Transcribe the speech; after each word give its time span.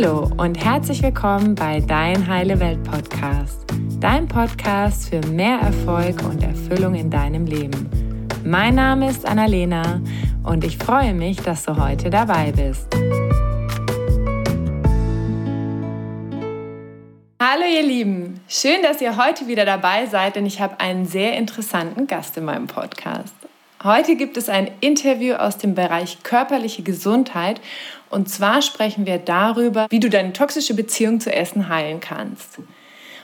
Hallo 0.00 0.30
und 0.36 0.64
herzlich 0.64 1.02
willkommen 1.02 1.56
bei 1.56 1.80
Dein 1.80 2.28
Heile 2.28 2.60
Welt 2.60 2.84
Podcast, 2.84 3.64
dein 3.98 4.28
Podcast 4.28 5.08
für 5.08 5.20
mehr 5.26 5.58
Erfolg 5.58 6.22
und 6.22 6.40
Erfüllung 6.40 6.94
in 6.94 7.10
deinem 7.10 7.46
Leben. 7.46 7.90
Mein 8.44 8.76
Name 8.76 9.10
ist 9.10 9.26
Annalena 9.26 10.00
und 10.44 10.62
ich 10.62 10.78
freue 10.78 11.14
mich, 11.14 11.38
dass 11.38 11.64
du 11.64 11.76
heute 11.76 12.10
dabei 12.10 12.52
bist. 12.52 12.86
Hallo 17.42 17.64
ihr 17.68 17.82
Lieben, 17.82 18.40
schön, 18.46 18.80
dass 18.84 19.00
ihr 19.00 19.16
heute 19.16 19.48
wieder 19.48 19.64
dabei 19.64 20.06
seid, 20.06 20.36
denn 20.36 20.46
ich 20.46 20.60
habe 20.60 20.78
einen 20.78 21.06
sehr 21.06 21.36
interessanten 21.36 22.06
Gast 22.06 22.36
in 22.36 22.44
meinem 22.44 22.68
Podcast. 22.68 23.34
Heute 23.84 24.16
gibt 24.16 24.36
es 24.36 24.48
ein 24.48 24.70
Interview 24.80 25.34
aus 25.34 25.56
dem 25.56 25.76
Bereich 25.76 26.24
körperliche 26.24 26.82
Gesundheit 26.82 27.60
und 28.10 28.28
zwar 28.28 28.60
sprechen 28.62 29.06
wir 29.06 29.18
darüber, 29.18 29.86
wie 29.90 30.00
du 30.00 30.10
deine 30.10 30.32
toxische 30.32 30.74
Beziehung 30.74 31.20
zu 31.20 31.32
Essen 31.32 31.68
heilen 31.68 32.00
kannst. 32.00 32.58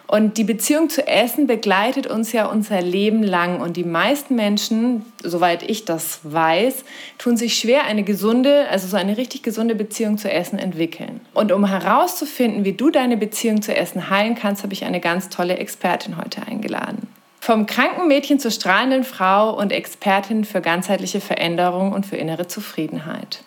Und 0.06 0.36
die 0.36 0.44
Beziehung 0.44 0.90
zu 0.90 1.06
Essen 1.08 1.46
begleitet 1.46 2.06
uns 2.06 2.32
ja 2.32 2.46
unser 2.46 2.82
Leben 2.82 3.22
lang. 3.22 3.60
Und 3.62 3.78
die 3.78 3.84
meisten 3.84 4.34
Menschen, 4.34 5.04
soweit 5.22 5.62
ich 5.68 5.86
das 5.86 6.20
weiß, 6.22 6.84
tun 7.16 7.38
sich 7.38 7.56
schwer, 7.56 7.84
eine 7.84 8.04
gesunde, 8.04 8.68
also 8.68 8.86
so 8.86 8.96
eine 8.98 9.16
richtig 9.16 9.42
gesunde 9.42 9.74
Beziehung 9.74 10.18
zu 10.18 10.30
Essen 10.30 10.58
entwickeln. 10.58 11.20
Und 11.32 11.52
um 11.52 11.64
herauszufinden, 11.64 12.66
wie 12.66 12.74
du 12.74 12.90
deine 12.90 13.16
Beziehung 13.16 13.62
zu 13.62 13.74
Essen 13.74 14.10
heilen 14.10 14.34
kannst, 14.34 14.62
habe 14.62 14.74
ich 14.74 14.84
eine 14.84 15.00
ganz 15.00 15.30
tolle 15.30 15.56
Expertin 15.56 16.18
heute 16.18 16.46
eingeladen. 16.46 17.08
Vom 17.44 17.66
kranken 17.66 18.08
Mädchen 18.08 18.38
zur 18.38 18.50
strahlenden 18.50 19.04
Frau 19.04 19.50
und 19.54 19.70
Expertin 19.70 20.46
für 20.46 20.62
ganzheitliche 20.62 21.20
Veränderung 21.20 21.92
und 21.92 22.06
für 22.06 22.16
innere 22.16 22.46
Zufriedenheit. 22.46 23.44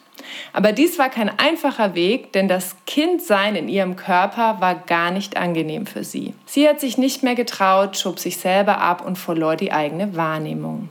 Aber 0.53 0.71
dies 0.71 0.99
war 0.99 1.09
kein 1.09 1.31
einfacher 1.39 1.95
Weg, 1.95 2.31
denn 2.31 2.47
das 2.47 2.75
Kindsein 2.85 3.55
in 3.55 3.67
ihrem 3.67 3.95
Körper 3.95 4.57
war 4.59 4.75
gar 4.75 5.09
nicht 5.09 5.35
angenehm 5.35 5.87
für 5.87 6.03
sie. 6.03 6.35
Sie 6.45 6.69
hat 6.69 6.79
sich 6.79 6.99
nicht 6.99 7.23
mehr 7.23 7.33
getraut, 7.33 7.97
schob 7.97 8.19
sich 8.19 8.37
selber 8.37 8.77
ab 8.77 9.03
und 9.03 9.17
verlor 9.17 9.55
die 9.55 9.71
eigene 9.71 10.15
Wahrnehmung. 10.15 10.89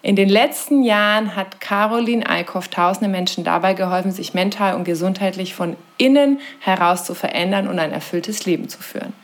In 0.00 0.14
den 0.14 0.28
letzten 0.28 0.84
Jahren 0.84 1.34
hat 1.34 1.60
Caroline 1.60 2.30
Eickhoff 2.30 2.68
tausende 2.68 3.10
Menschen 3.10 3.42
dabei 3.42 3.74
geholfen, 3.74 4.12
sich 4.12 4.34
mental 4.34 4.76
und 4.76 4.84
gesundheitlich 4.84 5.56
von 5.56 5.76
innen 5.98 6.38
heraus 6.60 7.04
zu 7.04 7.16
verändern 7.16 7.66
und 7.66 7.80
ein 7.80 7.90
erfülltes 7.90 8.46
Leben 8.46 8.68
zu 8.68 8.80
führen. 8.80 9.14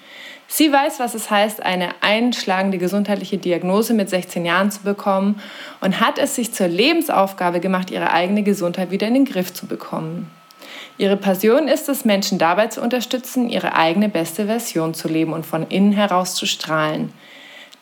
Sie 0.48 0.72
weiß, 0.72 1.00
was 1.00 1.14
es 1.14 1.30
heißt, 1.30 1.62
eine 1.62 1.90
einschlagende 2.02 2.78
gesundheitliche 2.78 3.38
Diagnose 3.38 3.94
mit 3.94 4.08
16 4.08 4.44
Jahren 4.44 4.70
zu 4.70 4.82
bekommen 4.82 5.40
und 5.80 6.00
hat 6.00 6.18
es 6.18 6.36
sich 6.36 6.52
zur 6.54 6.68
Lebensaufgabe 6.68 7.60
gemacht, 7.60 7.90
ihre 7.90 8.12
eigene 8.12 8.42
Gesundheit 8.42 8.90
wieder 8.90 9.08
in 9.08 9.14
den 9.14 9.24
Griff 9.24 9.52
zu 9.52 9.66
bekommen. 9.66 10.30
Ihre 10.98 11.16
Passion 11.16 11.68
ist 11.68 11.88
es, 11.88 12.04
Menschen 12.04 12.38
dabei 12.38 12.68
zu 12.68 12.80
unterstützen, 12.80 13.50
ihre 13.50 13.74
eigene 13.74 14.08
beste 14.08 14.46
Version 14.46 14.94
zu 14.94 15.08
leben 15.08 15.32
und 15.32 15.44
von 15.44 15.66
innen 15.68 15.92
heraus 15.92 16.34
zu 16.34 16.46
strahlen. 16.46 17.12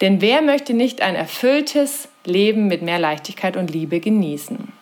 Denn 0.00 0.20
wer 0.20 0.42
möchte 0.42 0.74
nicht 0.74 1.02
ein 1.02 1.14
erfülltes 1.14 2.08
Leben 2.24 2.66
mit 2.66 2.82
mehr 2.82 2.98
Leichtigkeit 2.98 3.56
und 3.56 3.70
Liebe 3.70 4.00
genießen? 4.00 4.72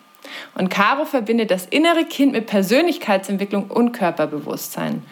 Und 0.55 0.69
Caro 0.69 1.05
verbindet 1.05 1.51
das 1.51 1.67
innere 1.67 2.05
Kind 2.05 2.31
mit 2.31 2.47
Persönlichkeitsentwicklung 2.47 3.69
und 3.69 3.91
Körperbewusstsein. 3.91 5.03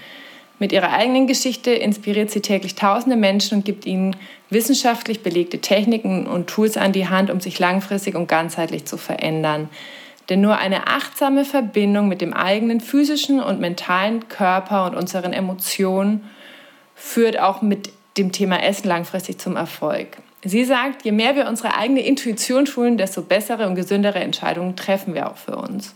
Mit 0.62 0.74
ihrer 0.74 0.94
eigenen 0.94 1.26
Geschichte 1.26 1.72
inspiriert 1.72 2.30
sie 2.30 2.42
täglich 2.42 2.76
tausende 2.76 3.16
Menschen 3.16 3.58
und 3.58 3.66
gibt 3.66 3.88
ihnen 3.88 4.16
wissenschaftlich 4.52 5.24
belegte 5.24 5.58
Techniken 5.58 6.28
und 6.28 6.52
Tools 6.52 6.78
an 6.78 6.92
die 6.92 7.08
Hand, 7.08 7.32
um 7.32 7.40
sich 7.40 7.58
langfristig 7.58 8.14
und 8.14 8.28
ganzheitlich 8.28 8.86
zu 8.86 8.98
verändern. 8.98 9.70
Denn 10.30 10.40
nur 10.40 10.60
eine 10.60 10.86
achtsame 10.86 11.46
Verbindung 11.46 12.08
mit 12.08 12.22
dem 12.22 12.36
eigenen 12.36 12.80
physischen 12.80 13.40
und 13.40 13.60
mentalen 13.60 14.28
Körper 14.28 14.86
und 14.86 14.94
unseren 14.94 15.34
Emotionen 15.34 16.30
führt 16.94 17.40
auch 17.40 17.64
mit 17.64 17.90
dem 18.20 18.32
Thema 18.32 18.62
Essen 18.62 18.88
langfristig 18.88 19.40
zum 19.40 19.56
Erfolg. 19.56 20.18
Sie 20.44 20.64
sagt, 20.64 21.06
je 21.06 21.12
mehr 21.12 21.36
wir 21.36 21.48
unsere 21.48 21.76
eigene 21.76 22.02
Intuition 22.02 22.68
schulen, 22.68 23.00
desto 23.00 23.24
bessere 23.24 23.66
und 23.66 23.74
gesündere 23.74 24.20
Entscheidungen 24.20 24.76
treffen 24.76 25.16
wir 25.16 25.28
auch 25.28 25.38
für 25.38 25.56
uns. 25.56 25.96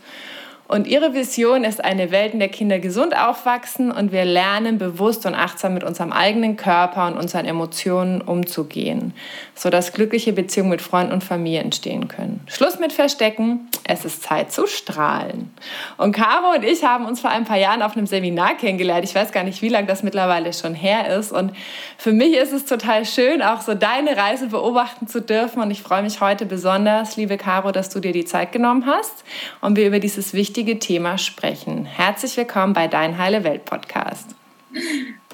Und 0.68 0.88
ihre 0.88 1.14
Vision 1.14 1.64
ist 1.64 1.84
eine 1.84 2.10
Welt, 2.10 2.34
in 2.34 2.40
der 2.40 2.50
Kinder 2.50 2.80
gesund 2.80 3.16
aufwachsen 3.16 3.92
und 3.92 4.12
wir 4.12 4.26
lernen, 4.26 4.80
bewusst 4.80 5.28
und 5.28 5.36
achtsam 5.36 5.76
mit 5.76 5.84
unserem 5.84 6.12
eigenen 6.12 6.58
Körper 6.58 7.06
und 7.06 7.18
unseren 7.18 7.46
Emotionen 7.46 8.22
umzugehen, 8.22 9.14
sodass 9.54 9.94
glückliche 9.94 10.34
Beziehungen 10.34 10.72
mit 10.72 10.82
Freunden 10.82 11.14
und 11.14 11.24
Familie 11.24 11.60
entstehen 11.60 12.08
können. 12.08 12.42
Schluss 12.48 12.80
mit 12.80 12.94
Verstecken, 12.94 13.70
es 13.84 14.06
ist 14.06 14.24
Zeit 14.24 14.52
zu 14.52 14.66
strahlen. 14.66 15.54
Und 15.98 16.14
Caro 16.14 16.56
und 16.56 16.64
ich 16.64 16.84
haben 16.84 17.06
uns 17.06 17.22
vor 17.22 17.30
ein 17.30 17.46
paar 17.46 17.58
Jahren 17.58 17.84
auf 17.84 17.96
einem 17.96 18.08
Seminar 18.08 18.58
kennengelernt. 18.58 19.04
Ich 19.04 19.14
weiß 19.14 19.32
gar 19.32 19.44
nicht, 19.44 19.62
wie 19.62 19.70
lange 19.70 19.86
das 19.86 20.02
mittlerweile 20.02 20.52
schon 20.52 20.74
her 20.74 21.16
ist. 21.16 21.32
Und 21.32 21.52
für 22.00 22.12
mich 22.12 22.34
ist 22.36 22.54
es 22.54 22.66
total 22.66 23.06
schön, 23.06 23.44
auch 23.44 23.62
so 23.62 23.76
deine 23.76 24.18
Reise 24.18 24.48
beobachten 24.48 25.08
zu 25.08 25.22
dürfen. 25.22 25.62
Und 25.62 25.70
ich 25.70 25.84
freue 25.84 26.02
mich 26.02 26.22
heute 26.22 26.48
besonders, 26.48 27.18
liebe 27.18 27.38
Caro, 27.38 27.72
dass 27.72 27.90
du 27.90 28.00
dir 28.00 28.14
die 28.14 28.26
Zeit 28.26 28.52
genommen 28.52 28.88
hast 28.88 29.24
und 29.62 29.76
wir 29.78 29.86
über 29.86 30.00
dieses 30.00 30.34
wichtige 30.34 30.55
wichtige 30.56 30.80
Thema 30.80 31.18
sprechen. 31.18 31.84
Herzlich 31.84 32.38
willkommen 32.38 32.72
bei 32.72 32.88
Dein 32.88 33.18
Heile 33.18 33.44
Welt 33.44 33.66
Podcast. 33.66 34.36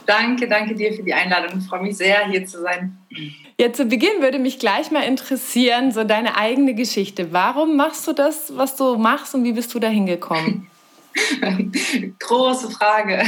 Danke, 0.07 0.47
danke 0.47 0.73
dir 0.73 0.93
für 0.93 1.03
die 1.03 1.13
Einladung. 1.13 1.59
Ich 1.59 1.67
freue 1.67 1.83
mich 1.83 1.95
sehr, 1.95 2.27
hier 2.27 2.43
zu 2.47 2.59
sein. 2.59 2.97
Ja, 3.59 3.71
zu 3.71 3.85
Beginn 3.85 4.19
würde 4.21 4.39
mich 4.39 4.57
gleich 4.57 4.89
mal 4.89 5.03
interessieren, 5.03 5.91
so 5.91 6.03
deine 6.05 6.37
eigene 6.37 6.73
Geschichte. 6.73 7.31
Warum 7.31 7.75
machst 7.75 8.07
du 8.07 8.13
das, 8.13 8.57
was 8.57 8.75
du 8.77 8.97
machst 8.97 9.35
und 9.35 9.43
wie 9.43 9.53
bist 9.53 9.71
du 9.75 9.79
da 9.79 9.89
hingekommen? 9.89 10.65
Große 12.19 12.71
Frage. 12.71 13.23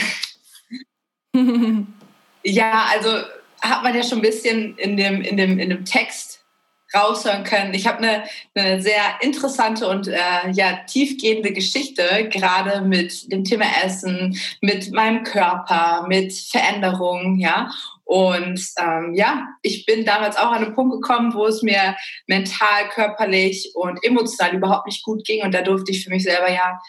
ja, 2.44 2.86
also 2.92 3.20
hat 3.62 3.84
man 3.84 3.96
ja 3.96 4.02
schon 4.02 4.18
ein 4.18 4.24
bisschen 4.24 4.76
in 4.80 4.98
dem, 4.98 5.22
in 5.22 5.38
dem, 5.38 5.60
in 5.60 5.70
dem 5.70 5.86
Text 5.86 6.33
raushören 6.96 7.44
können. 7.44 7.74
Ich 7.74 7.88
habe 7.88 8.00
eine, 8.00 8.24
eine 8.56 8.82
sehr 8.82 9.18
interessante 9.22 9.88
und 9.88 10.08
äh, 10.08 10.52
ja 10.52 10.80
tiefgehende 10.88 11.52
Geschichte, 11.52 12.30
gerade 12.32 12.82
mit 12.82 13.32
dem 13.32 13.44
Thema 13.44 13.66
Essen, 13.84 14.38
mit 14.62 14.92
meinem 14.92 15.24
Körper, 15.24 16.06
mit 16.08 16.34
Veränderungen, 16.34 17.40
ja. 17.40 17.72
Und 18.06 18.62
ähm, 18.80 19.14
ja, 19.16 19.48
ich 19.62 19.86
bin 19.86 20.06
damals 20.06 20.36
auch 20.36 20.52
an 20.52 20.66
einen 20.66 20.76
Punkt 20.76 20.94
gekommen, 20.94 21.34
wo 21.34 21.46
es 21.46 21.64
mir 21.64 21.96
mental, 22.28 22.90
körperlich 22.90 23.72
und 23.76 24.04
emotional 24.04 24.54
überhaupt 24.54 24.88
nicht 24.88 25.04
gut 25.04 25.26
ging. 25.26 25.42
Und 25.42 25.54
da 25.54 25.62
durfte 25.62 25.92
ich 25.92 26.04
für 26.04 26.10
mich 26.10 26.24
selber 26.24 26.52
ja 26.52 26.80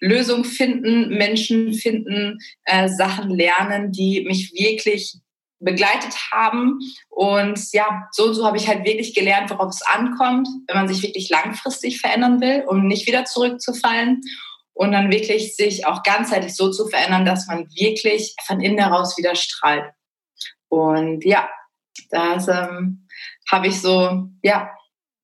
Lösungen 0.00 0.44
finden, 0.44 1.10
Menschen 1.10 1.74
finden, 1.74 2.38
äh, 2.64 2.88
Sachen 2.88 3.30
lernen, 3.30 3.92
die 3.92 4.24
mich 4.26 4.52
wirklich 4.54 5.18
begleitet 5.60 6.16
haben. 6.32 6.80
Und 7.08 7.72
ja, 7.72 8.08
so 8.10 8.24
und 8.24 8.34
so 8.34 8.44
habe 8.44 8.56
ich 8.56 8.66
halt 8.66 8.84
wirklich 8.84 9.14
gelernt, 9.14 9.50
worauf 9.50 9.70
es 9.70 9.82
ankommt, 9.82 10.48
wenn 10.66 10.76
man 10.76 10.88
sich 10.88 11.02
wirklich 11.02 11.28
langfristig 11.28 12.00
verändern 12.00 12.40
will, 12.40 12.64
um 12.66 12.86
nicht 12.86 13.06
wieder 13.06 13.24
zurückzufallen. 13.24 14.22
Und 14.72 14.92
dann 14.92 15.10
wirklich 15.10 15.56
sich 15.56 15.86
auch 15.86 16.02
ganzheitlich 16.02 16.56
so 16.56 16.70
zu 16.70 16.86
verändern, 16.86 17.26
dass 17.26 17.46
man 17.46 17.68
wirklich 17.74 18.34
von 18.46 18.60
innen 18.60 18.78
heraus 18.78 19.18
wieder 19.18 19.34
strahlt. 19.34 19.92
Und 20.68 21.24
ja, 21.24 21.50
das 22.10 22.48
ähm, 22.48 23.06
habe 23.50 23.66
ich 23.66 23.80
so, 23.80 24.28
ja, 24.42 24.70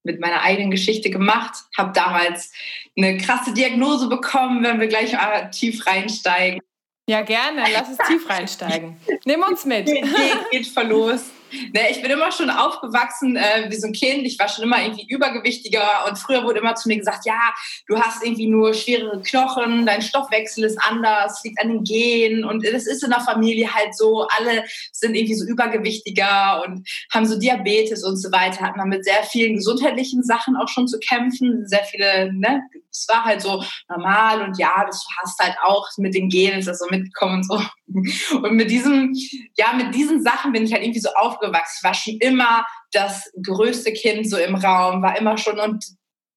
mit 0.03 0.21
meiner 0.21 0.43
eigenen 0.43 0.71
Geschichte 0.71 1.11
gemacht, 1.11 1.55
habe 1.77 1.93
damals 1.93 2.53
eine 2.97 3.17
krasse 3.17 3.53
Diagnose 3.53 4.09
bekommen, 4.09 4.63
wenn 4.63 4.81
wir 4.81 4.89
gleich 4.89 5.13
mal 5.13 5.51
tief 5.51 5.87
reinsteigen. 5.87 6.61
Ja, 7.09 7.23
gerne. 7.23 7.63
Lass 7.73 7.89
uns 7.89 7.99
tief 8.09 8.29
reinsteigen. 8.29 8.97
Nimm 9.25 9.43
uns 9.43 9.65
mit. 9.65 9.87
Geht, 9.87 10.05
geht 10.51 10.67
verlost. 10.67 11.31
Ne, 11.73 11.91
ich 11.91 12.03
bin 12.03 12.11
immer 12.11 12.33
schon 12.33 12.51
aufgewachsen 12.51 13.37
äh, 13.37 13.71
wie 13.71 13.77
so 13.77 13.87
ein 13.87 13.93
Kind. 13.93 14.27
Ich 14.27 14.39
war 14.39 14.49
schon 14.49 14.65
immer 14.65 14.83
irgendwie 14.83 15.07
übergewichtiger 15.09 16.07
und 16.09 16.19
früher 16.19 16.43
wurde 16.43 16.59
immer 16.59 16.75
zu 16.75 16.89
mir 16.89 16.97
gesagt, 16.97 17.25
ja, 17.25 17.55
du 17.87 17.97
hast 17.97 18.25
irgendwie 18.25 18.49
nur 18.49 18.75
schwerere 18.75 19.23
Knochen, 19.23 19.87
dein 19.87 20.03
Stoffwechsel 20.03 20.65
ist 20.65 20.79
anders, 20.83 21.43
liegt 21.45 21.61
an 21.61 21.69
den 21.69 21.85
Genen 21.85 22.45
und 22.45 22.67
das 22.67 22.87
ist 22.87 23.05
in 23.05 23.11
der 23.11 23.21
Familie 23.21 23.73
halt 23.73 23.95
so. 23.95 24.27
Alle 24.37 24.65
sind 24.93 25.15
irgendwie 25.15 25.37
so 25.37 25.47
übergewichtiger 25.47 26.65
und 26.67 26.89
haben 27.13 27.27
so 27.27 27.39
Diabetes 27.39 28.03
und 28.03 28.17
so 28.17 28.33
weiter. 28.33 28.63
Hat 28.63 28.77
man 28.77 28.89
mit 28.89 29.05
sehr 29.05 29.23
vielen 29.23 29.55
gesundheitlichen 29.55 30.25
Sachen 30.25 30.57
auch 30.57 30.69
schon 30.69 30.89
zu 30.89 30.99
kämpfen. 30.99 31.67
Sehr 31.69 31.85
viele, 31.85 32.33
ne, 32.33 32.63
es 32.97 33.07
war 33.09 33.25
halt 33.25 33.43
so 33.43 33.63
normal 33.89 34.43
und 34.43 34.59
ja, 34.59 34.85
das 34.87 35.05
hast 35.21 35.39
halt 35.39 35.57
auch 35.63 35.89
mit 35.99 36.15
den 36.15 36.29
Genen, 36.29 36.59
ist 36.59 36.69
das 36.69 36.79
so 36.79 36.87
mitgekommen 36.91 37.37
und 37.37 37.45
so. 37.45 37.63
Und 38.37 38.55
mit 38.55 38.71
diesem, 38.71 39.15
ja, 39.57 39.73
mit 39.73 39.95
diesen 39.95 40.23
Sachen 40.23 40.53
bin 40.53 40.65
ich 40.65 40.73
halt 40.73 40.83
irgendwie 40.83 41.01
so 41.01 41.11
aufgewachsen. 41.15 41.77
Ich 41.79 41.85
war 41.85 41.95
schon 41.95 42.17
immer 42.19 42.67
das 42.93 43.31
größte 43.45 43.93
Kind 43.93 44.29
so 44.29 44.37
im 44.37 44.57
Raum, 44.57 45.03
war 45.03 45.17
immer 45.17 45.39
schon 45.39 45.59
und 45.61 45.85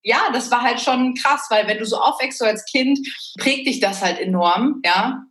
ja, 0.01 0.29
das 0.31 0.51
war 0.51 0.61
halt 0.61 0.79
schon 0.79 1.13
krass, 1.15 1.47
weil 1.49 1.67
wenn 1.67 1.77
du 1.77 1.85
so 1.85 1.97
aufwächst 1.97 2.39
so 2.39 2.45
als 2.45 2.63
Kind, 2.65 2.99
prägt 3.37 3.67
dich 3.67 3.79
das 3.79 4.01
halt 4.01 4.19
enorm, 4.19 4.81
ja. 4.85 5.23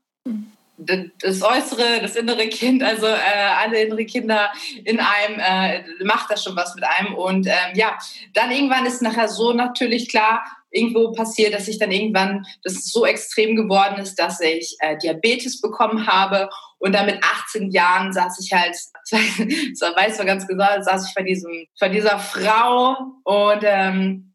Das 0.78 1.42
äußere, 1.42 2.00
das 2.00 2.14
innere 2.16 2.48
Kind, 2.48 2.82
also 2.82 3.06
äh, 3.06 3.50
alle 3.60 3.82
innere 3.82 4.04
Kinder 4.04 4.50
in 4.84 5.00
einem, 5.00 5.38
äh, 5.38 6.04
macht 6.04 6.30
das 6.30 6.44
schon 6.44 6.56
was 6.56 6.74
mit 6.74 6.84
einem. 6.84 7.14
Und 7.14 7.46
ähm, 7.46 7.74
ja, 7.74 7.98
dann 8.32 8.50
irgendwann 8.50 8.86
ist 8.86 9.02
nachher 9.02 9.28
so 9.28 9.52
natürlich 9.52 10.08
klar, 10.08 10.44
irgendwo 10.70 11.12
passiert, 11.12 11.54
dass 11.54 11.68
ich 11.68 11.78
dann 11.78 11.90
irgendwann, 11.90 12.46
das 12.62 12.84
so 12.86 13.06
extrem 13.06 13.56
geworden 13.56 13.98
ist, 13.98 14.16
dass 14.18 14.40
ich 14.40 14.76
äh, 14.80 14.96
Diabetes 14.98 15.60
bekommen 15.60 16.06
habe. 16.06 16.48
Und 16.78 16.94
dann 16.94 17.06
mit 17.06 17.18
18 17.22 17.70
Jahren 17.70 18.12
saß 18.12 18.38
ich 18.40 18.52
halt, 18.52 18.76
so 19.04 19.86
weiß 19.96 20.18
man 20.18 20.26
ganz 20.26 20.46
genau, 20.46 20.80
saß 20.80 21.08
ich 21.08 21.12
vor, 21.12 21.24
diesem, 21.24 21.66
vor 21.78 21.88
dieser 21.88 22.18
Frau 22.18 22.96
und 23.24 23.62
ähm, 23.64 24.27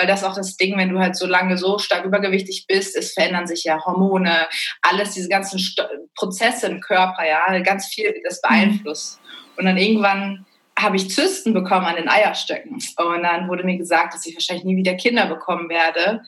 weil 0.00 0.06
das 0.06 0.24
auch 0.24 0.34
das 0.34 0.56
Ding, 0.56 0.78
wenn 0.78 0.88
du 0.88 0.98
halt 0.98 1.14
so 1.14 1.26
lange 1.26 1.58
so 1.58 1.78
stark 1.78 2.06
übergewichtig 2.06 2.64
bist, 2.66 2.96
es 2.96 3.12
verändern 3.12 3.46
sich 3.46 3.64
ja 3.64 3.84
Hormone, 3.84 4.48
alles, 4.80 5.12
diese 5.12 5.28
ganzen 5.28 5.58
Sto 5.58 5.82
Prozesse 6.14 6.68
im 6.68 6.80
Körper, 6.80 7.26
ja, 7.28 7.58
ganz 7.58 7.88
viel 7.88 8.14
das 8.24 8.40
mhm. 8.42 8.48
beeinflusst. 8.48 9.20
Und 9.58 9.66
dann 9.66 9.76
irgendwann 9.76 10.46
habe 10.78 10.96
ich 10.96 11.10
Zysten 11.10 11.52
bekommen 11.52 11.84
an 11.84 11.96
den 11.96 12.08
Eierstöcken. 12.08 12.82
Und 12.96 13.22
dann 13.22 13.46
wurde 13.48 13.64
mir 13.64 13.76
gesagt, 13.76 14.14
dass 14.14 14.24
ich 14.24 14.34
wahrscheinlich 14.34 14.64
nie 14.64 14.76
wieder 14.76 14.94
Kinder 14.94 15.26
bekommen 15.26 15.68
werde. 15.68 16.22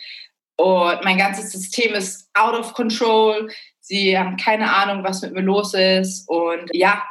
Und 0.57 1.03
mein 1.03 1.17
ganzes 1.17 1.51
System 1.51 1.95
ist 1.95 2.29
out 2.35 2.55
of 2.55 2.75
control. 2.75 3.51
Sie 3.81 4.19
haben 4.19 4.37
keine 4.37 4.71
Ahnung, 4.71 5.03
was 5.03 5.23
mit 5.23 5.33
mir 5.33 5.41
los 5.41 5.73
ist. 5.73 6.29
Und 6.29 6.69
ja, 6.75 7.03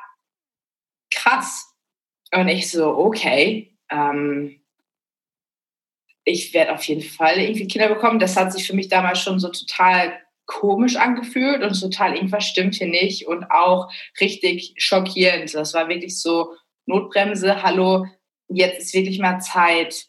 krass. 1.11 1.73
Und 2.31 2.49
ich 2.49 2.69
so, 2.69 2.95
okay, 2.95 3.75
ähm, 3.89 4.60
ich 6.23 6.53
werde 6.53 6.73
auf 6.73 6.83
jeden 6.83 7.01
Fall 7.01 7.37
irgendwie 7.39 7.67
Kinder 7.67 7.89
bekommen. 7.89 8.19
Das 8.19 8.37
hat 8.37 8.53
sich 8.53 8.67
für 8.67 8.75
mich 8.75 8.89
damals 8.89 9.19
schon 9.19 9.39
so 9.39 9.49
total 9.49 10.13
komisch 10.45 10.97
angefühlt 10.97 11.63
und 11.63 11.79
total 11.79 12.15
irgendwas 12.15 12.45
stimmt 12.45 12.75
hier 12.75 12.87
nicht 12.87 13.27
und 13.27 13.49
auch 13.51 13.91
richtig 14.19 14.73
schockierend. 14.77 15.53
Das 15.53 15.73
war 15.73 15.87
wirklich 15.87 16.19
so 16.19 16.55
Notbremse, 16.85 17.63
hallo, 17.63 18.05
jetzt 18.49 18.81
ist 18.81 18.93
wirklich 18.93 19.19
mal 19.19 19.39
Zeit, 19.39 20.07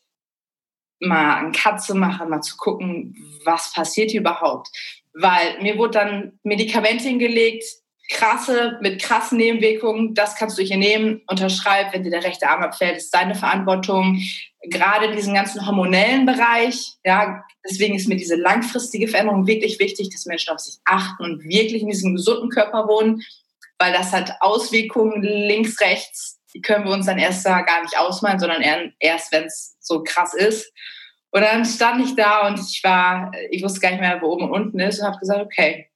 mal 1.00 1.36
einen 1.36 1.52
Cut 1.52 1.82
zu 1.82 1.94
machen, 1.94 2.28
mal 2.28 2.40
zu 2.40 2.56
gucken, 2.56 3.14
was 3.44 3.72
passiert 3.72 4.10
hier 4.10 4.20
überhaupt. 4.20 4.68
Weil 5.14 5.60
mir 5.60 5.78
wurde 5.78 5.98
dann 5.98 6.38
Medikamente 6.42 7.04
hingelegt, 7.04 7.64
krasse, 8.12 8.78
mit 8.80 9.02
krassen 9.02 9.38
Nebenwirkungen, 9.38 10.14
das 10.14 10.36
kannst 10.36 10.58
du 10.58 10.62
hier 10.62 10.76
nehmen, 10.76 11.22
unterschreib, 11.26 11.92
wenn 11.92 12.04
dir 12.04 12.10
der 12.10 12.24
rechte 12.24 12.48
Arm 12.48 12.62
abfällt, 12.62 12.96
ist 12.96 13.14
deine 13.14 13.34
Verantwortung. 13.34 14.22
Gerade 14.70 15.06
in 15.06 15.16
diesem 15.16 15.34
ganzen 15.34 15.66
hormonellen 15.66 16.26
Bereich, 16.26 16.94
ja, 17.04 17.42
deswegen 17.68 17.96
ist 17.96 18.08
mir 18.08 18.16
diese 18.16 18.36
langfristige 18.36 19.08
Veränderung 19.08 19.46
wirklich 19.46 19.80
wichtig, 19.80 20.10
dass 20.10 20.26
Menschen 20.26 20.52
auf 20.52 20.60
sich 20.60 20.76
achten 20.84 21.24
und 21.24 21.42
wirklich 21.44 21.82
in 21.82 21.88
diesem 21.88 22.14
gesunden 22.14 22.50
Körper 22.50 22.86
wohnen, 22.86 23.22
weil 23.78 23.92
das 23.92 24.12
hat 24.12 24.36
Auswirkungen 24.40 25.22
links, 25.22 25.80
rechts, 25.80 26.38
die 26.54 26.60
können 26.60 26.84
wir 26.84 26.92
uns 26.92 27.06
dann 27.06 27.18
erst 27.18 27.44
da 27.46 27.62
gar 27.62 27.82
nicht 27.82 27.98
ausmalen, 27.98 28.38
sondern 28.38 28.62
erst, 29.00 29.32
wenn 29.32 29.44
es 29.44 29.76
so 29.80 30.02
krass 30.04 30.34
ist. 30.34 30.72
Und 31.30 31.40
dann 31.40 31.64
stand 31.64 32.04
ich 32.04 32.14
da 32.14 32.46
und 32.46 32.60
ich 32.60 32.82
war, 32.84 33.32
ich 33.50 33.62
wusste 33.62 33.80
gar 33.80 33.90
nicht 33.90 34.00
mehr, 34.00 34.20
wo 34.20 34.26
oben 34.26 34.44
und 34.44 34.52
unten 34.52 34.80
ist 34.80 35.00
und 35.00 35.06
habe 35.06 35.18
gesagt, 35.18 35.40
okay, 35.40 35.88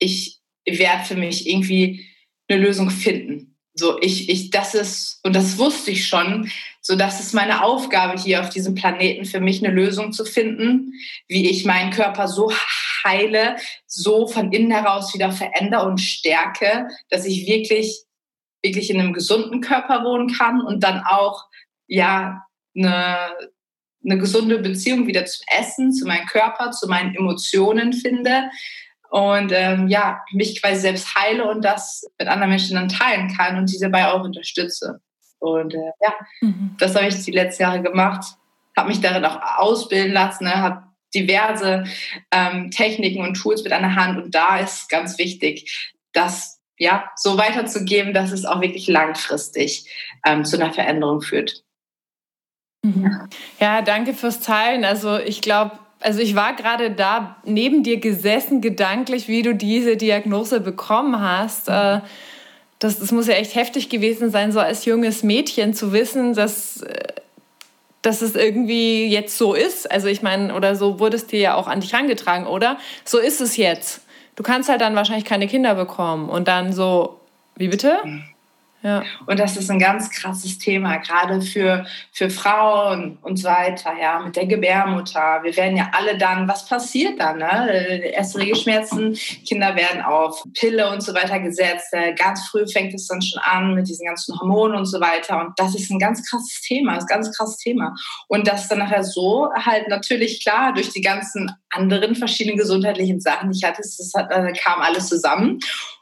ich 0.00 0.39
werde 0.78 1.04
für 1.04 1.16
mich 1.16 1.48
irgendwie 1.48 2.06
eine 2.48 2.60
Lösung 2.60 2.90
finden. 2.90 3.56
So, 3.74 3.98
ich, 4.00 4.28
ich, 4.28 4.50
das 4.50 4.74
ist, 4.74 5.20
und 5.22 5.34
das 5.34 5.56
wusste 5.56 5.92
ich 5.92 6.06
schon, 6.06 6.50
so 6.80 6.96
das 6.96 7.20
ist 7.20 7.34
meine 7.34 7.62
Aufgabe 7.62 8.20
hier 8.20 8.40
auf 8.40 8.50
diesem 8.50 8.74
Planeten, 8.74 9.24
für 9.24 9.40
mich 9.40 9.64
eine 9.64 9.72
Lösung 9.72 10.12
zu 10.12 10.24
finden, 10.24 10.92
wie 11.28 11.48
ich 11.48 11.64
meinen 11.64 11.90
Körper 11.90 12.26
so 12.26 12.52
heile, 13.04 13.56
so 13.86 14.26
von 14.26 14.52
innen 14.52 14.72
heraus 14.72 15.14
wieder 15.14 15.30
verändere 15.30 15.86
und 15.86 15.98
stärke, 15.98 16.88
dass 17.10 17.24
ich 17.24 17.46
wirklich, 17.46 18.02
wirklich 18.62 18.90
in 18.90 19.00
einem 19.00 19.12
gesunden 19.12 19.60
Körper 19.60 20.04
wohnen 20.04 20.32
kann 20.32 20.60
und 20.60 20.82
dann 20.82 21.02
auch, 21.04 21.44
ja, 21.86 22.42
eine, 22.76 23.30
eine 24.04 24.18
gesunde 24.18 24.58
Beziehung 24.58 25.06
wieder 25.06 25.26
zum 25.26 25.44
Essen, 25.58 25.92
zu 25.92 26.06
meinem 26.06 26.26
Körper, 26.26 26.70
zu 26.70 26.88
meinen 26.88 27.14
Emotionen 27.14 27.92
finde, 27.92 28.50
und 29.10 29.50
ähm, 29.52 29.88
ja, 29.88 30.22
mich 30.32 30.62
quasi 30.62 30.80
selbst 30.80 31.14
heile 31.16 31.48
und 31.48 31.64
das 31.64 32.08
mit 32.18 32.28
anderen 32.28 32.50
Menschen 32.50 32.76
dann 32.76 32.88
teilen 32.88 33.28
kann 33.36 33.58
und 33.58 33.66
sie 33.66 33.80
dabei 33.80 34.08
auch 34.08 34.22
unterstütze. 34.22 35.00
Und 35.40 35.74
äh, 35.74 35.92
ja, 36.00 36.14
mhm. 36.40 36.76
das 36.78 36.94
habe 36.94 37.08
ich 37.08 37.24
die 37.24 37.32
letzten 37.32 37.64
Jahre 37.64 37.82
gemacht, 37.82 38.24
habe 38.76 38.88
mich 38.88 39.00
darin 39.00 39.24
auch 39.24 39.40
ausbilden 39.58 40.12
lassen, 40.12 40.44
ne, 40.44 40.56
habe 40.56 40.84
diverse 41.12 41.84
ähm, 42.30 42.70
Techniken 42.70 43.22
und 43.22 43.34
Tools 43.34 43.64
mit 43.64 43.72
an 43.72 43.82
der 43.82 43.96
Hand 43.96 44.22
und 44.22 44.32
da 44.34 44.58
ist 44.58 44.88
ganz 44.88 45.18
wichtig, 45.18 45.92
das 46.12 46.60
ja 46.78 47.10
so 47.16 47.36
weiterzugeben, 47.36 48.14
dass 48.14 48.30
es 48.30 48.44
auch 48.44 48.60
wirklich 48.60 48.86
langfristig 48.86 49.90
ähm, 50.24 50.44
zu 50.44 50.56
einer 50.56 50.72
Veränderung 50.72 51.20
führt. 51.20 51.64
Mhm. 52.82 53.28
Ja, 53.58 53.82
danke 53.82 54.14
fürs 54.14 54.40
Teilen. 54.40 54.84
Also 54.84 55.18
ich 55.18 55.40
glaube, 55.40 55.78
also 56.00 56.20
ich 56.20 56.34
war 56.34 56.54
gerade 56.54 56.90
da 56.90 57.36
neben 57.44 57.82
dir 57.82 57.98
gesessen, 57.98 58.60
gedanklich, 58.60 59.28
wie 59.28 59.42
du 59.42 59.54
diese 59.54 59.96
Diagnose 59.96 60.60
bekommen 60.60 61.20
hast. 61.20 61.68
Mhm. 61.68 62.00
Das, 62.78 62.98
das 62.98 63.12
muss 63.12 63.26
ja 63.26 63.34
echt 63.34 63.54
heftig 63.54 63.90
gewesen 63.90 64.30
sein, 64.30 64.52
so 64.52 64.60
als 64.60 64.86
junges 64.86 65.22
Mädchen 65.22 65.74
zu 65.74 65.92
wissen, 65.92 66.32
dass, 66.32 66.80
äh, 66.80 67.12
dass 68.00 68.22
es 68.22 68.34
irgendwie 68.34 69.06
jetzt 69.08 69.36
so 69.36 69.52
ist. 69.52 69.90
Also 69.90 70.08
ich 70.08 70.22
meine, 70.22 70.54
oder 70.54 70.74
so 70.74 70.98
wurde 70.98 71.16
es 71.16 71.26
dir 71.26 71.40
ja 71.40 71.54
auch 71.54 71.68
an 71.68 71.80
dich 71.80 71.92
herangetragen, 71.92 72.46
oder? 72.46 72.78
So 73.04 73.18
ist 73.18 73.42
es 73.42 73.58
jetzt. 73.58 74.00
Du 74.36 74.42
kannst 74.42 74.70
halt 74.70 74.80
dann 74.80 74.96
wahrscheinlich 74.96 75.26
keine 75.26 75.46
Kinder 75.46 75.74
bekommen. 75.74 76.30
Und 76.30 76.48
dann 76.48 76.72
so, 76.72 77.20
wie 77.56 77.68
bitte? 77.68 77.98
Mhm. 78.02 78.24
Ja. 78.82 79.02
Und 79.26 79.38
das 79.38 79.56
ist 79.56 79.70
ein 79.70 79.78
ganz 79.78 80.10
krasses 80.10 80.58
Thema, 80.58 80.96
gerade 80.96 81.42
für, 81.42 81.84
für 82.12 82.30
Frauen 82.30 83.18
und 83.22 83.36
so 83.36 83.48
weiter, 83.48 83.92
ja, 84.00 84.20
mit 84.20 84.36
der 84.36 84.46
Gebärmutter. 84.46 85.40
Wir 85.42 85.54
werden 85.56 85.76
ja 85.76 85.90
alle 85.92 86.16
dann, 86.16 86.48
was 86.48 86.66
passiert 86.66 87.20
dann? 87.20 87.38
Ne? 87.38 88.12
Erste 88.12 88.38
Regelschmerzen, 88.38 89.14
Kinder 89.46 89.76
werden 89.76 90.00
auf 90.02 90.42
Pille 90.58 90.90
und 90.90 91.02
so 91.02 91.14
weiter 91.14 91.40
gesetzt. 91.40 91.94
Ganz 92.16 92.48
früh 92.48 92.66
fängt 92.66 92.94
es 92.94 93.06
dann 93.06 93.20
schon 93.20 93.40
an 93.42 93.74
mit 93.74 93.86
diesen 93.86 94.06
ganzen 94.06 94.38
Hormonen 94.40 94.78
und 94.78 94.86
so 94.86 95.00
weiter. 95.00 95.40
Und 95.40 95.52
das 95.58 95.74
ist 95.74 95.90
ein 95.90 95.98
ganz 95.98 96.28
krasses 96.28 96.62
Thema, 96.62 96.94
ein 96.94 97.06
ganz 97.06 97.36
krasses 97.36 97.58
Thema. 97.58 97.94
Und 98.28 98.48
das 98.48 98.68
dann 98.68 98.78
nachher 98.78 99.04
so 99.04 99.50
halt 99.54 99.88
natürlich 99.88 100.42
klar 100.42 100.72
durch 100.72 100.90
die 100.90 101.02
ganzen 101.02 101.52
anderen 101.70 102.14
verschiedenen 102.14 102.56
gesundheitlichen 102.56 103.20
Sachen, 103.20 103.50
die 103.50 103.58
ich 103.58 103.64
hatte, 103.64 103.82
das 103.82 104.12
hat, 104.16 104.30
äh, 104.30 104.52
kam 104.52 104.80
alles 104.80 105.08
zusammen. 105.08 105.58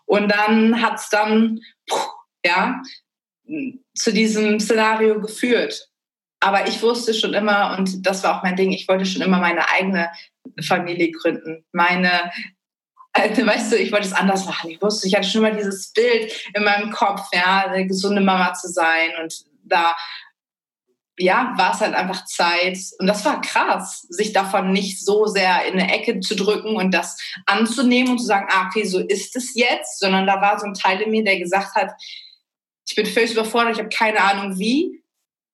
Und 0.07 0.31
dann 0.31 0.81
hat 0.81 0.95
es 0.95 1.09
dann, 1.11 1.61
puh, 1.87 1.99
ja, 2.45 2.83
zu 3.95 4.13
diesem 4.13 4.61
Szenario 4.61 5.21
geführt. 5.21 5.89
Aber 6.41 6.69
ich 6.69 6.83
wusste 6.83 7.15
schon 7.15 7.35
immer, 7.35 7.77
und 7.77 8.07
das 8.07 8.23
war 8.23 8.39
auch 8.39 8.43
mein 8.43 8.57
Ding, 8.57 8.71
ich 8.71 8.87
wollte 8.87 9.07
schon 9.07 9.23
immer 9.23 9.39
meine 9.39 9.69
eigene 9.71 10.11
Familie 10.63 11.11
gründen. 11.11 11.65
Meine, 11.73 12.31
äh, 13.15 13.47
weißt 13.47 13.73
du, 13.73 13.77
ich 13.77 13.91
wollte 13.91 14.07
es 14.07 14.13
anders 14.13 14.47
machen. 14.47 14.71
Ich 14.71 14.81
wusste, 14.81 15.09
ich 15.09 15.17
hatte 15.17 15.27
schon 15.27 15.45
immer 15.45 15.57
dieses 15.57 15.93
Bild 15.93 16.33
in 16.55 16.63
meinem 16.63 16.91
Kopf, 16.91 17.23
ja, 17.33 17.67
eine 17.67 17.87
gesunde 17.87 18.21
Mama 18.21 18.55
zu 18.55 18.69
sein. 18.69 19.11
Und 19.21 19.35
da, 19.65 19.97
ja, 21.19 21.55
war 21.57 21.75
es 21.75 21.81
halt 21.81 21.95
einfach 21.95 22.25
Zeit. 22.27 22.79
Und 23.01 23.09
das 23.09 23.25
war 23.25 23.41
krass, 23.41 24.03
sich 24.03 24.33
davon 24.33 24.71
nicht 24.71 25.05
so 25.05 25.27
sehr 25.27 25.65
in 25.67 25.73
eine 25.73 25.93
Ecke 25.93 26.21
zu 26.21 26.37
drücken 26.37 26.77
und 26.77 26.93
das 26.93 27.17
anzunehmen 27.47 28.13
und 28.13 28.19
zu 28.19 28.27
sagen, 28.27 28.47
ah, 28.49 28.67
okay, 28.67 28.85
so 28.85 29.01
ist 29.01 29.35
es 29.35 29.55
jetzt, 29.55 29.99
sondern 29.99 30.27
da 30.27 30.41
war 30.41 30.61
so 30.61 30.67
ein 30.67 30.75
Teil 30.75 31.01
in 31.01 31.11
mir, 31.11 31.25
der 31.25 31.41
gesagt 31.41 31.75
hat, 31.75 31.91
ich 32.89 32.97
bin 32.97 33.07
völlig 33.07 33.33
überfordert, 33.33 33.75
ich 33.75 33.79
habe 33.79 33.91
keine 33.91 34.21
Ahnung 34.21 34.59
wie, 34.59 35.03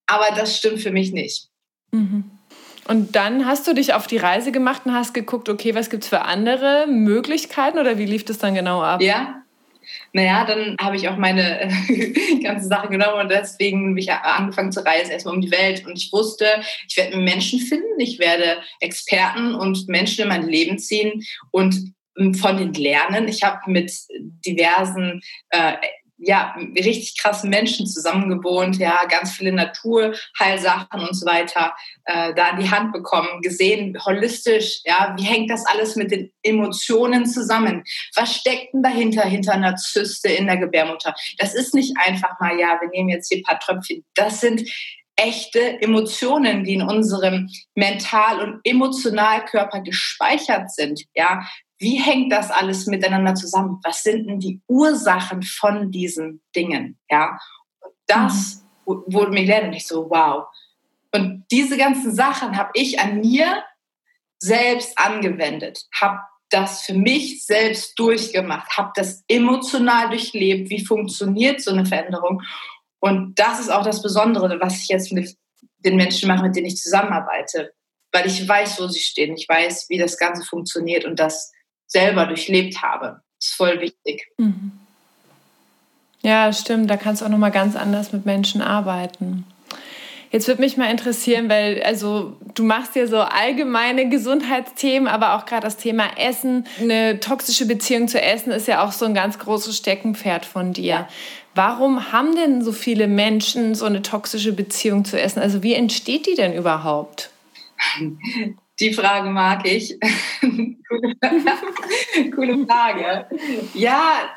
aber 0.06 0.34
das 0.36 0.58
stimmt 0.58 0.80
für 0.80 0.92
mich 0.92 1.12
nicht. 1.12 1.48
Mhm. 1.90 2.30
Und 2.86 3.16
dann 3.16 3.46
hast 3.46 3.66
du 3.66 3.74
dich 3.74 3.94
auf 3.94 4.06
die 4.06 4.18
Reise 4.18 4.52
gemacht 4.52 4.82
und 4.84 4.92
hast 4.92 5.14
geguckt, 5.14 5.48
okay, 5.48 5.74
was 5.74 5.88
gibt 5.88 6.04
es 6.04 6.08
für 6.08 6.22
andere 6.22 6.86
Möglichkeiten 6.86 7.78
oder 7.78 7.98
wie 7.98 8.04
lief 8.04 8.24
das 8.24 8.38
dann 8.38 8.54
genau 8.54 8.82
ab? 8.82 9.00
Ja, 9.00 9.42
naja, 10.12 10.44
dann 10.44 10.76
habe 10.80 10.96
ich 10.96 11.08
auch 11.08 11.16
meine 11.16 11.70
ganze 12.42 12.68
Sache 12.68 12.88
genommen 12.88 13.22
und 13.22 13.30
deswegen 13.30 13.90
habe 13.90 14.00
ich 14.00 14.12
angefangen 14.12 14.72
zu 14.72 14.84
reisen, 14.84 15.10
erstmal 15.10 15.34
um 15.34 15.40
die 15.40 15.50
Welt. 15.50 15.84
Und 15.86 15.96
ich 15.96 16.12
wusste, 16.12 16.46
ich 16.88 16.96
werde 16.96 17.16
Menschen 17.16 17.58
finden, 17.58 17.98
ich 17.98 18.18
werde 18.18 18.62
Experten 18.80 19.54
und 19.54 19.88
Menschen 19.88 20.22
in 20.22 20.28
mein 20.28 20.48
Leben 20.48 20.78
ziehen 20.78 21.24
und 21.50 21.92
von 22.38 22.56
den 22.56 22.74
lernen. 22.74 23.28
Ich 23.28 23.42
habe 23.42 23.58
mit 23.66 23.92
diversen 24.46 25.20
äh, 25.50 25.74
ja, 26.16 26.54
richtig 26.76 27.16
krassen 27.20 27.50
Menschen 27.50 27.86
zusammengewohnt, 27.86 28.78
ja, 28.78 29.04
ganz 29.06 29.32
viele 29.32 29.52
Naturheilsachen 29.52 31.00
und 31.00 31.14
so 31.14 31.26
weiter 31.26 31.74
äh, 32.04 32.32
da 32.34 32.50
in 32.50 32.60
die 32.60 32.70
Hand 32.70 32.92
bekommen, 32.92 33.42
gesehen, 33.42 33.98
holistisch, 34.04 34.80
ja, 34.84 35.14
wie 35.18 35.24
hängt 35.24 35.50
das 35.50 35.66
alles 35.66 35.96
mit 35.96 36.10
den 36.10 36.30
Emotionen 36.42 37.26
zusammen? 37.26 37.84
Was 38.14 38.36
steckt 38.36 38.74
denn 38.74 38.82
dahinter, 38.82 39.22
hinter 39.22 39.52
einer 39.52 39.76
Zyste 39.76 40.28
in 40.28 40.46
der 40.46 40.58
Gebärmutter? 40.58 41.14
Das 41.38 41.54
ist 41.54 41.74
nicht 41.74 41.94
einfach 41.98 42.38
mal, 42.40 42.58
ja, 42.58 42.78
wir 42.80 42.88
nehmen 42.90 43.08
jetzt 43.08 43.28
hier 43.28 43.38
ein 43.38 43.42
paar 43.42 43.58
Tröpfchen. 43.58 44.04
Das 44.14 44.40
sind 44.40 44.68
echte 45.16 45.80
Emotionen, 45.80 46.64
die 46.64 46.74
in 46.74 46.82
unserem 46.82 47.48
Mental- 47.74 48.40
und 48.40 48.60
Emotionalkörper 48.64 49.80
gespeichert 49.80 50.72
sind. 50.72 51.04
Ja, 51.14 51.46
wie 51.78 52.00
hängt 52.00 52.32
das 52.32 52.50
alles 52.50 52.86
miteinander 52.86 53.34
zusammen? 53.34 53.80
Was 53.82 54.02
sind 54.02 54.26
denn 54.26 54.40
die 54.40 54.60
Ursachen 54.68 55.42
von 55.42 55.90
diesen 55.90 56.42
Dingen? 56.54 56.98
Ja, 57.10 57.38
und 57.80 57.92
das 58.06 58.64
mhm. 58.86 59.02
wurde 59.06 59.32
mir 59.32 59.42
gelernt 59.42 59.68
und 59.68 59.72
ich 59.74 59.86
so, 59.86 60.08
wow. 60.10 60.46
Und 61.12 61.44
diese 61.50 61.76
ganzen 61.76 62.14
Sachen 62.14 62.56
habe 62.56 62.70
ich 62.74 63.00
an 63.00 63.20
mir 63.20 63.62
selbst 64.38 64.98
angewendet, 64.98 65.86
habe 66.00 66.20
das 66.50 66.82
für 66.82 66.94
mich 66.94 67.44
selbst 67.44 67.98
durchgemacht, 67.98 68.76
habe 68.76 68.92
das 68.94 69.24
emotional 69.28 70.10
durchlebt, 70.10 70.70
wie 70.70 70.84
funktioniert 70.84 71.60
so 71.60 71.70
eine 71.70 71.86
Veränderung. 71.86 72.42
Und 73.00 73.38
das 73.38 73.60
ist 73.60 73.70
auch 73.70 73.84
das 73.84 74.02
Besondere, 74.02 74.60
was 74.60 74.82
ich 74.82 74.88
jetzt 74.88 75.12
mit 75.12 75.36
den 75.78 75.96
Menschen 75.96 76.28
mache, 76.28 76.42
mit 76.42 76.56
denen 76.56 76.66
ich 76.66 76.76
zusammenarbeite. 76.76 77.72
Weil 78.12 78.26
ich 78.26 78.46
weiß, 78.46 78.80
wo 78.80 78.86
sie 78.86 79.00
stehen, 79.00 79.36
ich 79.36 79.48
weiß, 79.48 79.86
wie 79.88 79.98
das 79.98 80.18
Ganze 80.18 80.44
funktioniert 80.44 81.04
und 81.04 81.18
das 81.18 81.52
selber 81.86 82.26
durchlebt 82.26 82.82
habe. 82.82 83.20
Das 83.38 83.48
ist 83.48 83.54
voll 83.54 83.80
wichtig. 83.80 84.26
Mhm. 84.38 84.72
Ja, 86.22 86.52
stimmt. 86.52 86.88
Da 86.90 86.96
kannst 86.96 87.20
du 87.20 87.26
auch 87.26 87.30
nochmal 87.30 87.50
ganz 87.50 87.76
anders 87.76 88.12
mit 88.12 88.24
Menschen 88.24 88.62
arbeiten. 88.62 89.44
Jetzt 90.30 90.48
würde 90.48 90.62
mich 90.62 90.76
mal 90.76 90.90
interessieren, 90.90 91.48
weil 91.48 91.80
also 91.84 92.36
du 92.54 92.64
machst 92.64 92.96
ja 92.96 93.06
so 93.06 93.18
allgemeine 93.18 94.08
Gesundheitsthemen, 94.08 95.06
aber 95.06 95.34
auch 95.34 95.46
gerade 95.46 95.62
das 95.62 95.76
Thema 95.76 96.06
Essen. 96.18 96.66
Eine 96.80 97.20
toxische 97.20 97.66
Beziehung 97.66 98.08
zu 98.08 98.20
Essen 98.20 98.50
ist 98.50 98.66
ja 98.66 98.84
auch 98.84 98.90
so 98.90 99.04
ein 99.04 99.14
ganz 99.14 99.38
großes 99.38 99.76
Steckenpferd 99.76 100.44
von 100.44 100.72
dir. 100.72 101.06
Warum 101.54 102.10
haben 102.10 102.34
denn 102.34 102.64
so 102.64 102.72
viele 102.72 103.06
Menschen 103.06 103.76
so 103.76 103.84
eine 103.84 104.02
toxische 104.02 104.52
Beziehung 104.52 105.04
zu 105.04 105.20
Essen? 105.20 105.40
Also 105.40 105.62
wie 105.62 105.74
entsteht 105.74 106.26
die 106.26 106.34
denn 106.34 106.52
überhaupt? 106.52 107.30
Die 108.80 108.92
Frage 108.92 109.30
mag 109.30 109.64
ich. 109.66 109.96
Coole 112.34 112.66
Frage. 112.66 113.28
Ja, 113.74 114.30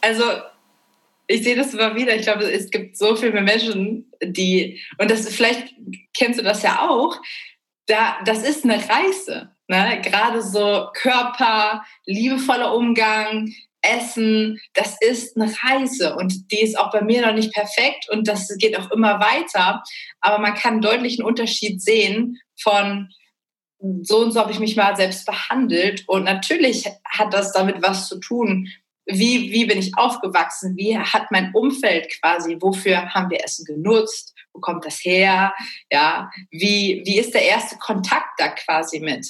also 0.00 0.22
ich 1.26 1.44
sehe 1.44 1.56
das 1.56 1.74
immer 1.74 1.94
wieder. 1.94 2.16
Ich 2.16 2.22
glaube, 2.22 2.44
es 2.44 2.70
gibt 2.70 2.96
so 2.96 3.14
viele 3.14 3.42
Menschen, 3.42 4.10
die, 4.22 4.80
und 4.96 5.10
das 5.10 5.28
vielleicht 5.28 5.74
kennst 6.16 6.40
du 6.40 6.44
das 6.44 6.62
ja 6.62 6.88
auch, 6.88 7.20
da, 7.86 8.16
das 8.24 8.42
ist 8.42 8.64
eine 8.64 8.76
Reise. 8.76 9.50
Ne? 9.68 10.00
Gerade 10.02 10.42
so 10.42 10.88
Körper, 10.94 11.84
liebevoller 12.06 12.74
Umgang, 12.74 13.52
Essen, 13.80 14.58
das 14.74 14.96
ist 15.00 15.36
eine 15.36 15.52
Reise 15.62 16.16
und 16.16 16.50
die 16.50 16.62
ist 16.62 16.78
auch 16.78 16.90
bei 16.90 17.02
mir 17.02 17.24
noch 17.24 17.34
nicht 17.34 17.52
perfekt 17.52 18.08
und 18.10 18.26
das 18.26 18.48
geht 18.58 18.76
auch 18.78 18.90
immer 18.90 19.20
weiter. 19.20 19.82
Aber 20.20 20.38
man 20.38 20.54
kann 20.54 20.74
einen 20.74 20.82
deutlichen 20.82 21.24
Unterschied 21.24 21.80
sehen 21.80 22.38
von 22.60 23.08
so 24.02 24.18
und 24.18 24.32
so 24.32 24.40
habe 24.40 24.52
ich 24.52 24.58
mich 24.58 24.76
mal 24.76 24.96
selbst 24.96 25.26
behandelt. 25.26 26.04
Und 26.08 26.24
natürlich 26.24 26.86
hat 27.04 27.32
das 27.32 27.52
damit 27.52 27.82
was 27.82 28.08
zu 28.08 28.18
tun, 28.18 28.68
wie, 29.06 29.52
wie 29.52 29.64
bin 29.64 29.78
ich 29.78 29.96
aufgewachsen, 29.96 30.76
wie 30.76 30.98
hat 30.98 31.30
mein 31.30 31.54
Umfeld 31.54 32.10
quasi, 32.20 32.58
wofür 32.60 33.14
haben 33.14 33.30
wir 33.30 33.42
Essen 33.42 33.64
genutzt, 33.64 34.34
wo 34.52 34.60
kommt 34.60 34.84
das 34.84 35.02
her, 35.02 35.54
ja, 35.90 36.30
wie, 36.50 37.02
wie 37.06 37.18
ist 37.18 37.32
der 37.32 37.42
erste 37.42 37.78
Kontakt 37.78 38.38
da 38.38 38.48
quasi 38.48 39.00
mit? 39.00 39.26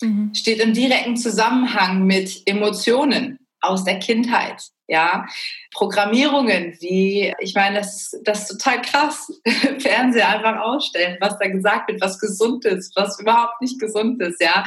Mhm. 0.00 0.34
Steht 0.34 0.58
im 0.58 0.74
direkten 0.74 1.16
Zusammenhang 1.16 2.04
mit 2.04 2.42
Emotionen 2.46 3.38
aus 3.62 3.84
der 3.84 3.98
Kindheit 3.98 4.62
ja, 4.92 5.26
Programmierungen, 5.72 6.76
wie, 6.80 7.32
ich 7.40 7.54
meine, 7.54 7.78
das, 7.78 8.14
das 8.24 8.42
ist 8.42 8.58
total 8.58 8.82
krass, 8.82 9.32
Fernseher 9.78 10.28
einfach 10.28 10.60
ausstellen, 10.60 11.16
was 11.18 11.38
da 11.38 11.48
gesagt 11.48 11.88
wird, 11.88 12.02
was 12.02 12.18
gesund 12.18 12.66
ist, 12.66 12.94
was 12.94 13.18
überhaupt 13.18 13.62
nicht 13.62 13.80
gesund 13.80 14.20
ist, 14.20 14.42
ja. 14.42 14.62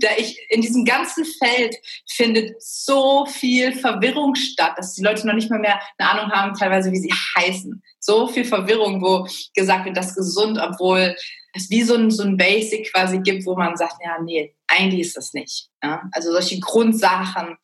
Da 0.00 0.08
ich, 0.18 0.38
in 0.50 0.60
diesem 0.60 0.84
ganzen 0.84 1.24
Feld 1.24 1.76
findet 2.06 2.62
so 2.62 3.24
viel 3.24 3.72
Verwirrung 3.72 4.34
statt, 4.34 4.74
dass 4.76 4.92
die 4.92 5.02
Leute 5.02 5.26
noch 5.26 5.34
nicht 5.34 5.50
mal 5.50 5.58
mehr 5.58 5.80
eine 5.96 6.10
Ahnung 6.10 6.30
haben, 6.30 6.54
teilweise, 6.54 6.92
wie 6.92 6.98
sie 6.98 7.14
heißen. 7.38 7.82
So 8.00 8.28
viel 8.28 8.44
Verwirrung, 8.44 9.00
wo 9.00 9.26
gesagt 9.54 9.86
wird, 9.86 9.96
das 9.96 10.08
ist 10.08 10.16
gesund, 10.16 10.58
obwohl 10.60 11.16
es 11.54 11.70
wie 11.70 11.82
so 11.82 11.94
ein, 11.94 12.10
so 12.10 12.22
ein 12.22 12.36
Basic 12.36 12.92
quasi 12.92 13.18
gibt, 13.20 13.46
wo 13.46 13.56
man 13.56 13.76
sagt, 13.76 13.96
ja, 14.04 14.18
nee, 14.22 14.54
eigentlich 14.66 15.00
ist 15.00 15.16
das 15.16 15.32
nicht. 15.32 15.68
Ja? 15.82 16.02
Also 16.12 16.32
solche 16.32 16.60
Grundsachen, 16.60 17.56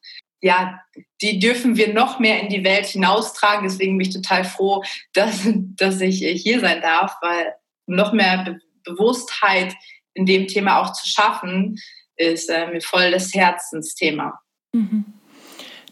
ja, 0.47 0.81
die 1.21 1.41
dürfen 1.41 1.76
wir 1.76 1.93
noch 1.93 2.21
mehr 2.21 2.41
in 2.41 2.49
die 2.49 2.62
Welt 2.62 2.87
hinaustragen. 2.87 3.65
Deswegen 3.65 3.99
bin 3.99 4.07
ich 4.07 4.15
total 4.15 4.45
froh, 4.45 4.85
dass, 5.12 5.43
dass 5.76 6.00
ich 6.00 6.19
hier 6.19 6.61
sein 6.61 6.81
darf, 6.81 7.17
weil 7.21 7.55
noch 7.87 8.12
mehr 8.12 8.45
Be 8.45 8.61
Bewusstheit 8.88 9.75
in 10.15 10.26
dem 10.26 10.47
Thema 10.47 10.81
auch 10.81 10.93
zu 10.93 11.09
schaffen, 11.09 11.76
ist 12.15 12.49
äh, 12.49 12.69
mir 12.69 12.81
voll 12.81 13.11
das 13.11 13.35
Herzensthema. 13.35 14.41
Mhm. 14.73 15.07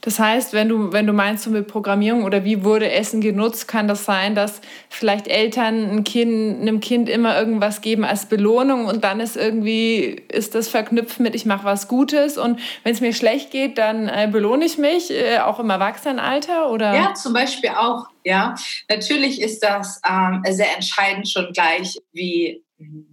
Das 0.04 0.18
heißt, 0.18 0.52
wenn 0.52 0.68
du, 0.68 0.92
wenn 0.92 1.06
du 1.06 1.14
meinst, 1.14 1.44
so 1.44 1.50
mit 1.50 1.66
Programmierung 1.66 2.24
oder 2.24 2.44
wie 2.44 2.62
wurde 2.62 2.92
Essen 2.92 3.22
genutzt, 3.22 3.66
kann 3.66 3.88
das 3.88 4.04
sein, 4.04 4.34
dass 4.34 4.60
vielleicht 4.90 5.28
Eltern 5.28 5.88
ein 5.90 6.04
kind, 6.04 6.60
einem 6.60 6.80
Kind 6.80 7.08
immer 7.08 7.38
irgendwas 7.38 7.80
geben 7.80 8.04
als 8.04 8.26
Belohnung 8.26 8.84
und 8.84 9.02
dann 9.02 9.18
ist 9.18 9.34
irgendwie, 9.34 10.22
ist 10.30 10.54
das 10.54 10.68
verknüpft 10.68 11.20
mit, 11.20 11.34
ich 11.34 11.46
mache 11.46 11.64
was 11.64 11.88
Gutes 11.88 12.36
und 12.36 12.60
wenn 12.82 12.92
es 12.92 13.00
mir 13.00 13.14
schlecht 13.14 13.50
geht, 13.50 13.78
dann 13.78 14.06
äh, 14.08 14.28
belohne 14.30 14.66
ich 14.66 14.76
mich, 14.76 15.10
äh, 15.10 15.38
auch 15.38 15.58
im 15.58 15.70
Erwachsenenalter? 15.70 16.70
Oder? 16.70 16.94
Ja, 16.94 17.14
zum 17.14 17.32
Beispiel 17.32 17.70
auch. 17.70 18.04
Ja, 18.24 18.54
natürlich 18.90 19.40
ist 19.40 19.62
das 19.62 20.02
ähm, 20.06 20.42
sehr 20.50 20.74
entscheidend 20.74 21.30
schon 21.30 21.50
gleich, 21.54 21.98
wie 22.12 22.62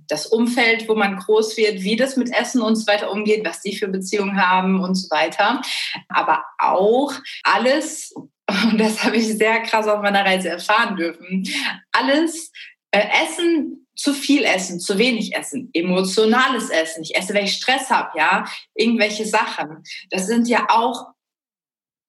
das 0.08 0.28
Umfeld, 0.28 0.88
wo 0.90 0.96
man 0.96 1.18
groß 1.18 1.58
wird, 1.58 1.84
wie 1.84 1.96
das 1.96 2.18
mit 2.18 2.34
Essen 2.34 2.62
und 2.62 2.76
so 2.76 2.88
weiter 2.88 3.12
umgeht, 3.12 3.46
was 3.46 3.62
die 3.62 3.76
für 3.76 3.88
Beziehungen 3.88 4.46
haben 4.46 4.82
und 4.82 4.96
so 4.96 5.10
weiter. 5.10 5.62
Aber 6.10 6.44
auch 6.58 7.14
alles, 7.44 8.14
und 8.14 8.78
das 8.78 9.04
habe 9.04 9.18
ich 9.18 9.28
sehr 9.28 9.62
krass 9.62 9.88
auf 9.88 10.02
meiner 10.02 10.26
Reise 10.26 10.50
erfahren 10.50 10.96
dürfen, 10.96 11.48
alles 11.92 12.52
äh, 12.92 13.06
Essen, 13.24 13.82
zu 13.96 14.14
viel 14.14 14.44
essen, 14.44 14.80
zu 14.80 14.98
wenig 14.98 15.36
essen, 15.36 15.70
emotionales 15.74 16.70
Essen, 16.70 17.04
ich 17.04 17.16
esse, 17.16 17.34
wenn 17.34 17.46
ich 17.46 17.54
Stress 17.54 17.90
habe, 17.90 18.18
ja, 18.18 18.46
irgendwelche 18.74 19.26
Sachen. 19.26 19.84
Das 20.10 20.28
sind 20.28 20.48
ja 20.48 20.68
auch 20.70 21.12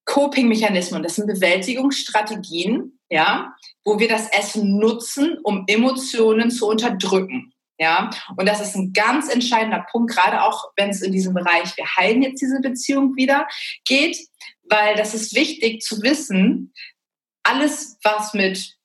Coping-Mechanismen, 0.05 1.03
das 1.03 1.15
sind 1.15 1.27
Bewältigungsstrategien, 1.27 2.99
ja, 3.09 3.53
wo 3.85 3.99
wir 3.99 4.07
das 4.07 4.27
Essen 4.29 4.77
nutzen, 4.79 5.37
um 5.43 5.65
Emotionen 5.67 6.51
zu 6.51 6.67
unterdrücken. 6.67 7.52
Ja, 7.79 8.11
und 8.37 8.47
das 8.47 8.61
ist 8.61 8.75
ein 8.75 8.93
ganz 8.93 9.33
entscheidender 9.33 9.85
Punkt, 9.91 10.11
gerade 10.11 10.43
auch 10.43 10.71
wenn 10.77 10.89
es 10.89 11.01
in 11.01 11.11
diesem 11.11 11.33
Bereich, 11.33 11.75
wir 11.75 11.85
heilen 11.97 12.21
jetzt 12.21 12.39
diese 12.39 12.61
Beziehung 12.61 13.15
wieder, 13.15 13.47
geht, 13.85 14.17
weil 14.63 14.95
das 14.95 15.13
ist 15.15 15.35
wichtig 15.35 15.81
zu 15.81 16.01
wissen, 16.03 16.71
alles, 17.41 17.97
was 18.03 18.33
mit 18.33 18.77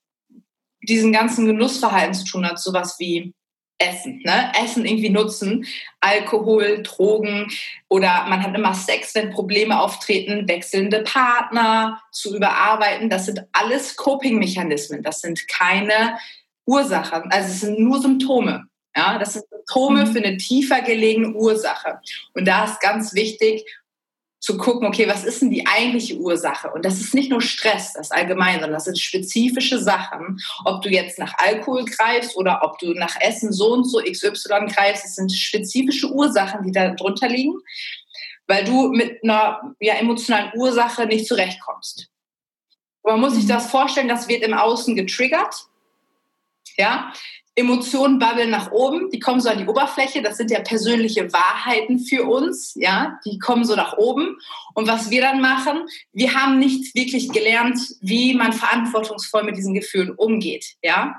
diesem 0.81 1.13
ganzen 1.13 1.45
Genussverhalten 1.45 2.13
zu 2.13 2.25
tun 2.25 2.45
hat, 2.45 2.59
sowas 2.59 2.95
wie 2.99 3.33
Essen, 3.79 4.21
ne? 4.25 4.51
Essen 4.61 4.85
irgendwie 4.85 5.09
nutzen, 5.09 5.65
Alkohol, 6.01 6.83
Drogen 6.83 7.47
oder 7.87 8.25
man 8.27 8.43
hat 8.43 8.53
immer 8.53 8.73
Sex, 8.73 9.15
wenn 9.15 9.31
Probleme 9.31 9.79
auftreten, 9.79 10.49
wechselnde 10.49 11.03
Partner 11.03 12.01
zu 12.11 12.35
überarbeiten. 12.35 13.09
Das 13.09 13.25
sind 13.25 13.45
alles 13.53 13.95
Coping-Mechanismen. 13.95 15.01
Das 15.01 15.21
sind 15.21 15.47
keine 15.47 16.17
Ursachen, 16.65 17.31
also 17.31 17.49
es 17.49 17.61
sind 17.61 17.79
nur 17.79 18.01
Symptome. 18.01 18.68
Ja, 18.95 19.19
das 19.19 19.33
sind 19.33 19.45
Symptome 19.49 20.05
mhm. 20.05 20.11
für 20.11 20.19
eine 20.19 20.37
tiefer 20.37 20.81
gelegene 20.81 21.33
Ursache. 21.33 21.99
Und 22.33 22.45
da 22.45 22.65
ist 22.65 22.79
ganz 22.81 23.13
wichtig 23.13 23.65
zu 24.41 24.57
gucken, 24.57 24.87
okay, 24.87 25.07
was 25.07 25.25
ist 25.25 25.41
denn 25.41 25.51
die 25.51 25.67
eigentliche 25.67 26.15
Ursache? 26.15 26.71
Und 26.71 26.85
das 26.85 27.01
ist 27.01 27.13
nicht 27.13 27.29
nur 27.29 27.41
Stress, 27.41 27.93
das 27.93 28.11
allgemein, 28.11 28.55
sondern 28.55 28.73
das 28.73 28.85
sind 28.85 28.97
spezifische 28.97 29.79
Sachen. 29.79 30.39
Ob 30.63 30.81
du 30.81 30.89
jetzt 30.89 31.19
nach 31.19 31.33
Alkohol 31.37 31.83
greifst 31.85 32.37
oder 32.37 32.61
ob 32.63 32.79
du 32.79 32.93
nach 32.93 33.19
Essen 33.19 33.51
so 33.51 33.73
und 33.73 33.83
so 33.83 33.99
XY 33.99 34.67
greifst, 34.73 35.03
das 35.03 35.15
sind 35.15 35.31
spezifische 35.31 36.09
Ursachen, 36.09 36.63
die 36.63 36.71
da 36.71 36.91
drunter 36.91 37.27
liegen, 37.27 37.53
weil 38.47 38.63
du 38.63 38.89
mit 38.89 39.21
einer 39.23 39.75
ja, 39.79 39.95
emotionalen 39.95 40.51
Ursache 40.55 41.05
nicht 41.05 41.27
zurechtkommst. 41.27 42.07
Man 43.03 43.19
muss 43.19 43.33
sich 43.33 43.43
mhm. 43.43 43.49
das 43.49 43.69
vorstellen, 43.69 44.07
das 44.07 44.29
wird 44.29 44.43
im 44.43 44.53
Außen 44.53 44.95
getriggert. 44.95 45.65
Ja, 46.77 47.11
Emotionen 47.59 48.19
babbeln 48.19 48.49
nach 48.49 48.71
oben, 48.71 49.09
die 49.11 49.19
kommen 49.19 49.41
so 49.41 49.49
an 49.49 49.57
die 49.57 49.67
Oberfläche, 49.67 50.21
das 50.21 50.37
sind 50.37 50.49
ja 50.49 50.61
persönliche 50.61 51.31
Wahrheiten 51.31 51.99
für 51.99 52.23
uns, 52.23 52.73
ja, 52.75 53.19
die 53.25 53.37
kommen 53.37 53.65
so 53.65 53.75
nach 53.75 53.97
oben. 53.97 54.37
Und 54.73 54.87
was 54.87 55.09
wir 55.09 55.21
dann 55.21 55.41
machen, 55.41 55.81
wir 56.13 56.33
haben 56.33 56.57
nicht 56.59 56.95
wirklich 56.95 57.29
gelernt, 57.31 57.79
wie 58.01 58.33
man 58.33 58.53
verantwortungsvoll 58.53 59.43
mit 59.43 59.57
diesen 59.57 59.73
Gefühlen 59.73 60.11
umgeht, 60.11 60.75
ja. 60.81 61.15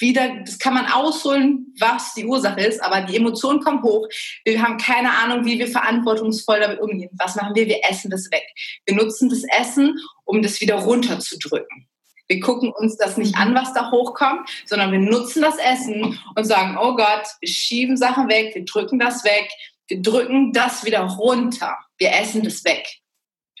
Wieder, 0.00 0.40
das 0.44 0.58
kann 0.58 0.74
man 0.74 0.86
ausholen, 0.86 1.72
was 1.78 2.14
die 2.14 2.24
Ursache 2.24 2.60
ist, 2.62 2.82
aber 2.82 3.02
die 3.02 3.16
Emotionen 3.16 3.60
kommen 3.60 3.80
hoch. 3.84 4.08
Wir 4.44 4.60
haben 4.60 4.76
keine 4.76 5.12
Ahnung, 5.12 5.44
wie 5.44 5.56
wir 5.56 5.68
verantwortungsvoll 5.68 6.58
damit 6.58 6.80
umgehen. 6.80 7.10
Was 7.12 7.36
machen 7.36 7.54
wir? 7.54 7.68
Wir 7.68 7.78
essen 7.88 8.10
das 8.10 8.28
weg. 8.32 8.42
Wir 8.86 8.96
nutzen 8.96 9.28
das 9.28 9.44
Essen, 9.56 9.96
um 10.24 10.42
das 10.42 10.60
wieder 10.60 10.74
runterzudrücken. 10.74 11.86
Wir 12.28 12.40
gucken 12.40 12.72
uns 12.72 12.96
das 12.96 13.16
nicht 13.16 13.36
an, 13.36 13.54
was 13.54 13.74
da 13.74 13.90
hochkommt, 13.90 14.48
sondern 14.66 14.92
wir 14.92 14.98
nutzen 14.98 15.42
das 15.42 15.58
Essen 15.58 16.18
und 16.34 16.44
sagen, 16.44 16.78
oh 16.80 16.96
Gott, 16.96 17.26
wir 17.40 17.48
schieben 17.48 17.96
Sachen 17.96 18.28
weg, 18.28 18.54
wir 18.54 18.64
drücken 18.64 18.98
das 18.98 19.24
weg, 19.24 19.48
wir 19.88 20.00
drücken 20.00 20.52
das 20.52 20.84
wieder 20.84 21.02
runter. 21.02 21.76
Wir 21.98 22.12
essen 22.12 22.42
das 22.42 22.64
weg. 22.64 22.86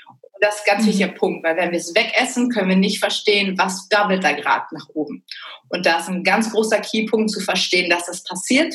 Und 0.06 0.42
das 0.42 0.56
ist 0.56 0.62
ein 0.62 0.74
ganz 0.74 0.84
mhm. 0.84 0.88
wichtiger 0.88 1.12
Punkt, 1.12 1.44
weil 1.44 1.56
wenn 1.56 1.70
wir 1.70 1.78
es 1.78 1.94
wegessen, 1.94 2.50
können 2.50 2.68
wir 2.68 2.76
nicht 2.76 2.98
verstehen, 2.98 3.56
was 3.58 3.88
dabbelt 3.88 4.24
da 4.24 4.32
gerade 4.32 4.66
nach 4.72 4.88
oben. 4.94 5.24
Und 5.68 5.86
da 5.86 5.98
ist 5.98 6.08
ein 6.08 6.24
ganz 6.24 6.50
großer 6.50 6.80
Keypunkt 6.80 7.30
zu 7.30 7.40
verstehen, 7.40 7.90
dass 7.90 8.06
das 8.06 8.24
passiert 8.24 8.74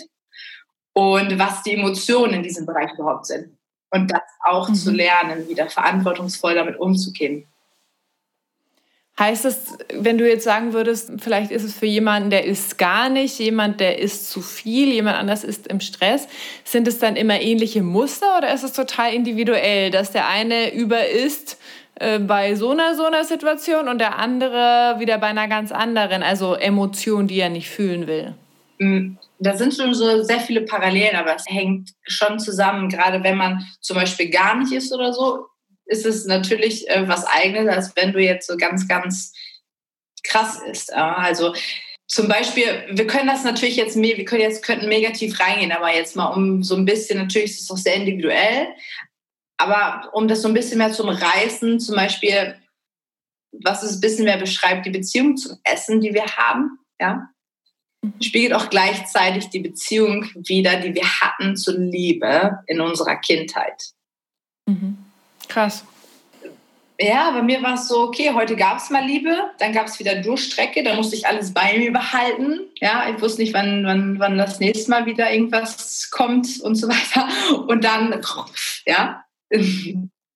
und 0.94 1.40
was 1.40 1.64
die 1.64 1.74
Emotionen 1.74 2.36
in 2.36 2.44
diesem 2.44 2.66
Bereich 2.66 2.92
überhaupt 2.94 3.26
sind. 3.26 3.58
Und 3.92 4.12
das 4.12 4.22
auch 4.46 4.70
mhm. 4.70 4.76
zu 4.76 4.92
lernen, 4.92 5.50
wieder 5.50 5.70
verantwortungsvoll 5.70 6.56
damit 6.56 6.80
umzugehen. 6.80 7.48
Heißt 9.20 9.44
das, 9.44 9.78
wenn 9.94 10.18
du 10.18 10.26
jetzt 10.26 10.46
sagen 10.46 10.72
würdest, 10.72 11.12
vielleicht 11.18 11.52
ist 11.52 11.66
es 11.66 11.78
für 11.78 11.86
jemanden, 11.86 12.30
der 12.30 12.46
isst 12.46 12.78
gar 12.78 13.10
nicht, 13.10 13.38
jemand, 13.38 13.82
der 13.82 14.00
isst 14.00 14.32
zu 14.32 14.40
viel, 14.40 14.94
jemand 14.94 15.18
anders 15.18 15.44
isst 15.44 15.68
im 15.68 15.82
Stress, 15.82 16.30
sind 16.64 16.88
es 16.88 17.00
dann 17.00 17.18
immer 17.18 17.42
ähnliche 17.42 17.84
Muster 17.84 18.38
oder 18.38 18.54
ist 18.54 18.64
es 18.64 18.72
total 18.72 19.14
individuell, 19.14 19.92
dass 19.92 20.14
der 20.14 20.30
eine 20.30 20.74
über 20.74 21.06
isst 21.06 21.58
äh, 21.96 22.20
bei 22.20 22.56
so 22.56 22.70
einer, 22.70 22.96
so 22.96 23.04
einer 23.04 23.26
Situation 23.26 23.90
und 23.90 24.00
der 24.00 24.18
andere 24.18 24.96
wieder 25.00 25.18
bei 25.18 25.28
einer 25.28 25.50
ganz 25.50 25.74
anderen, 25.74 26.24
also 26.24 26.56
Emotion, 26.56 27.28
die 27.28 27.42
er 27.42 27.50
nicht 27.50 27.70
fühlen 27.70 28.08
will? 28.08 28.36
Mm, 28.78 29.18
da 29.38 29.58
sind 29.58 29.74
schon 29.74 29.94
so 29.94 30.24
sehr 30.24 30.40
viele 30.40 30.62
Parallelen, 30.62 31.18
aber 31.18 31.36
es 31.36 31.44
hängt 31.46 31.90
schon 32.04 32.40
zusammen, 32.40 32.88
gerade 32.88 33.22
wenn 33.22 33.36
man 33.36 33.66
zum 33.82 33.98
Beispiel 33.98 34.30
gar 34.30 34.56
nicht 34.56 34.72
isst 34.72 34.94
oder 34.94 35.12
so, 35.12 35.48
ist 35.90 36.06
es 36.06 36.26
natürlich 36.26 36.90
äh, 36.90 37.08
was 37.08 37.26
eigenes, 37.26 37.68
als 37.68 37.96
wenn 37.96 38.14
du 38.14 38.20
jetzt 38.20 38.48
so 38.48 38.56
ganz, 38.58 38.88
ganz 38.88 39.34
krass 40.24 40.62
ist. 40.72 40.94
Also 40.94 41.54
zum 42.08 42.28
Beispiel, 42.28 42.86
wir 42.92 43.08
können 43.08 43.28
das 43.28 43.44
natürlich 43.44 43.76
jetzt, 43.76 43.96
wir 43.96 44.26
können 44.26 44.42
jetzt 44.42 44.64
könnten 44.64 44.88
negativ 44.88 45.40
reingehen, 45.40 45.72
aber 45.72 45.94
jetzt 45.94 46.16
mal 46.16 46.28
um 46.28 46.64
so 46.64 46.76
ein 46.76 46.86
bisschen, 46.86 47.20
natürlich 47.20 47.52
ist 47.52 47.62
es 47.62 47.72
auch 47.72 47.78
sehr 47.78 47.96
individuell, 47.96 48.68
aber 49.58 50.10
um 50.14 50.28
das 50.28 50.42
so 50.42 50.48
ein 50.48 50.54
bisschen 50.54 50.78
mehr 50.78 50.92
zu 50.92 51.04
umreißen, 51.04 51.80
zum 51.80 51.96
Beispiel, 51.96 52.56
was 53.52 53.84
es 53.84 53.98
ein 53.98 54.02
bisschen 54.02 54.26
mehr 54.26 54.38
beschreibt, 54.38 54.86
die 54.86 54.92
Beziehung 54.92 55.38
zum 55.38 55.58
Essen, 55.64 56.02
die 56.02 56.14
wir 56.14 56.26
haben, 56.26 56.80
ja, 57.00 57.30
mhm. 58.02 58.22
spiegelt 58.22 58.54
auch 58.54 58.70
gleichzeitig 58.70 59.50
die 59.50 59.60
Beziehung 59.60 60.30
wieder, 60.36 60.80
die 60.80 60.94
wir 60.94 61.06
hatten 61.22 61.58
zur 61.58 61.78
Liebe 61.78 62.60
in 62.68 62.80
unserer 62.80 63.18
Kindheit. 63.18 63.92
Mhm. 64.68 64.99
Krass. 65.50 65.84
Ja, 67.02 67.32
bei 67.32 67.42
mir 67.42 67.64
war 67.64 67.76
es 67.76 67.88
so, 67.88 68.02
okay, 68.02 68.32
heute 68.34 68.58
gab 68.58 68.78
es 68.78 68.90
mal 68.90 69.06
Liebe, 69.06 69.34
dann 69.58 69.72
gab 69.72 69.88
es 69.88 70.00
wieder 70.00 70.16
Durchstrecke, 70.16 70.84
dann 70.84 70.98
musste 70.98 71.16
ich 71.16 71.26
alles 71.26 71.54
bei 71.54 71.78
mir 71.78 71.94
behalten. 71.94 72.60
Ja, 72.76 73.10
ich 73.10 73.22
wusste 73.22 73.42
nicht, 73.42 73.54
wann, 73.54 73.86
wann, 73.86 74.20
wann 74.20 74.38
das 74.38 74.60
nächste 74.60 74.92
Mal 74.92 75.06
wieder 75.06 75.32
irgendwas 75.32 76.10
kommt 76.12 76.60
und 76.60 76.76
so 76.76 76.88
weiter. 76.90 77.28
Und 77.68 77.86
dann, 77.86 78.22
ja. 78.86 79.24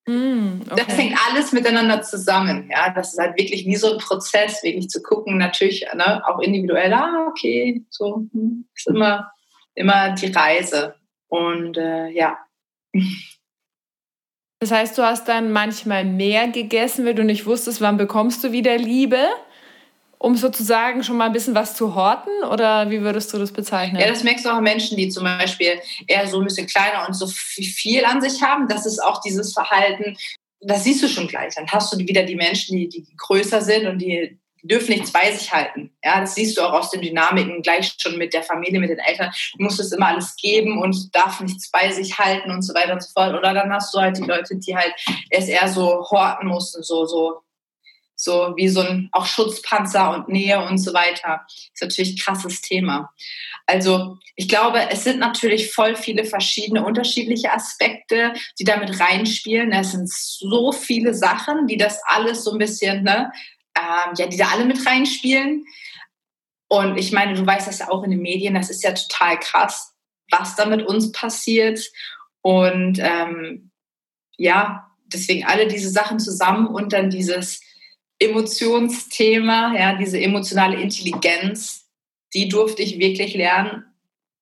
Mm, 0.06 0.62
okay. 0.70 0.84
Das 0.86 0.96
hängt 0.96 1.18
alles 1.28 1.52
miteinander 1.52 2.00
zusammen. 2.02 2.70
Ja, 2.70 2.90
das 2.90 3.12
ist 3.12 3.18
halt 3.18 3.38
wirklich 3.38 3.66
wie 3.66 3.76
so 3.76 3.92
ein 3.92 3.98
Prozess, 3.98 4.62
wirklich 4.62 4.88
zu 4.88 5.02
gucken, 5.02 5.36
natürlich 5.36 5.84
ne, 5.94 6.22
auch 6.26 6.40
individuell, 6.40 6.92
ah, 6.94 7.26
okay, 7.28 7.84
so 7.90 8.26
hm, 8.32 8.66
ist 8.74 8.86
immer, 8.86 9.30
immer 9.74 10.12
die 10.14 10.32
Reise. 10.32 10.94
Und 11.28 11.76
äh, 11.76 12.08
ja. 12.08 12.38
Das 14.64 14.70
heißt, 14.70 14.96
du 14.96 15.02
hast 15.02 15.28
dann 15.28 15.52
manchmal 15.52 16.06
mehr 16.06 16.48
gegessen, 16.48 17.04
wenn 17.04 17.16
du 17.16 17.22
nicht 17.22 17.44
wusstest, 17.44 17.82
wann 17.82 17.98
bekommst 17.98 18.42
du 18.42 18.50
wieder 18.50 18.78
Liebe, 18.78 19.18
um 20.16 20.38
sozusagen 20.38 21.04
schon 21.04 21.18
mal 21.18 21.26
ein 21.26 21.34
bisschen 21.34 21.54
was 21.54 21.76
zu 21.76 21.94
horten? 21.94 22.32
Oder 22.50 22.90
wie 22.90 23.02
würdest 23.02 23.34
du 23.34 23.38
das 23.38 23.52
bezeichnen? 23.52 24.00
Ja, 24.00 24.08
das 24.08 24.24
merkst 24.24 24.46
du 24.46 24.48
auch 24.48 24.54
an 24.54 24.64
Menschen, 24.64 24.96
die 24.96 25.10
zum 25.10 25.24
Beispiel 25.24 25.74
eher 26.06 26.26
so 26.26 26.38
ein 26.38 26.44
bisschen 26.44 26.66
kleiner 26.66 27.06
und 27.06 27.12
so 27.12 27.26
viel 27.26 28.06
an 28.06 28.22
sich 28.22 28.40
haben. 28.40 28.66
Das 28.66 28.86
ist 28.86 29.00
auch 29.00 29.20
dieses 29.20 29.52
Verhalten, 29.52 30.16
das 30.62 30.84
siehst 30.84 31.02
du 31.02 31.08
schon 31.08 31.28
gleich. 31.28 31.54
Dann 31.56 31.68
hast 31.68 31.92
du 31.92 31.98
wieder 31.98 32.22
die 32.22 32.36
Menschen, 32.36 32.74
die, 32.74 32.88
die 32.88 33.06
größer 33.18 33.60
sind 33.60 33.86
und 33.86 33.98
die 33.98 34.38
die 34.64 34.68
dürfen 34.68 34.92
nichts 34.92 35.12
bei 35.12 35.30
sich 35.30 35.52
halten. 35.52 35.94
Ja, 36.02 36.20
das 36.20 36.34
siehst 36.34 36.56
du 36.56 36.62
auch 36.62 36.72
aus 36.72 36.90
den 36.90 37.02
Dynamiken 37.02 37.60
gleich 37.60 37.94
schon 38.00 38.16
mit 38.16 38.32
der 38.32 38.42
Familie, 38.42 38.80
mit 38.80 38.88
den 38.88 38.98
Eltern. 38.98 39.30
Du 39.56 39.62
musst 39.62 39.78
es 39.78 39.92
immer 39.92 40.08
alles 40.08 40.34
geben 40.36 40.80
und 40.80 41.14
darf 41.14 41.40
nichts 41.40 41.70
bei 41.70 41.92
sich 41.92 42.18
halten 42.18 42.50
und 42.50 42.62
so 42.62 42.74
weiter 42.74 42.94
und 42.94 43.02
so 43.02 43.10
fort. 43.12 43.34
Oder 43.34 43.52
dann 43.52 43.70
hast 43.70 43.94
du 43.94 44.00
halt 44.00 44.16
die 44.16 44.22
Leute, 44.22 44.56
die 44.56 44.74
halt 44.74 44.94
es 45.28 45.48
eher 45.48 45.68
so 45.68 46.06
horten 46.10 46.48
mussten, 46.48 46.82
so, 46.82 47.04
so, 47.04 47.42
so 48.16 48.54
wie 48.56 48.68
so 48.68 48.80
ein 48.80 49.10
auch 49.12 49.26
Schutzpanzer 49.26 50.14
und 50.14 50.28
Nähe 50.28 50.58
und 50.66 50.78
so 50.78 50.94
weiter. 50.94 51.42
Ist 51.46 51.82
natürlich 51.82 52.14
ein 52.14 52.24
krasses 52.24 52.62
Thema. 52.62 53.12
Also 53.66 54.18
ich 54.34 54.48
glaube, 54.48 54.90
es 54.90 55.04
sind 55.04 55.18
natürlich 55.18 55.72
voll 55.72 55.94
viele 55.94 56.24
verschiedene 56.24 56.84
unterschiedliche 56.84 57.52
Aspekte, 57.52 58.32
die 58.58 58.64
damit 58.64 58.98
reinspielen. 58.98 59.72
Es 59.72 59.92
sind 59.92 60.10
so 60.10 60.72
viele 60.72 61.14
Sachen, 61.14 61.66
die 61.66 61.76
das 61.76 62.00
alles 62.06 62.44
so 62.44 62.52
ein 62.52 62.58
bisschen 62.58 63.04
ne, 63.04 63.30
ähm, 63.76 64.14
ja, 64.16 64.26
die 64.26 64.36
da 64.36 64.48
alle 64.48 64.64
mit 64.64 64.84
reinspielen. 64.86 65.66
Und 66.68 66.96
ich 66.96 67.12
meine, 67.12 67.34
du 67.34 67.46
weißt 67.46 67.66
das 67.66 67.80
ja 67.80 67.90
auch 67.90 68.02
in 68.04 68.10
den 68.10 68.22
Medien, 68.22 68.54
das 68.54 68.70
ist 68.70 68.82
ja 68.82 68.92
total 68.92 69.38
krass, 69.38 69.94
was 70.30 70.56
da 70.56 70.66
mit 70.66 70.82
uns 70.86 71.12
passiert. 71.12 71.80
Und 72.40 72.98
ähm, 73.00 73.70
ja, 74.36 74.90
deswegen 75.06 75.44
alle 75.44 75.68
diese 75.68 75.90
Sachen 75.90 76.18
zusammen 76.18 76.66
und 76.66 76.92
dann 76.92 77.10
dieses 77.10 77.60
Emotionsthema, 78.18 79.74
ja, 79.76 79.96
diese 79.96 80.20
emotionale 80.20 80.80
Intelligenz, 80.80 81.86
die 82.32 82.48
durfte 82.48 82.82
ich 82.82 82.98
wirklich 82.98 83.34
lernen, 83.34 83.84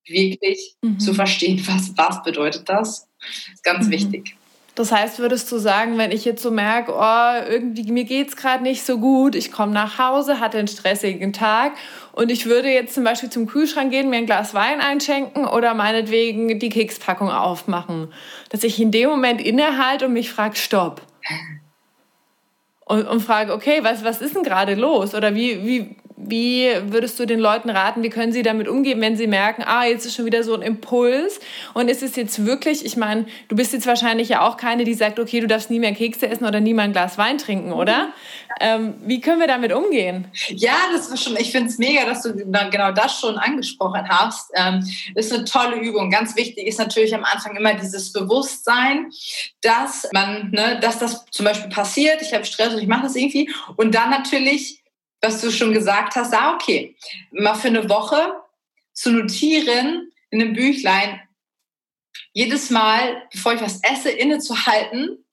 wirklich 0.07 0.77
mhm. 0.83 0.99
zu 0.99 1.15
verstehen, 1.15 1.63
was, 1.67 1.97
was 1.97 2.23
bedeutet 2.23 2.69
das. 2.69 3.09
das 3.21 3.55
ist 3.55 3.65
ganz 3.65 3.87
mhm. 3.87 3.91
wichtig. 3.91 4.37
Das 4.75 4.91
heißt, 4.91 5.19
würdest 5.19 5.53
du 5.53 5.59
sagen, 5.59 5.99
wenn 5.99 6.11
ich 6.11 6.25
jetzt 6.25 6.43
so 6.43 6.51
merke, 6.51 6.95
oh, 6.97 7.51
irgendwie 7.51 7.93
mir 7.93 8.05
geht 8.05 8.29
es 8.29 8.37
gerade 8.37 8.63
nicht 8.63 8.87
so 8.87 8.99
gut, 8.99 9.35
ich 9.35 9.53
komme 9.53 9.73
nach 9.73 9.99
Hause, 9.99 10.41
hatte 10.41 10.57
einen 10.59 10.69
stressigen 10.69 11.35
Tag 11.35 11.73
und 12.13 12.31
ich 12.31 12.47
würde 12.47 12.71
jetzt 12.71 12.95
zum 12.95 13.05
Beispiel 13.05 13.29
zum 13.29 13.47
Kühlschrank 13.47 13.91
gehen, 13.91 14.09
mir 14.09 14.17
ein 14.17 14.27
Glas 14.27 14.55
Wein 14.55 14.81
einschenken 14.81 15.47
oder 15.47 15.75
meinetwegen 15.75 16.59
die 16.59 16.71
Kekspackung 16.71 17.31
aufmachen, 17.31 18.15
dass 18.49 18.65
ich 18.65 18.81
in 18.81 18.91
dem 18.91 19.11
Moment 19.11 19.43
innehalte 19.43 20.07
und 20.07 20.15
mich 20.15 20.31
frage, 20.31 20.57
stopp. 20.57 21.03
Und, 22.87 23.07
und 23.07 23.21
frage, 23.21 23.53
okay, 23.53 23.81
was, 23.83 24.05
was 24.05 24.21
ist 24.21 24.35
denn 24.35 24.43
gerade 24.43 24.75
los? 24.75 25.15
Oder 25.15 25.35
wie, 25.35 25.67
wie, 25.67 25.97
wie 26.25 26.71
würdest 26.87 27.19
du 27.19 27.27
den 27.27 27.41
Leuten 27.41 27.71
raten, 27.71 28.03
wie 28.03 28.11
können 28.11 28.33
sie 28.33 28.43
damit 28.43 28.69
umgehen, 28.69 29.01
wenn 29.01 29.17
sie 29.17 29.27
merken, 29.27 29.65
ah, 29.67 29.85
jetzt 29.85 30.07
ist 30.07 30.15
schon 30.15 30.25
wieder 30.25 30.45
so 30.45 30.55
ein 30.55 30.63
Impuls 30.63 31.41
und 31.75 31.89
ist 31.89 32.03
es 32.03 32.17
jetzt 32.17 32.45
wirklich, 32.47 32.85
ich 32.85 32.97
meine, 32.97 33.27
du 33.49 33.57
bist 33.57 33.73
jetzt 33.73 33.87
wahrscheinlich 33.87 34.29
ja 34.29 34.47
auch 34.47 34.57
keine, 34.57 34.85
die 34.85 34.95
sagt, 34.95 35.19
okay, 35.19 35.41
du 35.41 35.47
darfst 35.47 35.71
nie 35.71 35.81
mehr 35.81 35.95
Kekse 35.95 36.29
essen 36.29 36.45
oder 36.45 36.61
nie 36.61 36.75
mal 36.75 36.83
ein 36.83 36.93
Glas 36.93 37.19
Wein 37.19 37.39
trinken, 37.39 37.73
oder? 37.73 38.13
Ähm, 38.61 38.95
wie 39.05 39.21
können 39.21 39.41
wir 39.41 39.47
damit 39.47 39.73
umgehen? 39.73 40.27
Ja, 40.49 40.75
das 40.93 41.09
ist 41.09 41.25
schon, 41.25 41.37
ich 41.37 41.51
finde 41.51 41.69
es 41.69 41.79
mega, 41.79 42.05
dass 42.05 42.23
du 42.23 42.35
genau 42.35 42.93
das 42.93 43.19
schon 43.19 43.37
angesprochen 43.37 44.09
hast. 44.09 44.51
Ähm, 44.55 44.87
ist 45.15 45.33
eine 45.33 45.45
tolle 45.45 45.77
Übung. 45.77 46.11
Ganz 46.11 46.37
wichtig 46.37 46.67
ist 46.67 46.79
natürlich 46.79 47.15
am 47.15 47.25
Anfang 47.25 47.57
immer 47.57 47.75
dieses 47.75 48.13
Bewusstsein, 48.13 49.11
dass 49.63 50.09
man, 50.13 50.51
ne, 50.51 50.79
dass 50.81 50.99
das 50.99 51.25
zum 51.31 51.47
Beispiel 51.47 51.71
passiert, 51.71 52.23
ich 52.23 52.33
habe 52.33 52.45
Stress 52.45 52.75
und 52.75 52.81
ich 52.81 52.89
mache 52.89 53.03
das 53.03 53.17
irgendwie 53.17 53.51
und 53.77 53.95
dann 53.95 54.11
natürlich 54.11 54.82
was 55.23 55.41
du 55.41 55.51
schon 55.51 55.73
gesagt 55.73 56.17
hast, 56.17 56.35
ah, 56.35 56.55
okay, 56.55 56.97
mal 57.31 57.55
für 57.55 57.69
eine 57.69 57.89
Woche 57.89 58.43
zu 58.93 59.13
notieren 59.13 60.11
in 60.31 60.43
einem 60.43 60.53
Büchlein, 60.53 61.21
jedes 62.33 62.71
Mal, 62.71 63.29
bevor 63.31 63.55
ich 63.55 63.61
was 63.61 63.81
esse, 63.83 64.11
innezuhalten 64.11 65.25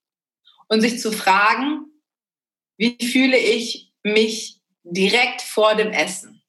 und 0.68 0.80
sich 0.80 1.00
zu 1.00 1.12
fragen, 1.12 1.86
wie 2.78 2.96
fühle 3.04 3.36
ich 3.36 3.92
mich 4.02 4.60
direkt 4.84 5.42
vor 5.42 5.74
dem 5.74 5.90
Essen? 5.90 6.42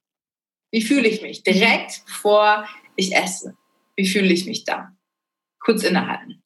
Wie 0.71 0.82
fühle 0.82 1.08
ich 1.08 1.21
mich 1.21 1.43
direkt 1.43 2.06
bevor 2.06 2.67
ich 2.95 3.15
esse? 3.15 3.58
Wie 3.95 4.08
fühle 4.08 4.32
ich 4.32 4.45
mich 4.45 4.63
da? 4.63 4.95
Kurz 5.60 5.84
innehalten. 5.84 6.43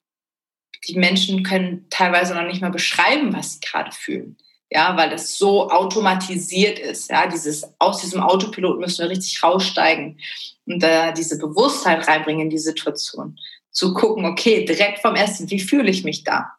Die 0.87 0.97
Menschen 0.97 1.43
können 1.43 1.87
teilweise 1.89 2.33
noch 2.35 2.45
nicht 2.45 2.61
mal 2.61 2.71
beschreiben, 2.71 3.33
was 3.33 3.53
sie 3.53 3.59
gerade 3.59 3.91
fühlen 3.91 4.37
ja, 4.71 4.97
weil 4.97 5.09
das 5.09 5.37
so 5.37 5.69
automatisiert 5.69 6.79
ist. 6.79 7.09
Ja, 7.09 7.27
dieses, 7.27 7.63
aus 7.79 8.01
diesem 8.01 8.21
Autopilot 8.21 8.79
müssen 8.79 9.03
wir 9.03 9.09
richtig 9.09 9.41
raussteigen 9.43 10.19
und 10.65 10.81
da 10.81 11.11
diese 11.11 11.37
Bewusstheit 11.37 12.07
reinbringen 12.07 12.43
in 12.43 12.49
die 12.49 12.57
Situation. 12.57 13.37
Zu 13.71 13.93
gucken, 13.93 14.25
okay, 14.25 14.65
direkt 14.65 14.99
vom 14.99 15.15
Essen, 15.15 15.49
wie 15.49 15.59
fühle 15.59 15.89
ich 15.89 16.03
mich 16.03 16.23
da? 16.23 16.51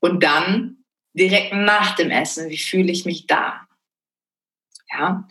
Und 0.00 0.22
dann 0.22 0.84
direkt 1.14 1.52
nach 1.52 1.96
dem 1.96 2.10
Essen, 2.10 2.50
wie 2.50 2.58
fühle 2.58 2.92
ich 2.92 3.04
mich 3.04 3.26
da? 3.26 3.65
Ja, 4.92 5.26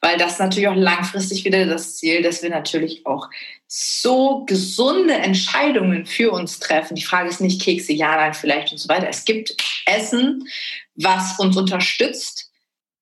weil 0.00 0.18
das 0.18 0.38
natürlich 0.38 0.68
auch 0.68 0.74
langfristig 0.74 1.44
wieder 1.44 1.64
das 1.64 1.96
Ziel, 1.96 2.22
dass 2.22 2.42
wir 2.42 2.50
natürlich 2.50 3.06
auch 3.06 3.28
so 3.66 4.44
gesunde 4.44 5.14
Entscheidungen 5.14 6.04
für 6.04 6.30
uns 6.30 6.58
treffen. 6.58 6.94
Die 6.94 7.04
Frage 7.04 7.28
ist 7.28 7.40
nicht 7.40 7.62
Kekse, 7.62 7.92
ja, 7.94 8.16
nein, 8.16 8.34
vielleicht 8.34 8.72
und 8.72 8.78
so 8.78 8.88
weiter. 8.88 9.08
Es 9.08 9.24
gibt 9.24 9.56
Essen, 9.86 10.46
was 10.94 11.38
uns 11.38 11.56
unterstützt 11.56 12.50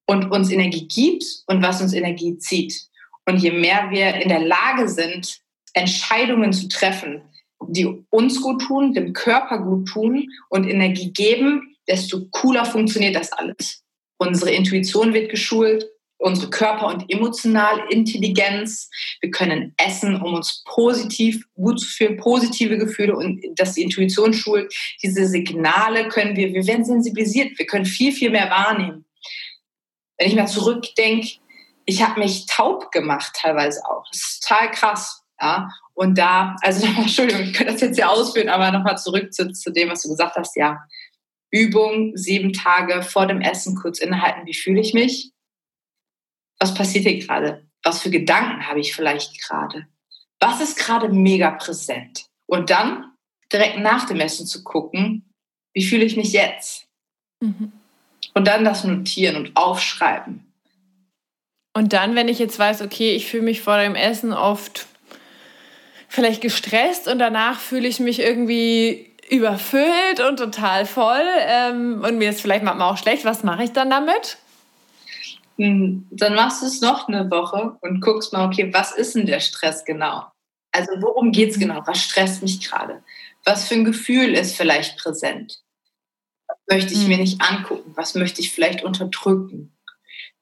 und 0.07 0.31
uns 0.31 0.51
Energie 0.51 0.87
gibt 0.87 1.25
und 1.47 1.62
was 1.62 1.81
uns 1.81 1.92
Energie 1.92 2.38
zieht. 2.38 2.87
Und 3.27 3.38
je 3.38 3.51
mehr 3.51 3.90
wir 3.90 4.14
in 4.14 4.29
der 4.29 4.45
Lage 4.45 4.88
sind, 4.88 5.40
Entscheidungen 5.73 6.53
zu 6.53 6.69
treffen, 6.69 7.23
die 7.69 7.87
uns 8.11 8.40
gut 8.40 8.62
tun, 8.62 8.95
dem 8.95 9.12
Körper 9.12 9.59
gut 9.59 9.88
tun 9.88 10.29
und 10.49 10.69
Energie 10.69 11.12
geben, 11.12 11.77
desto 11.88 12.27
cooler 12.31 12.64
funktioniert 12.64 13.16
das 13.16 13.33
alles. 13.33 13.83
Unsere 14.19 14.51
Intuition 14.51 15.12
wird 15.12 15.31
geschult, 15.31 15.87
unsere 16.26 16.50
Körper- 16.50 16.88
und 16.88 17.04
emotionale 17.08 17.88
Intelligenz. 17.88 18.90
Wir 19.20 19.30
können 19.30 19.74
essen, 19.76 20.20
um 20.20 20.34
uns 20.34 20.64
positiv 20.66 21.44
gut 21.54 21.80
zu 21.80 21.86
fühlen, 21.86 22.16
positive 22.16 22.76
Gefühle 22.78 23.14
und 23.16 23.40
dass 23.54 23.74
die 23.74 23.82
Intuition 23.82 24.34
schult. 24.34 24.74
Diese 25.02 25.26
Signale 25.28 26.08
können 26.08 26.36
wir, 26.36 26.52
wir 26.52 26.66
werden 26.66 26.84
sensibilisiert, 26.84 27.56
wir 27.58 27.66
können 27.66 27.84
viel, 27.84 28.10
viel 28.10 28.30
mehr 28.30 28.50
wahrnehmen. 28.50 29.04
Wenn 30.18 30.28
ich 30.28 30.34
mal 30.34 30.48
zurückdenke, 30.48 31.28
ich 31.84 32.02
habe 32.02 32.18
mich 32.18 32.46
taub 32.46 32.90
gemacht 32.90 33.32
teilweise 33.36 33.80
auch. 33.88 34.02
Das 34.10 34.20
ist 34.20 34.42
total 34.42 34.70
krass. 34.72 35.22
Ja, 35.40 35.68
und 35.94 36.18
da, 36.18 36.56
also 36.62 36.84
Entschuldigung, 36.98 37.42
ich 37.42 37.52
könnte 37.52 37.72
das 37.72 37.82
jetzt 37.82 37.98
ja 37.98 38.08
ausführen, 38.08 38.48
aber 38.48 38.72
nochmal 38.72 38.98
zurück 38.98 39.32
zu, 39.32 39.52
zu 39.52 39.70
dem, 39.70 39.90
was 39.90 40.02
du 40.02 40.08
gesagt 40.08 40.34
hast. 40.34 40.56
Ja, 40.56 40.80
Übung, 41.52 42.16
sieben 42.16 42.52
Tage 42.52 43.02
vor 43.02 43.26
dem 43.26 43.40
Essen 43.40 43.76
kurz 43.76 44.00
innehalten. 44.00 44.44
Wie 44.44 44.54
fühle 44.54 44.80
ich 44.80 44.92
mich? 44.92 45.30
Was 46.59 46.75
passiert 46.75 47.05
hier 47.05 47.19
gerade? 47.19 47.66
Was 47.83 48.03
für 48.03 48.11
Gedanken 48.11 48.66
habe 48.66 48.81
ich 48.81 48.95
vielleicht 48.95 49.40
gerade? 49.42 49.87
Was 50.40 50.61
ist 50.61 50.79
gerade 50.79 51.09
mega 51.09 51.51
präsent? 51.51 52.27
Und 52.47 52.71
dann 52.71 53.12
direkt 53.53 53.79
nach 53.79 54.07
dem 54.07 54.21
Essen 54.21 54.47
zu 54.47 54.64
gucken, 54.64 55.33
wie 55.73 55.85
fühle 55.85 56.05
ich 56.05 56.16
mich 56.16 56.33
jetzt? 56.33 56.88
Mhm. 57.40 57.73
Und 58.35 58.47
dann 58.47 58.64
das 58.64 58.85
notieren 58.85 59.37
und 59.37 59.57
aufschreiben. 59.57 60.53
Und 61.75 61.92
dann, 61.92 62.14
wenn 62.14 62.29
ich 62.29 62.38
jetzt 62.38 62.59
weiß, 62.59 62.83
okay, 62.83 63.14
ich 63.14 63.27
fühle 63.27 63.42
mich 63.42 63.61
vor 63.61 63.79
dem 63.79 63.95
Essen 63.95 64.33
oft 64.33 64.87
vielleicht 66.09 66.40
gestresst 66.40 67.09
und 67.09 67.19
danach 67.19 67.61
fühle 67.61 67.87
ich 67.87 68.01
mich 68.01 68.21
irgendwie 68.21 69.14
überfüllt 69.29 70.21
und 70.27 70.38
total 70.38 70.87
voll 70.87 71.27
ähm, 71.40 72.03
und 72.07 72.16
mir 72.16 72.31
ist 72.31 72.40
vielleicht 72.40 72.64
manchmal 72.64 72.92
auch 72.92 72.97
schlecht, 72.97 73.25
was 73.25 73.42
mache 73.42 73.64
ich 73.64 73.73
dann 73.73 73.90
damit? 73.90 74.38
Hm, 75.57 76.07
dann 76.11 76.35
machst 76.35 76.62
du 76.62 76.66
es 76.66 76.81
noch 76.81 77.09
eine 77.09 77.31
Woche 77.31 77.77
und 77.81 78.01
guckst 78.01 78.33
mal, 78.33 78.47
okay, 78.47 78.73
was 78.73 78.92
ist 78.92 79.14
denn 79.14 79.27
der 79.27 79.40
Stress 79.40 79.85
genau? 79.85 80.27
Also 80.73 80.92
worum 81.01 81.33
geht 81.33 81.51
es 81.51 81.59
genau? 81.59 81.83
Was 81.87 82.03
stresst 82.03 82.42
mich 82.42 82.61
gerade? 82.61 83.03
Was 83.45 83.66
für 83.66 83.75
ein 83.75 83.85
Gefühl 83.85 84.35
ist 84.35 84.57
vielleicht 84.57 84.99
präsent? 84.99 85.62
Was 86.49 86.59
möchte 86.71 86.92
ich 86.92 87.07
mir 87.07 87.16
hm. 87.16 87.23
nicht 87.23 87.40
angucken? 87.40 87.92
Was 87.97 88.14
möchte 88.14 88.40
ich 88.40 88.53
vielleicht 88.53 88.85
unterdrücken? 88.85 89.75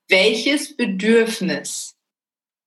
Welches 0.08 0.76
Bedürfnis 0.76 1.96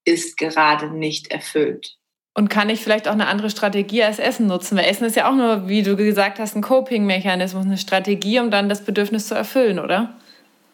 ist 0.06 0.38
gerade 0.38 0.90
nicht 0.90 1.32
erfüllt? 1.32 1.98
Und 2.34 2.50
kann 2.50 2.70
ich 2.70 2.82
vielleicht 2.82 3.08
auch 3.08 3.14
eine 3.14 3.28
andere 3.28 3.50
Strategie 3.50 4.04
als 4.04 4.20
Essen 4.20 4.48
nutzen? 4.48 4.78
Weil 4.78 4.86
Essen 4.86 5.06
ist 5.06 5.16
ja 5.16 5.30
auch 5.30 5.36
nur, 5.36 5.68
wie 5.68 5.82
du 5.82 5.96
gesagt 5.96 6.40
hast, 6.40 6.56
ein 6.56 6.62
Coping-Mechanismus, 6.62 7.66
eine 7.66 7.80
Strategie, 7.80 8.40
um 8.40 8.52
dann 8.52 8.70
das 8.70 8.86
Bedürfnis 8.86 9.28
zu 9.28 9.36
erfüllen, 9.36 9.80
oder? 9.80 10.16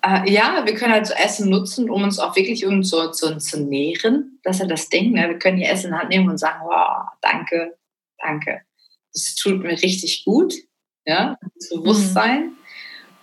Äh, 0.06 0.30
ja, 0.30 0.64
wir 0.66 0.76
können 0.76 0.94
halt 0.94 1.08
so 1.08 1.14
Essen 1.14 1.50
nutzen, 1.50 1.90
um 1.90 2.04
uns 2.04 2.20
auch 2.20 2.36
wirklich 2.36 2.66
um 2.66 2.84
so, 2.84 3.12
so 3.14 3.36
zu 3.38 3.62
nähren. 3.62 4.40
Das 4.44 4.58
ist 4.58 4.62
ja 4.62 4.68
das 4.68 4.90
Ding. 4.90 5.14
Ne? 5.14 5.30
Wir 5.30 5.40
können 5.40 5.58
hier 5.58 5.70
Essen 5.70 5.88
in 5.88 5.98
Hand 5.98 6.10
nehmen 6.10 6.30
und 6.30 6.38
sagen, 6.38 6.60
wow, 6.66 7.08
danke, 7.22 7.78
danke. 8.18 8.62
Das 9.14 9.36
tut 9.36 9.64
mir 9.64 9.72
richtig 9.72 10.26
gut. 10.26 10.54
Ja, 11.06 11.38
das 11.56 11.70
Bewusstsein. 11.70 12.52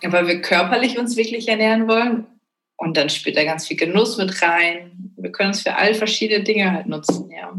Mhm. 0.01 0.11
Weil 0.11 0.27
wir 0.27 0.41
körperlich 0.41 0.97
uns 0.97 1.15
wirklich 1.15 1.47
ernähren 1.47 1.87
wollen. 1.87 2.25
Und 2.77 2.97
dann 2.97 3.09
spielt 3.09 3.37
da 3.37 3.43
ganz 3.43 3.67
viel 3.67 3.77
Genuss 3.77 4.17
mit 4.17 4.41
rein. 4.41 5.13
Wir 5.17 5.31
können 5.31 5.51
es 5.51 5.61
für 5.61 5.75
all 5.75 5.93
verschiedene 5.93 6.43
Dinge 6.43 6.71
halt 6.71 6.87
nutzen, 6.87 7.29
ja. 7.29 7.53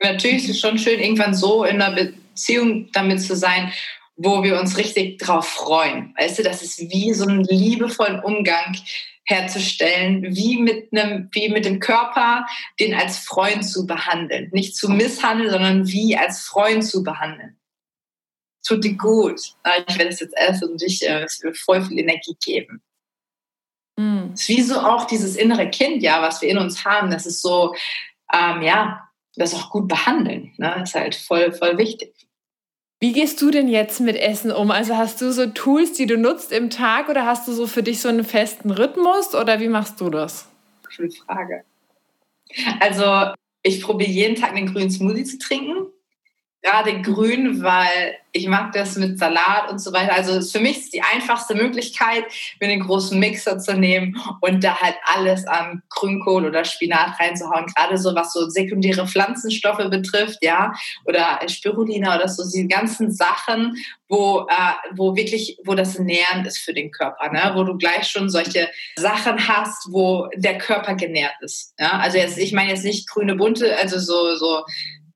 Natürlich 0.00 0.44
ist 0.44 0.50
es 0.50 0.60
schon 0.60 0.78
schön, 0.78 1.00
irgendwann 1.00 1.34
so 1.34 1.64
in 1.64 1.82
einer 1.82 1.96
Beziehung 1.96 2.88
damit 2.92 3.20
zu 3.20 3.34
sein, 3.34 3.72
wo 4.18 4.42
wir 4.42 4.58
uns 4.58 4.76
richtig 4.76 5.18
drauf 5.18 5.48
freuen. 5.48 6.12
Weißt 6.18 6.38
du, 6.38 6.42
das 6.42 6.62
ist 6.62 6.80
wie 6.80 7.14
so 7.14 7.24
einen 7.24 7.44
liebevollen 7.44 8.20
Umgang 8.20 8.76
herzustellen, 9.24 10.34
wie 10.34 10.60
mit 10.60 10.92
einem, 10.92 11.28
wie 11.32 11.48
mit 11.48 11.64
dem 11.64 11.78
Körper, 11.78 12.46
den 12.80 12.94
als 12.94 13.18
Freund 13.18 13.64
zu 13.64 13.86
behandeln. 13.86 14.50
Nicht 14.52 14.76
zu 14.76 14.88
misshandeln, 14.88 15.50
sondern 15.50 15.86
wie 15.86 16.16
als 16.16 16.42
Freund 16.42 16.84
zu 16.84 17.02
behandeln. 17.02 17.58
Tut 18.66 18.82
dir 18.82 18.96
gut. 18.96 19.40
Ich 19.86 19.98
werde 19.98 20.10
es 20.10 20.20
jetzt 20.20 20.36
essen 20.36 20.70
und 20.70 20.82
dich 20.82 21.06
äh, 21.06 21.22
es 21.22 21.42
wird 21.42 21.56
voll 21.56 21.82
viel 21.84 21.98
Energie 21.98 22.36
geben. 22.44 22.82
Mm. 23.96 24.32
Es 24.34 24.42
ist 24.42 24.48
wie 24.48 24.62
so 24.62 24.80
auch 24.80 25.06
dieses 25.06 25.36
innere 25.36 25.70
Kind, 25.70 26.02
ja, 26.02 26.20
was 26.22 26.42
wir 26.42 26.48
in 26.48 26.58
uns 26.58 26.84
haben. 26.84 27.10
Das 27.10 27.24
ist 27.24 27.40
so, 27.40 27.74
ähm, 28.32 28.62
ja, 28.62 29.08
das 29.36 29.54
auch 29.54 29.70
gut 29.70 29.86
behandeln. 29.86 30.52
Ne? 30.56 30.74
Das 30.78 30.90
ist 30.90 30.94
halt 30.96 31.14
voll, 31.14 31.52
voll 31.52 31.78
wichtig. 31.78 32.14
Wie 33.00 33.12
gehst 33.12 33.40
du 33.40 33.50
denn 33.50 33.68
jetzt 33.68 34.00
mit 34.00 34.16
Essen 34.16 34.50
um? 34.50 34.70
Also 34.72 34.96
hast 34.96 35.20
du 35.20 35.32
so 35.32 35.46
Tools, 35.46 35.92
die 35.92 36.06
du 36.06 36.18
nutzt 36.18 36.50
im 36.50 36.68
Tag 36.68 37.08
oder 37.08 37.26
hast 37.26 37.46
du 37.46 37.52
so 37.52 37.66
für 37.66 37.82
dich 37.82 38.00
so 38.00 38.08
einen 38.08 38.24
festen 38.24 38.70
Rhythmus 38.70 39.34
oder 39.34 39.60
wie 39.60 39.68
machst 39.68 40.00
du 40.00 40.10
das? 40.10 40.48
Schöne 40.88 41.10
Frage. 41.10 41.64
Also 42.80 43.34
ich 43.62 43.82
probiere 43.82 44.10
jeden 44.10 44.34
Tag 44.34 44.52
einen 44.54 44.72
grünen 44.72 44.90
Smoothie 44.90 45.24
zu 45.24 45.38
trinken 45.38 45.86
gerade 46.62 47.00
grün, 47.02 47.62
weil 47.62 48.16
ich 48.32 48.46
mag 48.46 48.72
das 48.72 48.96
mit 48.96 49.18
Salat 49.18 49.70
und 49.70 49.78
so 49.78 49.92
weiter. 49.92 50.12
Also 50.12 50.40
für 50.40 50.62
mich 50.62 50.78
ist 50.78 50.92
die 50.92 51.02
einfachste 51.02 51.54
Möglichkeit, 51.54 52.24
mir 52.60 52.68
den 52.68 52.80
großen 52.80 53.18
Mixer 53.18 53.58
zu 53.58 53.74
nehmen 53.74 54.16
und 54.40 54.62
da 54.62 54.78
halt 54.78 54.96
alles 55.04 55.46
an 55.46 55.82
Grünkohl 55.88 56.44
oder 56.44 56.64
Spinat 56.64 57.18
reinzuhauen. 57.18 57.66
Gerade 57.74 57.96
so 57.96 58.14
was 58.14 58.32
so 58.32 58.48
sekundäre 58.48 59.06
Pflanzenstoffe 59.06 59.88
betrifft, 59.90 60.38
ja, 60.42 60.72
oder 61.04 61.40
Spirulina 61.48 62.16
oder 62.16 62.28
so, 62.28 62.44
die 62.50 62.68
ganzen 62.68 63.10
Sachen, 63.12 63.76
wo, 64.08 64.46
äh, 64.48 64.96
wo 64.96 65.16
wirklich, 65.16 65.58
wo 65.64 65.74
das 65.74 65.98
nährend 65.98 66.46
ist 66.46 66.58
für 66.58 66.72
den 66.72 66.90
Körper, 66.90 67.30
ne? 67.30 67.52
wo 67.54 67.64
du 67.64 67.76
gleich 67.76 68.08
schon 68.08 68.30
solche 68.30 68.68
Sachen 68.96 69.48
hast, 69.48 69.92
wo 69.92 70.28
der 70.34 70.58
Körper 70.58 70.94
genährt 70.94 71.34
ist. 71.40 71.74
Ja? 71.78 71.98
Also 71.98 72.18
jetzt, 72.18 72.38
ich 72.38 72.52
meine 72.52 72.70
jetzt 72.70 72.84
nicht 72.84 73.08
grüne 73.08 73.36
bunte, 73.36 73.76
also 73.76 73.98
so, 73.98 74.34
so 74.36 74.64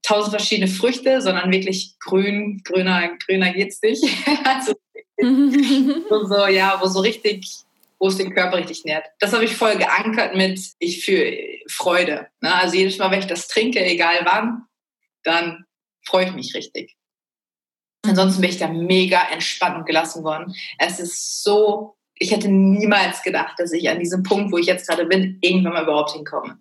tausend 0.03 0.35
verschiedene 0.35 0.69
Früchte, 0.69 1.21
sondern 1.21 1.53
wirklich 1.53 1.97
grün, 2.01 2.61
grüner, 2.65 3.17
grüner 3.25 3.53
geht's 3.53 3.81
nicht. 3.83 4.05
also 4.45 4.75
so, 5.19 6.47
ja, 6.47 6.79
wo 6.81 6.87
so 6.89 7.01
richtig, 7.01 7.49
wo 7.99 8.09
es 8.09 8.17
den 8.17 8.35
Körper 8.35 8.57
richtig 8.59 8.85
nährt. 8.85 9.07
Das 9.21 9.33
habe 9.33 9.45
ich 9.45 9.55
voll 9.55 9.77
geankert 9.77 10.35
mit, 10.35 10.61
ich 10.79 11.05
fühle 11.05 11.61
Freude. 11.69 12.27
Ne? 12.41 12.53
Also 12.55 12.77
jedes 12.77 12.99
Mal, 12.99 13.11
wenn 13.11 13.21
ich 13.21 13.27
das 13.27 13.47
trinke, 13.47 13.85
egal 13.85 14.21
wann, 14.25 14.65
dann 15.23 15.65
freue 16.05 16.27
ich 16.27 16.33
mich 16.33 16.55
richtig. 16.55 16.97
Ansonsten 18.05 18.41
bin 18.41 18.51
ich 18.51 18.59
da 18.59 18.67
mega 18.67 19.29
entspannt 19.31 19.79
und 19.79 19.87
gelassen 19.87 20.25
worden. 20.25 20.53
Es 20.79 20.99
ist 20.99 21.45
so, 21.45 21.95
ich 22.17 22.33
hätte 22.33 22.49
niemals 22.49 23.23
gedacht, 23.23 23.55
dass 23.59 23.73
ich 23.73 23.89
an 23.89 24.01
diesem 24.01 24.25
Punkt, 24.25 24.51
wo 24.51 24.59
ich 24.59 24.67
jetzt 24.67 24.89
gerade 24.89 25.07
bin, 25.07 25.39
irgendwann 25.41 25.75
mal 25.75 25.85
überhaupt 25.85 26.11
hinkomme. 26.13 26.59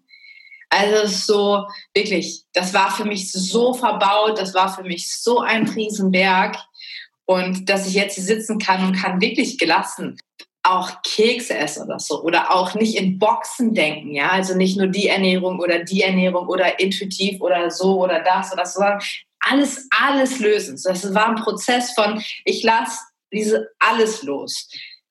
Also 0.72 1.06
so, 1.08 1.68
wirklich, 1.94 2.44
das 2.54 2.74
war 2.74 2.90
für 2.92 3.06
mich 3.06 3.32
so 3.32 3.74
verbaut, 3.74 4.40
das 4.40 4.54
war 4.54 4.74
für 4.74 4.84
mich 4.84 5.14
so 5.14 5.40
ein 5.40 5.68
Riesenberg. 5.68 6.58
Und 7.26 7.70
dass 7.70 7.88
ich 7.88 7.94
jetzt 7.94 8.16
hier 8.16 8.24
sitzen 8.24 8.58
kann 8.58 8.86
und 8.86 8.96
kann 8.96 9.22
wirklich 9.22 9.58
gelassen 9.58 10.18
auch 10.64 11.02
Kekse 11.04 11.58
essen 11.58 11.86
oder 11.86 12.00
so 12.00 12.22
oder 12.22 12.52
auch 12.52 12.76
nicht 12.76 12.96
in 12.96 13.18
Boxen 13.18 13.74
denken, 13.74 14.14
ja, 14.14 14.30
also 14.30 14.56
nicht 14.56 14.78
nur 14.78 14.88
die 14.88 15.08
Ernährung 15.08 15.60
oder 15.60 15.80
die 15.80 16.04
Ernährung 16.04 16.48
oder 16.48 16.80
intuitiv 16.80 17.42
oder 17.42 17.72
so 17.72 18.00
oder 18.00 18.22
das 18.22 18.54
oder 18.54 18.66
so, 18.66 18.80
sondern 18.80 19.02
alles, 19.40 19.88
alles 19.90 20.40
lösen. 20.40 20.80
Das 20.84 21.14
war 21.16 21.30
ein 21.30 21.44
Prozess 21.44 21.94
von, 21.94 22.22
ich 22.46 22.62
lasse 22.64 23.00
diese 23.34 23.70
alles 23.80 24.22
los, 24.22 24.70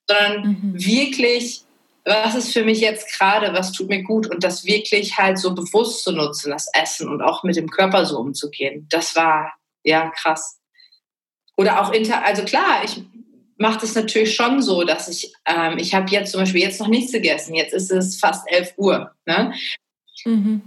sondern 0.08 0.50
mhm. 0.50 0.84
wirklich 0.84 1.64
was 2.04 2.34
ist 2.34 2.52
für 2.52 2.64
mich 2.64 2.80
jetzt 2.80 3.18
gerade, 3.18 3.52
was 3.52 3.72
tut 3.72 3.88
mir 3.88 4.02
gut 4.02 4.26
und 4.26 4.42
das 4.42 4.64
wirklich 4.64 5.18
halt 5.18 5.38
so 5.38 5.54
bewusst 5.54 6.02
zu 6.02 6.12
nutzen, 6.12 6.50
das 6.50 6.68
Essen 6.72 7.08
und 7.08 7.22
auch 7.22 7.42
mit 7.42 7.56
dem 7.56 7.68
Körper 7.68 8.06
so 8.06 8.18
umzugehen. 8.18 8.86
Das 8.90 9.16
war 9.16 9.52
ja 9.84 10.10
krass. 10.10 10.58
Oder 11.56 11.80
auch 11.80 11.92
inter, 11.92 12.24
also 12.24 12.44
klar, 12.44 12.82
ich 12.84 13.02
mache 13.58 13.80
das 13.80 13.94
natürlich 13.94 14.34
schon 14.34 14.62
so, 14.62 14.84
dass 14.84 15.08
ich, 15.08 15.32
ähm, 15.44 15.76
ich 15.76 15.94
habe 15.94 16.10
jetzt 16.10 16.32
zum 16.32 16.40
Beispiel 16.40 16.62
jetzt 16.62 16.80
noch 16.80 16.88
nichts 16.88 17.12
gegessen. 17.12 17.54
Jetzt 17.54 17.74
ist 17.74 17.90
es 17.90 18.18
fast 18.18 18.50
11 18.50 18.72
Uhr. 18.78 19.12
Ne? 19.26 19.52
Mhm 20.24 20.62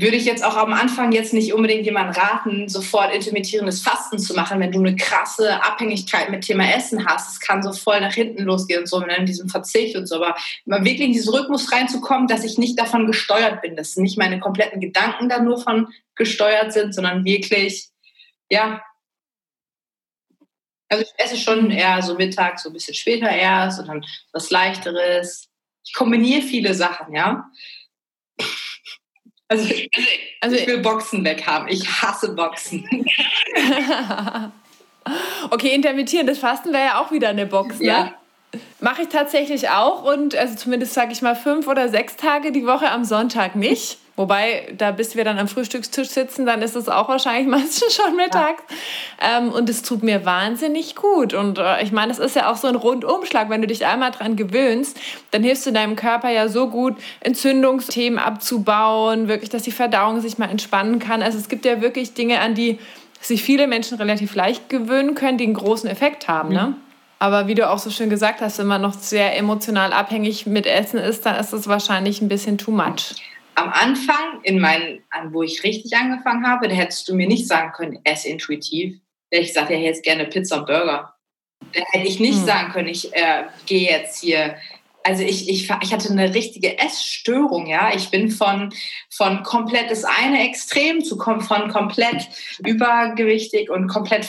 würde 0.00 0.16
ich 0.16 0.24
jetzt 0.24 0.44
auch 0.44 0.56
am 0.56 0.72
Anfang 0.72 1.12
jetzt 1.12 1.32
nicht 1.32 1.52
unbedingt 1.52 1.84
jemandem 1.84 2.22
raten, 2.22 2.68
sofort 2.68 3.12
intermittierendes 3.12 3.82
Fasten 3.82 4.18
zu 4.18 4.34
machen, 4.34 4.60
wenn 4.60 4.70
du 4.70 4.78
eine 4.78 4.94
krasse 4.94 5.62
Abhängigkeit 5.62 6.30
mit 6.30 6.44
Thema 6.44 6.72
Essen 6.72 7.04
hast. 7.06 7.32
Es 7.32 7.40
kann 7.40 7.62
so 7.62 7.72
voll 7.72 8.00
nach 8.00 8.12
hinten 8.12 8.44
losgehen 8.44 8.80
und 8.80 8.86
so, 8.86 9.00
in 9.02 9.26
diesem 9.26 9.48
Verzicht 9.48 9.96
und 9.96 10.06
so. 10.06 10.16
Aber 10.16 10.36
wirklich 10.66 11.00
in 11.00 11.12
diesen 11.12 11.34
Rhythmus 11.34 11.72
reinzukommen, 11.72 12.28
dass 12.28 12.44
ich 12.44 12.58
nicht 12.58 12.78
davon 12.78 13.06
gesteuert 13.06 13.60
bin, 13.60 13.74
dass 13.74 13.96
nicht 13.96 14.18
meine 14.18 14.38
kompletten 14.38 14.80
Gedanken 14.80 15.28
da 15.28 15.40
nur 15.40 15.60
von 15.60 15.88
gesteuert 16.14 16.72
sind, 16.72 16.94
sondern 16.94 17.24
wirklich, 17.24 17.88
ja. 18.50 18.82
Also 20.88 21.04
ich 21.04 21.24
esse 21.24 21.36
schon 21.36 21.70
eher 21.70 22.00
so 22.02 22.14
mittags, 22.14 22.62
so 22.62 22.70
ein 22.70 22.72
bisschen 22.72 22.94
später 22.94 23.28
erst 23.28 23.80
und 23.80 23.88
dann 23.88 24.04
was 24.32 24.50
Leichteres. 24.50 25.48
Ich 25.84 25.92
kombiniere 25.92 26.42
viele 26.42 26.74
Sachen, 26.74 27.14
ja 27.14 27.50
Also, 29.48 29.74
also 30.40 30.56
ich 30.56 30.66
will 30.66 30.78
Boxen 30.78 31.24
weghaben. 31.24 31.68
Ich 31.68 31.86
hasse 32.02 32.34
Boxen. 32.34 32.84
okay, 35.50 35.74
intermittierendes 35.74 36.38
Fasten 36.38 36.72
wäre 36.72 36.84
ja 36.84 37.00
auch 37.00 37.10
wieder 37.10 37.30
eine 37.30 37.46
Box, 37.46 37.78
ne? 37.78 37.86
Ja. 37.86 38.14
Mache 38.80 39.02
ich 39.02 39.08
tatsächlich 39.08 39.68
auch 39.68 40.04
und 40.04 40.34
also 40.34 40.54
zumindest 40.54 40.94
sage 40.94 41.12
ich 41.12 41.20
mal 41.20 41.34
fünf 41.34 41.66
oder 41.66 41.88
sechs 41.88 42.16
Tage 42.16 42.52
die 42.52 42.66
Woche 42.66 42.90
am 42.90 43.04
Sonntag 43.04 43.56
nicht. 43.56 43.98
Wobei, 44.18 44.74
da 44.76 44.90
bis 44.90 45.14
wir 45.14 45.22
dann 45.22 45.38
am 45.38 45.46
Frühstückstisch 45.46 46.08
sitzen, 46.08 46.44
dann 46.44 46.60
ist 46.60 46.74
es 46.74 46.88
auch 46.88 47.08
wahrscheinlich 47.08 47.46
meistens 47.48 47.94
schon 47.94 48.16
mittags. 48.16 48.62
Ja. 49.20 49.38
Ähm, 49.38 49.50
und 49.50 49.70
es 49.70 49.82
tut 49.82 50.02
mir 50.02 50.24
wahnsinnig 50.24 50.96
gut. 50.96 51.34
Und 51.34 51.58
äh, 51.58 51.84
ich 51.84 51.92
meine, 51.92 52.10
es 52.10 52.18
ist 52.18 52.34
ja 52.34 52.50
auch 52.50 52.56
so 52.56 52.66
ein 52.66 52.74
Rundumschlag. 52.74 53.48
Wenn 53.48 53.60
du 53.60 53.68
dich 53.68 53.86
einmal 53.86 54.10
dran 54.10 54.34
gewöhnst, 54.34 54.98
dann 55.30 55.44
hilfst 55.44 55.66
du 55.66 55.70
deinem 55.70 55.94
Körper 55.94 56.30
ja 56.30 56.48
so 56.48 56.68
gut, 56.68 56.96
Entzündungsthemen 57.20 58.18
abzubauen, 58.18 59.28
wirklich, 59.28 59.50
dass 59.50 59.62
die 59.62 59.70
Verdauung 59.70 60.20
sich 60.20 60.36
mal 60.36 60.50
entspannen 60.50 60.98
kann. 60.98 61.22
Also 61.22 61.38
es 61.38 61.48
gibt 61.48 61.64
ja 61.64 61.80
wirklich 61.80 62.14
Dinge, 62.14 62.40
an 62.40 62.56
die 62.56 62.80
sich 63.20 63.44
viele 63.44 63.68
Menschen 63.68 63.98
relativ 63.98 64.34
leicht 64.34 64.68
gewöhnen 64.68 65.14
können, 65.14 65.38
die 65.38 65.44
einen 65.44 65.54
großen 65.54 65.88
Effekt 65.88 66.26
haben. 66.26 66.48
Ne? 66.48 66.62
Mhm. 66.62 66.68
Ne? 66.70 66.76
Aber 67.20 67.46
wie 67.46 67.54
du 67.54 67.68
auch 67.68 67.78
so 67.78 67.90
schön 67.90 68.10
gesagt 68.10 68.40
hast, 68.40 68.58
wenn 68.58 68.66
man 68.66 68.82
noch 68.82 68.94
sehr 68.94 69.36
emotional 69.36 69.92
abhängig 69.92 70.46
mit 70.46 70.66
Essen 70.66 70.98
ist, 70.98 71.24
dann 71.24 71.36
ist 71.36 71.52
es 71.52 71.68
wahrscheinlich 71.68 72.20
ein 72.20 72.28
bisschen 72.28 72.58
too 72.58 72.72
much 72.72 73.14
am 73.58 73.70
Anfang, 73.70 74.40
in 74.42 74.60
meinen, 74.60 75.02
wo 75.30 75.42
ich 75.42 75.64
richtig 75.64 75.96
angefangen 75.96 76.46
habe, 76.46 76.68
da 76.68 76.74
hättest 76.74 77.08
du 77.08 77.14
mir 77.14 77.26
nicht 77.26 77.46
sagen 77.46 77.72
können, 77.72 77.98
ess 78.04 78.24
intuitiv. 78.24 78.98
Da 79.30 79.38
ich 79.38 79.48
gesagt, 79.48 79.70
ja, 79.70 79.76
jetzt 79.76 80.04
gerne 80.04 80.26
Pizza 80.26 80.58
und 80.58 80.66
Burger. 80.66 81.14
Da 81.72 81.80
hätte 81.92 82.08
ich 82.08 82.20
nicht 82.20 82.38
hm. 82.38 82.46
sagen 82.46 82.72
können, 82.72 82.88
ich 82.88 83.14
äh, 83.14 83.44
gehe 83.66 83.90
jetzt 83.90 84.20
hier. 84.20 84.56
Also 85.04 85.22
ich, 85.22 85.48
ich, 85.48 85.70
ich 85.82 85.92
hatte 85.92 86.10
eine 86.10 86.34
richtige 86.34 86.78
Essstörung, 86.78 87.66
ja. 87.66 87.92
Ich 87.94 88.10
bin 88.10 88.30
von, 88.30 88.72
von 89.10 89.42
komplett 89.42 89.90
das 89.90 90.04
eine 90.04 90.46
Extrem 90.46 91.02
zu 91.02 91.18
von 91.18 91.68
komplett 91.68 92.28
übergewichtig 92.64 93.70
und 93.70 93.88
komplett, 93.88 94.28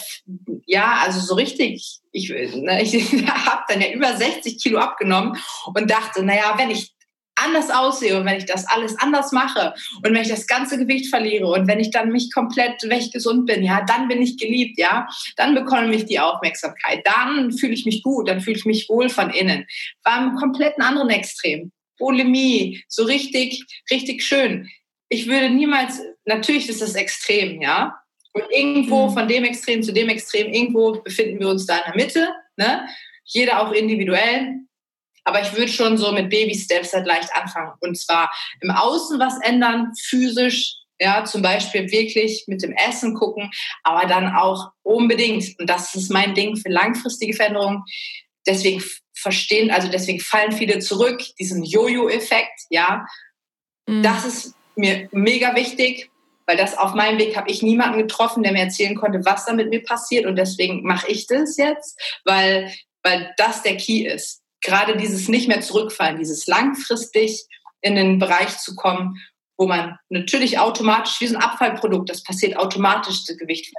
ja, 0.66 1.02
also 1.04 1.20
so 1.20 1.34
richtig, 1.34 2.00
ich, 2.12 2.30
ne, 2.30 2.82
ich 2.82 2.94
habe 3.26 3.62
dann 3.68 3.80
ja 3.80 3.90
über 3.92 4.16
60 4.16 4.62
Kilo 4.62 4.78
abgenommen 4.78 5.38
und 5.74 5.90
dachte, 5.90 6.22
naja, 6.22 6.54
wenn 6.56 6.70
ich 6.70 6.94
anders 7.44 7.70
aussehe 7.70 8.18
und 8.18 8.24
wenn 8.26 8.38
ich 8.38 8.46
das 8.46 8.66
alles 8.66 8.96
anders 8.98 9.32
mache 9.32 9.74
und 9.96 10.04
wenn 10.04 10.22
ich 10.22 10.28
das 10.28 10.46
ganze 10.46 10.78
Gewicht 10.78 11.08
verliere 11.08 11.46
und 11.46 11.66
wenn 11.66 11.80
ich 11.80 11.90
dann 11.90 12.10
mich 12.10 12.32
komplett 12.32 12.82
weg 12.88 13.10
gesund 13.12 13.46
bin, 13.46 13.62
ja, 13.62 13.84
dann 13.86 14.08
bin 14.08 14.22
ich 14.22 14.36
geliebt, 14.36 14.78
ja, 14.78 15.06
dann 15.36 15.54
bekomme 15.54 15.94
ich 15.94 16.06
die 16.06 16.20
Aufmerksamkeit, 16.20 17.06
dann 17.06 17.52
fühle 17.52 17.74
ich 17.74 17.86
mich 17.86 18.02
gut, 18.02 18.28
dann 18.28 18.40
fühle 18.40 18.56
ich 18.56 18.64
mich 18.64 18.88
wohl 18.88 19.08
von 19.08 19.30
innen. 19.30 19.66
War 20.04 20.22
im 20.22 20.36
kompletten 20.36 20.82
anderen 20.82 21.10
Extrem. 21.10 21.72
Bulimie, 21.98 22.82
so 22.88 23.04
richtig, 23.04 23.62
richtig 23.90 24.24
schön. 24.24 24.68
Ich 25.08 25.28
würde 25.28 25.50
niemals, 25.50 26.00
natürlich 26.24 26.68
ist 26.68 26.82
das 26.82 26.94
extrem, 26.94 27.60
ja. 27.60 27.96
Und 28.32 28.44
irgendwo 28.50 29.08
mhm. 29.08 29.12
von 29.12 29.28
dem 29.28 29.44
Extrem 29.44 29.82
zu 29.82 29.92
dem 29.92 30.08
Extrem, 30.08 30.52
irgendwo 30.52 30.92
befinden 31.02 31.40
wir 31.40 31.48
uns 31.48 31.66
da 31.66 31.78
in 31.78 31.92
der 31.92 31.96
Mitte, 31.96 32.28
ne? 32.56 32.88
Jeder 33.24 33.60
auch 33.60 33.72
individuell. 33.72 34.60
Aber 35.24 35.42
ich 35.42 35.52
würde 35.54 35.70
schon 35.70 35.98
so 35.98 36.12
mit 36.12 36.30
Baby-Steps 36.30 36.92
halt 36.92 37.06
leicht 37.06 37.34
anfangen. 37.34 37.72
Und 37.80 37.98
zwar 37.98 38.30
im 38.60 38.70
Außen 38.70 39.18
was 39.18 39.38
ändern, 39.42 39.92
physisch, 40.00 40.76
ja, 41.00 41.24
zum 41.24 41.42
Beispiel 41.42 41.90
wirklich 41.90 42.44
mit 42.46 42.62
dem 42.62 42.72
Essen 42.72 43.14
gucken, 43.14 43.50
aber 43.82 44.06
dann 44.06 44.34
auch 44.34 44.70
unbedingt, 44.82 45.58
und 45.58 45.68
das 45.68 45.94
ist 45.94 46.10
mein 46.10 46.34
Ding 46.34 46.56
für 46.56 46.68
langfristige 46.68 47.32
Veränderungen, 47.32 47.84
deswegen 48.46 48.82
verstehen, 49.14 49.70
also 49.70 49.88
deswegen 49.88 50.20
fallen 50.20 50.52
viele 50.52 50.78
zurück, 50.78 51.22
diesen 51.38 51.64
Jojo-Effekt, 51.64 52.60
ja. 52.68 53.06
Mhm. 53.86 54.02
Das 54.02 54.24
ist 54.26 54.54
mir 54.76 55.08
mega 55.12 55.54
wichtig, 55.54 56.10
weil 56.46 56.56
das 56.56 56.76
auf 56.76 56.94
meinem 56.94 57.18
Weg 57.18 57.36
habe 57.36 57.50
ich 57.50 57.62
niemanden 57.62 57.98
getroffen, 57.98 58.42
der 58.42 58.52
mir 58.52 58.60
erzählen 58.60 58.94
konnte, 58.94 59.24
was 59.24 59.46
da 59.46 59.52
mit 59.54 59.70
mir 59.70 59.82
passiert 59.82 60.26
und 60.26 60.36
deswegen 60.36 60.82
mache 60.82 61.10
ich 61.10 61.26
das 61.26 61.56
jetzt, 61.56 61.98
weil, 62.24 62.72
weil 63.02 63.32
das 63.38 63.62
der 63.62 63.76
Key 63.76 64.06
ist 64.06 64.39
gerade 64.62 64.96
dieses 64.96 65.28
nicht 65.28 65.48
mehr 65.48 65.60
zurückfallen, 65.60 66.18
dieses 66.18 66.46
langfristig 66.46 67.46
in 67.80 67.94
den 67.94 68.18
Bereich 68.18 68.58
zu 68.58 68.74
kommen, 68.74 69.18
wo 69.56 69.66
man 69.66 69.98
natürlich 70.08 70.58
automatisch, 70.58 71.20
wie 71.20 71.26
so 71.26 71.36
ein 71.36 71.42
Abfallprodukt, 71.42 72.08
das 72.08 72.22
passiert 72.22 72.56
automatisch, 72.56 73.26
das 73.26 73.36
Gewicht. 73.36 73.72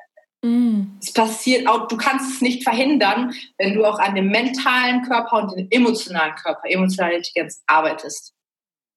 Mm. 0.43 0.97
Es 1.01 1.13
passiert, 1.13 1.67
du 1.67 1.97
kannst 1.97 2.35
es 2.35 2.41
nicht 2.41 2.63
verhindern, 2.63 3.33
wenn 3.57 3.73
du 3.73 3.85
auch 3.85 3.99
an 3.99 4.15
dem 4.15 4.27
mentalen 4.27 5.03
Körper 5.03 5.37
und 5.37 5.55
dem 5.55 5.67
emotionalen 5.69 6.35
Körper, 6.35 6.69
emotionale 6.69 7.17
Intelligenz 7.17 7.63
arbeitest. 7.67 8.33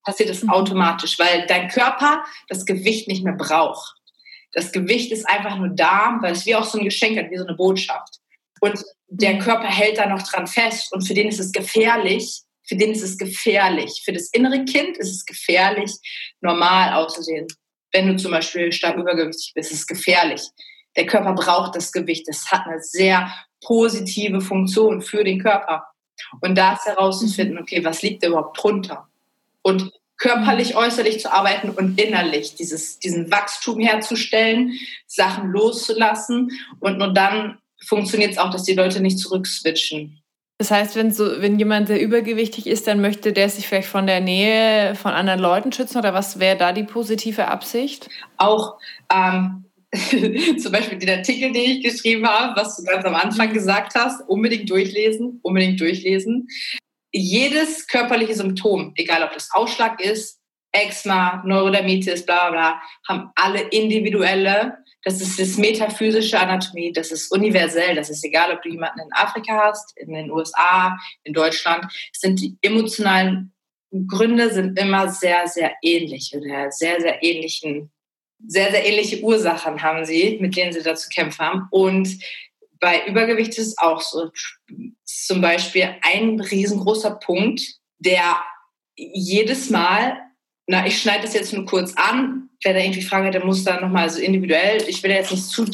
Passiert 0.05 0.31
es 0.31 0.43
mm. 0.43 0.51
automatisch, 0.51 1.19
weil 1.19 1.47
dein 1.47 1.69
Körper 1.69 2.25
das 2.49 2.65
Gewicht 2.67 3.09
nicht 3.09 3.25
mehr 3.25 3.35
braucht. 3.35 3.97
Das 4.53 4.73
Gewicht 4.73 5.11
ist 5.11 5.29
einfach 5.29 5.57
nur 5.57 5.69
da, 5.69 6.19
weil 6.21 6.33
es 6.33 6.47
wie 6.47 6.55
auch 6.55 6.65
so 6.65 6.79
ein 6.79 6.85
Geschenk 6.85 7.19
hat, 7.19 7.31
wie 7.31 7.39
so 7.39 7.47
eine 7.47 7.57
Botschaft. 7.57 8.21
Und 8.65 8.83
der 9.09 9.35
mhm. 9.35 9.41
Körper 9.41 9.67
hält 9.67 9.99
da 9.99 10.07
noch 10.07 10.23
dran 10.23 10.47
fest 10.47 10.91
und 10.95 11.07
für 11.07 11.13
den 11.13 11.29
ist 11.29 11.39
es 11.39 11.53
gefährlich. 11.53 12.41
Für 12.67 12.77
den 12.77 12.93
ist 12.93 13.03
es 13.03 13.19
gefährlich. 13.19 14.01
Für 14.07 14.15
das 14.15 14.31
innere 14.31 14.65
Kind 14.65 14.97
ist 14.97 15.11
es 15.11 15.27
gefährlich, 15.27 15.93
normal 16.41 16.95
auszusehen. 16.95 17.47
Wenn 17.93 18.07
du 18.07 18.17
zum 18.17 18.31
Beispiel 18.31 18.73
stark 18.73 18.97
übergewichtig 18.97 19.53
bist, 19.55 19.71
ist 19.71 19.81
es 19.81 19.87
gefährlich. 19.87 20.41
Der 20.97 21.05
Körper 21.05 21.35
braucht 21.35 21.77
das 21.77 21.93
Gewicht. 21.93 22.27
Das 22.27 22.51
hat 22.51 22.67
eine 22.67 22.81
sehr 22.81 23.31
positive 23.63 24.41
Funktion 24.41 25.03
für 25.03 25.25
den 25.25 25.43
Körper. 25.43 25.85
Und 26.41 26.57
da 26.57 26.73
ist 26.73 26.87
herauszufinden, 26.87 27.59
okay, 27.59 27.85
was 27.85 28.01
liegt 28.01 28.23
da 28.23 28.29
überhaupt 28.29 28.63
drunter? 28.63 29.09
Und 29.61 29.93
körperlich, 30.17 30.71
mhm. 30.71 30.79
äußerlich 30.79 31.21
zu 31.21 31.31
arbeiten 31.31 31.69
und 31.69 32.01
innerlich 32.01 32.55
dieses, 32.55 32.99
diesen 32.99 33.31
Wachstum 33.31 33.79
herzustellen, 33.81 34.73
Sachen 35.07 35.51
loszulassen 35.51 36.51
und 36.81 36.97
nur 36.97 37.13
dann 37.13 37.59
funktioniert 37.83 38.33
es 38.33 38.39
auch, 38.39 38.51
dass 38.51 38.65
die 38.65 38.75
Leute 38.75 39.01
nicht 39.01 39.19
zurückswitchen. 39.19 40.21
Das 40.59 40.71
heißt, 40.71 40.95
wenn, 40.95 41.13
so, 41.13 41.43
wenn 41.43 41.59
jemand 41.59 41.89
sehr 41.89 42.01
übergewichtig 42.01 42.67
ist, 42.67 42.87
dann 42.87 43.01
möchte 43.01 43.33
der 43.33 43.49
sich 43.51 43.67
vielleicht 43.67 43.89
von 43.89 44.07
der 44.07 44.21
Nähe 44.21 44.95
von 44.95 45.13
anderen 45.13 45.41
Leuten 45.41 45.73
schützen 45.73 45.99
oder 45.99 46.15
was 46.15 46.39
wäre 46.39 46.57
da 46.57 46.73
die 46.73 46.85
positive 46.85 47.49
Absicht? 47.49 48.09
Auch 48.37 48.79
ähm, 49.13 49.65
zum 50.59 50.73
Beispiel 50.73 50.99
den 50.99 51.11
Artikel, 51.11 51.53
den 51.53 51.71
ich 51.71 51.83
geschrieben 51.83 52.27
habe, 52.27 52.59
was 52.61 52.77
du 52.77 52.85
ganz 52.85 53.05
am 53.05 53.17
Anfang 53.17 53.51
mhm. 53.51 53.55
gesagt 53.55 53.95
hast, 53.97 54.29
unbedingt 54.29 54.71
durchlesen, 54.71 55.41
unbedingt 55.43 55.81
durchlesen. 55.81 56.49
Jedes 57.13 57.87
körperliche 57.87 58.35
Symptom, 58.35 58.93
egal 58.97 59.23
ob 59.25 59.33
das 59.33 59.51
Ausschlag 59.53 60.01
ist, 60.01 60.41
Eczema, 60.73 61.43
Neurodermitis, 61.45 62.27
bla 62.27 62.51
bla 62.51 62.51
bla, 62.51 62.83
haben 63.09 63.31
alle 63.37 63.61
individuelle 63.69 64.79
das 65.05 65.21
ist 65.21 65.39
das 65.39 65.57
metaphysische 65.57 66.39
Anatomie, 66.39 66.93
das 66.93 67.13
ist 67.13 67.31
universell, 67.31 67.95
das 67.95 68.11
ist 68.11 68.25
egal, 68.25 68.53
ob 68.53 68.63
du 68.63 68.71
jemanden 68.71 69.01
in 69.01 69.13
Afrika 69.13 69.65
hast, 69.65 69.97
in 69.97 70.13
den 70.13 70.31
USA, 70.31 70.99
in 71.25 71.35
Deutschland, 71.35 71.87
sind 72.13 72.41
die 72.41 72.57
emotionalen 72.63 73.55
Gründe 74.09 74.53
sind 74.53 74.79
immer 74.79 75.09
sehr, 75.09 75.47
sehr 75.47 75.75
ähnlich 75.83 76.33
oder 76.35 76.71
sehr, 76.73 77.01
sehr 77.01 77.23
ähnlichen, 77.23 77.93
sehr, 78.45 78.71
sehr 78.71 78.85
ähnliche 78.85 79.21
Ursachen 79.21 79.83
haben 79.83 80.05
sie, 80.05 80.39
mit 80.41 80.57
denen 80.57 80.73
sie 80.73 80.83
da 80.83 80.95
zu 80.95 81.09
kämpfen 81.09 81.47
haben. 81.47 81.69
Und 81.71 82.19
bei 82.81 83.07
Übergewicht 83.07 83.57
ist 83.57 83.69
es 83.69 83.79
auch 83.79 84.01
so. 84.01 84.31
Zum 85.05 85.41
Beispiel 85.41 85.95
ein 86.03 86.41
riesengroßer 86.41 87.13
Punkt, 87.13 87.63
der 87.99 88.43
jedes 88.97 89.71
Mal 89.71 90.21
na, 90.67 90.87
ich 90.87 91.01
schneide 91.01 91.23
das 91.23 91.35
jetzt 91.35 91.53
nur 91.53 91.67
kurz 91.67 91.95
an. 91.95 92.49
Wer 92.63 92.73
da 92.73 92.81
irgendwie 92.81 93.03
Fragen 93.03 93.27
hat, 93.27 93.35
der 93.35 93.45
muss 93.45 93.65
da 93.65 93.81
nochmal 93.81 94.09
so 94.09 94.21
individuell. 94.21 94.83
Ich 94.89 95.03
will 95.03 95.11
jetzt 95.11 95.31
nicht 95.31 95.45
zu 95.45 95.67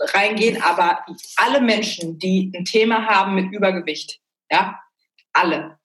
reingehen, 0.00 0.62
aber 0.62 1.04
alle 1.36 1.60
Menschen, 1.60 2.18
die 2.18 2.52
ein 2.54 2.64
Thema 2.64 3.06
haben 3.06 3.34
mit 3.34 3.52
Übergewicht, 3.52 4.20
ja, 4.50 4.80
alle, 5.32 5.78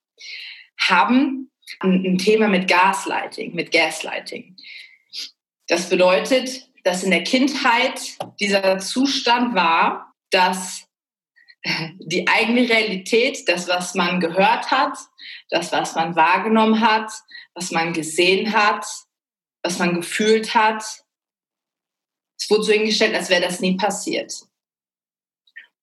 haben 0.79 1.51
ein 1.79 2.17
Thema 2.17 2.47
mit 2.47 2.67
Gaslighting, 2.67 3.55
mit 3.55 3.71
Gaslighting. 3.71 4.55
Das 5.67 5.89
bedeutet, 5.89 6.69
dass 6.83 7.03
in 7.03 7.11
der 7.11 7.23
Kindheit 7.23 7.99
dieser 8.39 8.77
Zustand 8.77 9.55
war, 9.55 10.13
dass 10.29 10.85
die 11.99 12.28
eigene 12.28 12.67
Realität, 12.67 13.47
das, 13.47 13.67
was 13.67 13.95
man 13.95 14.19
gehört 14.19 14.69
hat, 14.71 14.97
das, 15.49 15.71
was 15.71 15.95
man 15.95 16.15
wahrgenommen 16.15 16.82
hat, 16.82 17.12
was 17.54 17.71
man 17.71 17.93
gesehen 17.93 18.54
hat, 18.54 18.86
was 19.63 19.80
man 19.80 19.95
gefühlt 19.95 20.54
hat, 20.54 20.84
es 22.38 22.49
wurde 22.49 22.63
so 22.63 22.73
hingestellt, 22.73 23.15
als 23.15 23.30
wäre 23.30 23.41
das 23.41 23.62
nie 23.62 23.78
passiert. 23.78 24.34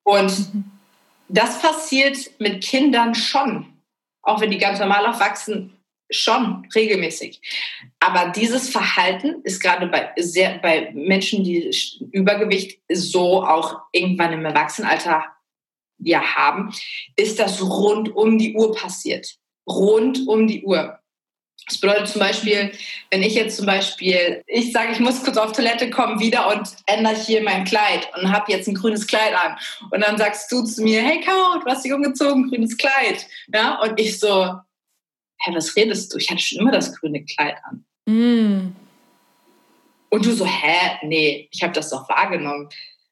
Und 0.02 0.50
das 1.28 1.62
passiert 1.62 2.18
mit 2.38 2.62
Kindern 2.62 3.14
schon, 3.14 3.80
auch 4.22 4.40
wenn 4.40 4.50
die 4.50 4.58
ganz 4.58 4.78
normal 4.78 5.06
aufwachsen, 5.06 5.76
schon 6.10 6.68
regelmäßig. 6.74 7.40
Aber 8.00 8.30
dieses 8.32 8.68
Verhalten 8.68 9.40
ist 9.44 9.62
gerade 9.62 9.86
bei, 9.86 10.12
sehr, 10.16 10.58
bei 10.58 10.90
Menschen, 10.92 11.44
die 11.44 11.70
Übergewicht 12.10 12.80
so 12.92 13.44
auch 13.44 13.80
irgendwann 13.92 14.32
im 14.32 14.44
Erwachsenenalter 14.44 15.24
ja 16.02 16.22
haben, 16.22 16.72
ist 17.16 17.38
das 17.38 17.62
rund 17.62 18.14
um 18.14 18.38
die 18.38 18.54
Uhr 18.54 18.74
passiert. 18.74 19.36
Rund 19.68 20.26
um 20.26 20.46
die 20.46 20.64
Uhr. 20.64 20.98
Das 21.66 21.78
bedeutet 21.78 22.08
zum 22.08 22.20
Beispiel, 22.20 22.72
wenn 23.10 23.22
ich 23.22 23.34
jetzt 23.34 23.56
zum 23.56 23.66
Beispiel, 23.66 24.42
ich 24.46 24.72
sage, 24.72 24.92
ich 24.92 24.98
muss 24.98 25.22
kurz 25.22 25.36
auf 25.36 25.52
Toilette 25.52 25.88
kommen 25.88 26.18
wieder 26.18 26.48
und 26.48 26.68
ändere 26.86 27.14
hier 27.14 27.42
mein 27.42 27.64
Kleid 27.64 28.08
und 28.16 28.32
habe 28.32 28.50
jetzt 28.50 28.66
ein 28.66 28.74
grünes 28.74 29.06
Kleid 29.06 29.34
an. 29.34 29.56
Und 29.90 30.00
dann 30.00 30.18
sagst 30.18 30.50
du 30.50 30.64
zu 30.64 30.82
mir, 30.82 31.00
hey 31.02 31.20
Caro, 31.20 31.60
du 31.60 31.66
hast 31.66 31.84
dich 31.84 31.92
umgezogen, 31.92 32.48
grünes 32.48 32.76
Kleid. 32.76 33.24
Ja, 33.54 33.80
und 33.82 34.00
ich 34.00 34.18
so, 34.18 34.52
hä, 35.38 35.52
was 35.54 35.76
redest 35.76 36.12
du? 36.12 36.18
Ich 36.18 36.30
hatte 36.30 36.42
schon 36.42 36.58
immer 36.58 36.72
das 36.72 36.92
grüne 36.96 37.24
Kleid 37.24 37.56
an. 37.64 37.84
Mm. 38.06 38.74
Und 40.08 40.26
du 40.26 40.32
so, 40.32 40.44
hä, 40.44 40.98
nee, 41.02 41.48
ich 41.52 41.62
habe 41.62 41.72
das 41.72 41.90
doch 41.90 42.08
wahrgenommen. 42.08 42.68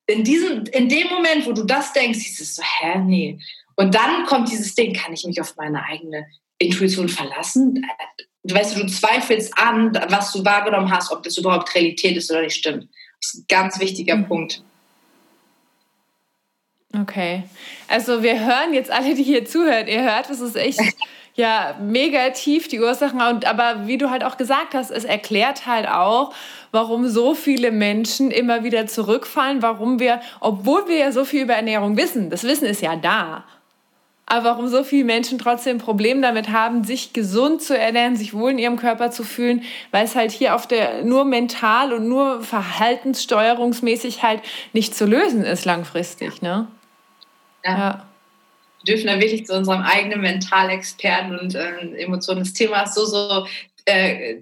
In, 0.08 0.24
diesem, 0.24 0.64
in 0.64 0.88
dem 0.88 1.08
Moment, 1.08 1.46
wo 1.46 1.52
du 1.52 1.64
das 1.64 1.92
denkst, 1.92 2.18
ist 2.18 2.40
es 2.40 2.56
so, 2.56 2.62
hä, 2.62 2.98
nee. 2.98 3.38
Und 3.76 3.94
dann 3.94 4.24
kommt 4.26 4.50
dieses 4.50 4.74
Ding, 4.74 4.92
kann 4.92 5.12
ich 5.12 5.24
mich 5.24 5.40
auf 5.40 5.54
meine 5.56 5.84
eigene 5.84 6.26
Intuition 6.58 7.08
verlassen? 7.08 7.84
weißt 8.54 8.76
du, 8.76 8.80
du 8.80 8.86
zweifelst 8.86 9.56
an, 9.58 9.92
was 10.08 10.32
du 10.32 10.44
wahrgenommen 10.44 10.90
hast, 10.90 11.12
ob 11.12 11.22
das 11.22 11.36
überhaupt 11.36 11.74
Realität 11.74 12.16
ist 12.16 12.30
oder 12.30 12.42
nicht 12.42 12.56
stimmt. 12.56 12.88
Das 13.20 13.34
ist 13.34 13.40
ein 13.40 13.44
ganz 13.48 13.80
wichtiger 13.80 14.16
mhm. 14.16 14.26
Punkt. 14.26 14.62
Okay. 16.98 17.42
Also 17.86 18.22
wir 18.22 18.40
hören 18.40 18.72
jetzt 18.72 18.90
alle, 18.90 19.14
die 19.14 19.22
hier 19.22 19.44
zuhören, 19.44 19.88
ihr 19.88 20.02
hört, 20.02 20.30
das 20.30 20.40
ist 20.40 20.56
echt 20.56 20.80
ja 21.38 21.76
mega 21.80 22.30
tief 22.30 22.68
die 22.68 22.80
Ursachen. 22.80 23.22
Und, 23.22 23.46
aber 23.46 23.86
wie 23.86 23.96
du 23.96 24.10
halt 24.10 24.24
auch 24.24 24.36
gesagt 24.36 24.74
hast, 24.74 24.90
es 24.90 25.04
erklärt 25.04 25.66
halt 25.66 25.88
auch, 25.88 26.34
warum 26.72 27.08
so 27.08 27.34
viele 27.34 27.70
Menschen 27.70 28.30
immer 28.30 28.64
wieder 28.64 28.86
zurückfallen, 28.86 29.62
warum 29.62 30.00
wir, 30.00 30.20
obwohl 30.40 30.88
wir 30.88 30.98
ja 30.98 31.12
so 31.12 31.24
viel 31.24 31.42
über 31.42 31.54
Ernährung 31.54 31.96
wissen, 31.96 32.28
das 32.28 32.42
Wissen 32.42 32.66
ist 32.66 32.82
ja 32.82 32.96
da, 32.96 33.44
aber 34.26 34.44
warum 34.44 34.68
so 34.68 34.84
viele 34.84 35.04
Menschen 35.04 35.38
trotzdem 35.38 35.76
ein 35.76 35.80
Problem 35.80 36.20
damit 36.20 36.50
haben, 36.50 36.84
sich 36.84 37.14
gesund 37.14 37.62
zu 37.62 37.78
ernähren, 37.78 38.16
sich 38.16 38.34
wohl 38.34 38.50
in 38.50 38.58
ihrem 38.58 38.76
Körper 38.76 39.10
zu 39.10 39.24
fühlen, 39.24 39.62
weil 39.90 40.04
es 40.04 40.16
halt 40.16 40.32
hier 40.32 40.54
auf 40.54 40.66
der 40.66 41.02
nur 41.02 41.24
mental 41.24 41.94
und 41.94 42.08
nur 42.08 42.42
verhaltenssteuerungsmäßig 42.42 44.22
halt 44.22 44.42
nicht 44.74 44.94
zu 44.94 45.06
lösen 45.06 45.44
ist 45.44 45.64
langfristig, 45.64 46.42
ne? 46.42 46.66
Ja. 47.64 47.78
ja. 47.78 48.07
Dürfen 48.88 49.06
da 49.06 49.20
wirklich 49.20 49.46
zu 49.46 49.54
unserem 49.54 49.82
eigenen 49.82 50.22
Mentalexperten 50.22 51.38
und 51.38 51.54
äh, 51.54 52.02
Emotionen. 52.02 52.40
Das 52.40 52.54
Thema 52.54 52.82
ist 52.82 52.94
so, 52.94 53.04
so, 53.04 53.46
äh, 53.84 54.36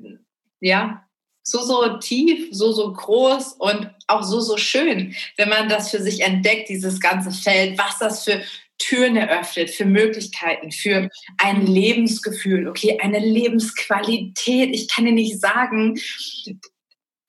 ja, 0.60 1.04
so, 1.42 1.62
so 1.62 1.98
tief, 1.98 2.48
so, 2.52 2.72
so 2.72 2.92
groß 2.92 3.54
und 3.58 3.90
auch 4.06 4.22
so, 4.22 4.40
so 4.40 4.56
schön, 4.56 5.14
wenn 5.36 5.48
man 5.48 5.68
das 5.68 5.90
für 5.90 6.00
sich 6.00 6.20
entdeckt, 6.20 6.68
dieses 6.68 7.00
ganze 7.00 7.30
Feld, 7.30 7.78
was 7.78 7.98
das 7.98 8.24
für 8.24 8.42
Türen 8.78 9.16
eröffnet 9.16 9.70
für 9.70 9.86
Möglichkeiten, 9.86 10.70
für 10.70 11.08
ein 11.38 11.66
Lebensgefühl, 11.66 12.68
okay, 12.68 12.98
eine 13.00 13.20
Lebensqualität. 13.20 14.74
Ich 14.74 14.88
kann 14.88 15.06
dir 15.06 15.12
nicht 15.12 15.40
sagen, 15.40 15.98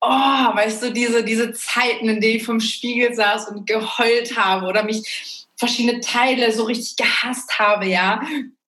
oh, 0.01 0.07
weißt 0.09 0.83
du, 0.83 0.91
diese, 0.91 1.23
diese 1.23 1.53
Zeiten, 1.53 2.09
in 2.09 2.21
denen 2.21 2.37
ich 2.37 2.43
vom 2.43 2.59
Spiegel 2.59 3.13
saß 3.13 3.49
und 3.49 3.65
geheult 3.65 4.37
habe 4.37 4.67
oder 4.67 4.83
mich 4.83 5.36
verschiedene 5.57 5.99
Teile 5.99 6.51
so 6.51 6.63
richtig 6.63 6.95
gehasst 6.95 7.59
habe, 7.59 7.87
ja, 7.87 8.21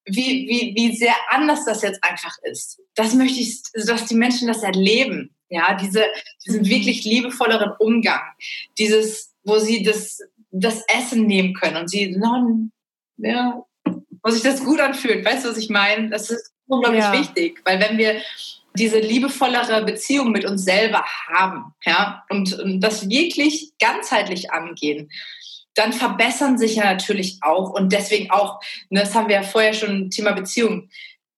wie, 0.06 0.48
wie, 0.48 0.74
wie 0.76 0.96
sehr 0.96 1.16
anders 1.30 1.66
das 1.66 1.82
jetzt 1.82 2.04
einfach 2.04 2.36
ist. 2.44 2.82
Das 2.96 3.14
möchte 3.14 3.40
ich, 3.40 3.62
dass 3.74 4.06
die 4.06 4.16
Menschen 4.16 4.48
das 4.48 4.64
erleben, 4.64 5.36
ja, 5.50 5.76
diese, 5.76 6.06
diesen 6.46 6.62
mhm. 6.62 6.70
wirklich 6.70 7.04
liebevolleren 7.04 7.72
Umgang, 7.80 8.22
dieses, 8.78 9.34
wo 9.44 9.60
sie 9.60 9.84
das, 9.84 10.20
das 10.52 10.84
Essen 10.88 11.26
nehmen 11.26 11.54
können 11.54 11.78
und 11.78 11.90
sie, 11.90 12.16
non, 12.18 12.72
ja, 13.18 13.64
wo 14.24 14.30
sich 14.32 14.44
das 14.44 14.64
gut 14.64 14.80
anfühlt. 14.80 15.26
Weißt 15.26 15.46
du, 15.46 15.50
was 15.50 15.58
ich 15.58 15.70
meine? 15.70 16.10
Das 16.10 16.30
ist 16.30 16.54
unglaublich 16.68 17.04
ja. 17.04 17.14
wichtig, 17.14 17.62
weil 17.66 17.80
wenn 17.80 17.98
wir 17.98 18.22
diese 18.76 19.00
liebevollere 19.00 19.84
Beziehung 19.84 20.32
mit 20.32 20.46
uns 20.46 20.64
selber 20.64 21.04
haben, 21.28 21.74
ja, 21.86 22.24
und, 22.30 22.54
und 22.60 22.80
das 22.82 23.10
wirklich 23.10 23.72
ganzheitlich 23.80 24.52
angehen, 24.52 25.10
dann 25.76 25.94
verbessern 25.94 26.58
sich 26.58 26.76
ja 26.76 26.86
natürlich 26.86 27.40
auch 27.42 27.72
und 27.72 27.94
deswegen 27.94 28.32
auch, 28.32 28.60
ne, 28.90 29.02
das 29.02 29.16
haben 29.16 29.30
wir 29.30 29.36
ja 29.36 29.44
vorher 29.44 29.74
schon 29.74 30.10
Thema 30.10 30.34
Beziehung, 30.34 30.90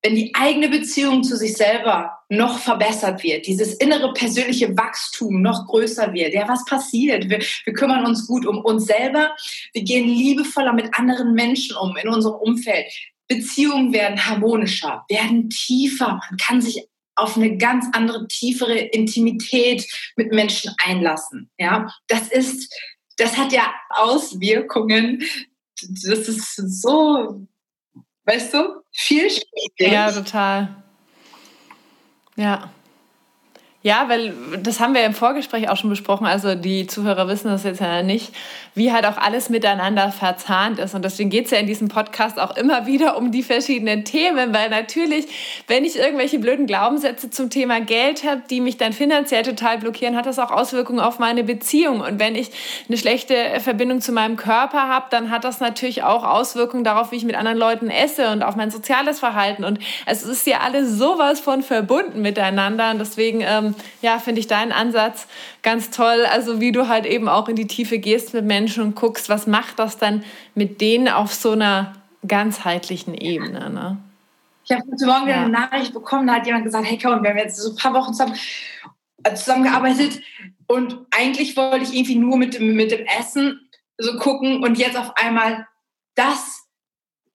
wenn 0.03 0.15
die 0.15 0.33
eigene 0.33 0.69
Beziehung 0.69 1.23
zu 1.23 1.37
sich 1.37 1.53
selber 1.53 2.17
noch 2.29 2.57
verbessert 2.57 3.23
wird, 3.23 3.45
dieses 3.45 3.75
innere 3.75 4.13
persönliche 4.13 4.75
Wachstum 4.75 5.41
noch 5.41 5.67
größer 5.67 6.13
wird, 6.13 6.33
ja, 6.33 6.47
was 6.47 6.65
passiert? 6.65 7.29
Wir, 7.29 7.39
wir 7.39 7.73
kümmern 7.73 8.05
uns 8.05 8.25
gut 8.25 8.45
um 8.47 8.59
uns 8.65 8.85
selber, 8.85 9.35
wir 9.73 9.83
gehen 9.83 10.07
liebevoller 10.07 10.73
mit 10.73 10.97
anderen 10.97 11.33
Menschen 11.33 11.75
um 11.75 11.95
in 11.97 12.09
unserem 12.09 12.35
Umfeld. 12.35 12.85
Beziehungen 13.27 13.93
werden 13.93 14.25
harmonischer, 14.25 15.05
werden 15.07 15.49
tiefer. 15.49 16.19
Man 16.29 16.37
kann 16.37 16.61
sich 16.61 16.87
auf 17.15 17.37
eine 17.37 17.57
ganz 17.57 17.85
andere, 17.93 18.27
tiefere 18.27 18.77
Intimität 18.77 19.85
mit 20.15 20.33
Menschen 20.33 20.73
einlassen. 20.83 21.49
Ja, 21.57 21.93
das 22.07 22.27
ist, 22.27 22.73
das 23.17 23.37
hat 23.37 23.51
ja 23.51 23.73
Auswirkungen. 23.89 25.23
Das 25.81 26.27
ist 26.27 26.55
so 26.55 27.47
Weißt 28.25 28.53
du? 28.53 28.83
Vielschichtig. 28.91 29.91
Ja, 29.91 30.11
total. 30.11 30.83
Ja. 32.35 32.71
Ja, 33.83 34.05
weil 34.09 34.35
das 34.61 34.79
haben 34.79 34.93
wir 34.93 35.03
im 35.03 35.15
Vorgespräch 35.15 35.67
auch 35.67 35.75
schon 35.75 35.89
besprochen. 35.89 36.27
Also 36.27 36.53
die 36.53 36.85
Zuhörer 36.85 37.27
wissen 37.27 37.47
das 37.47 37.63
jetzt 37.63 37.81
ja 37.81 38.03
nicht, 38.03 38.31
wie 38.75 38.91
halt 38.91 39.07
auch 39.07 39.17
alles 39.17 39.49
miteinander 39.49 40.11
verzahnt 40.11 40.77
ist. 40.77 40.93
Und 40.93 41.03
deswegen 41.03 41.31
geht 41.31 41.45
es 41.45 41.51
ja 41.51 41.57
in 41.57 41.65
diesem 41.65 41.87
Podcast 41.87 42.39
auch 42.39 42.55
immer 42.55 42.85
wieder 42.85 43.17
um 43.17 43.31
die 43.31 43.41
verschiedenen 43.41 44.05
Themen, 44.05 44.53
weil 44.53 44.69
natürlich, 44.69 45.25
wenn 45.65 45.83
ich 45.83 45.97
irgendwelche 45.97 46.37
blöden 46.37 46.67
Glaubenssätze 46.67 47.31
zum 47.31 47.49
Thema 47.49 47.81
Geld 47.81 48.23
habe, 48.23 48.43
die 48.51 48.61
mich 48.61 48.77
dann 48.77 48.93
finanziell 48.93 49.41
total 49.41 49.79
blockieren, 49.79 50.15
hat 50.15 50.27
das 50.27 50.37
auch 50.37 50.51
Auswirkungen 50.51 50.99
auf 50.99 51.17
meine 51.17 51.43
Beziehung. 51.43 52.01
Und 52.01 52.19
wenn 52.19 52.35
ich 52.35 52.51
eine 52.87 52.99
schlechte 52.99 53.33
Verbindung 53.61 53.99
zu 53.99 54.11
meinem 54.11 54.37
Körper 54.37 54.89
habe, 54.89 55.07
dann 55.09 55.31
hat 55.31 55.43
das 55.43 55.59
natürlich 55.59 56.03
auch 56.03 56.23
Auswirkungen 56.23 56.83
darauf, 56.83 57.11
wie 57.11 57.15
ich 57.15 57.25
mit 57.25 57.35
anderen 57.35 57.57
Leuten 57.57 57.89
esse 57.89 58.29
und 58.29 58.43
auf 58.43 58.55
mein 58.55 58.69
soziales 58.69 59.19
Verhalten. 59.19 59.63
Und 59.63 59.79
es 60.05 60.21
ist 60.21 60.45
ja 60.45 60.59
alles 60.59 60.99
sowas 60.99 61.39
von 61.39 61.63
verbunden 61.63 62.21
miteinander. 62.21 62.91
Und 62.91 62.99
deswegen 62.99 63.41
ähm, 63.41 63.70
ja, 64.01 64.19
finde 64.19 64.39
ich 64.39 64.47
deinen 64.47 64.71
Ansatz 64.71 65.27
ganz 65.61 65.89
toll. 65.89 66.25
Also 66.31 66.59
wie 66.59 66.71
du 66.71 66.87
halt 66.87 67.05
eben 67.05 67.27
auch 67.27 67.47
in 67.49 67.55
die 67.55 67.67
Tiefe 67.67 67.99
gehst 67.99 68.33
mit 68.33 68.45
Menschen 68.45 68.83
und 68.83 68.95
guckst, 68.95 69.29
was 69.29 69.47
macht 69.47 69.79
das 69.79 69.97
dann 69.97 70.23
mit 70.55 70.81
denen 70.81 71.07
auf 71.07 71.33
so 71.33 71.51
einer 71.51 71.93
ganzheitlichen 72.27 73.13
Ebene. 73.13 73.69
Ne? 73.69 73.97
Ich 74.63 74.71
habe 74.71 74.83
heute 74.91 75.05
Morgen 75.05 75.25
wieder 75.25 75.35
ja. 75.35 75.41
eine 75.43 75.51
Nachricht 75.51 75.93
bekommen, 75.93 76.27
da 76.27 76.35
hat 76.35 76.45
jemand 76.45 76.65
gesagt, 76.65 76.85
hey 76.85 76.97
Karin, 76.97 77.23
wir 77.23 77.31
haben 77.31 77.37
jetzt 77.37 77.57
so 77.57 77.71
ein 77.71 77.75
paar 77.75 77.93
Wochen 77.93 78.13
zusammen, 78.13 78.35
äh, 79.23 79.33
zusammengearbeitet 79.33 80.21
und 80.67 80.99
eigentlich 81.11 81.57
wollte 81.57 81.83
ich 81.83 81.93
irgendwie 81.93 82.15
nur 82.15 82.37
mit 82.37 82.53
dem, 82.53 82.75
mit 82.75 82.91
dem 82.91 83.05
Essen 83.05 83.69
so 83.97 84.17
gucken 84.17 84.63
und 84.63 84.77
jetzt 84.77 84.97
auf 84.97 85.15
einmal 85.17 85.67
das 86.15 86.67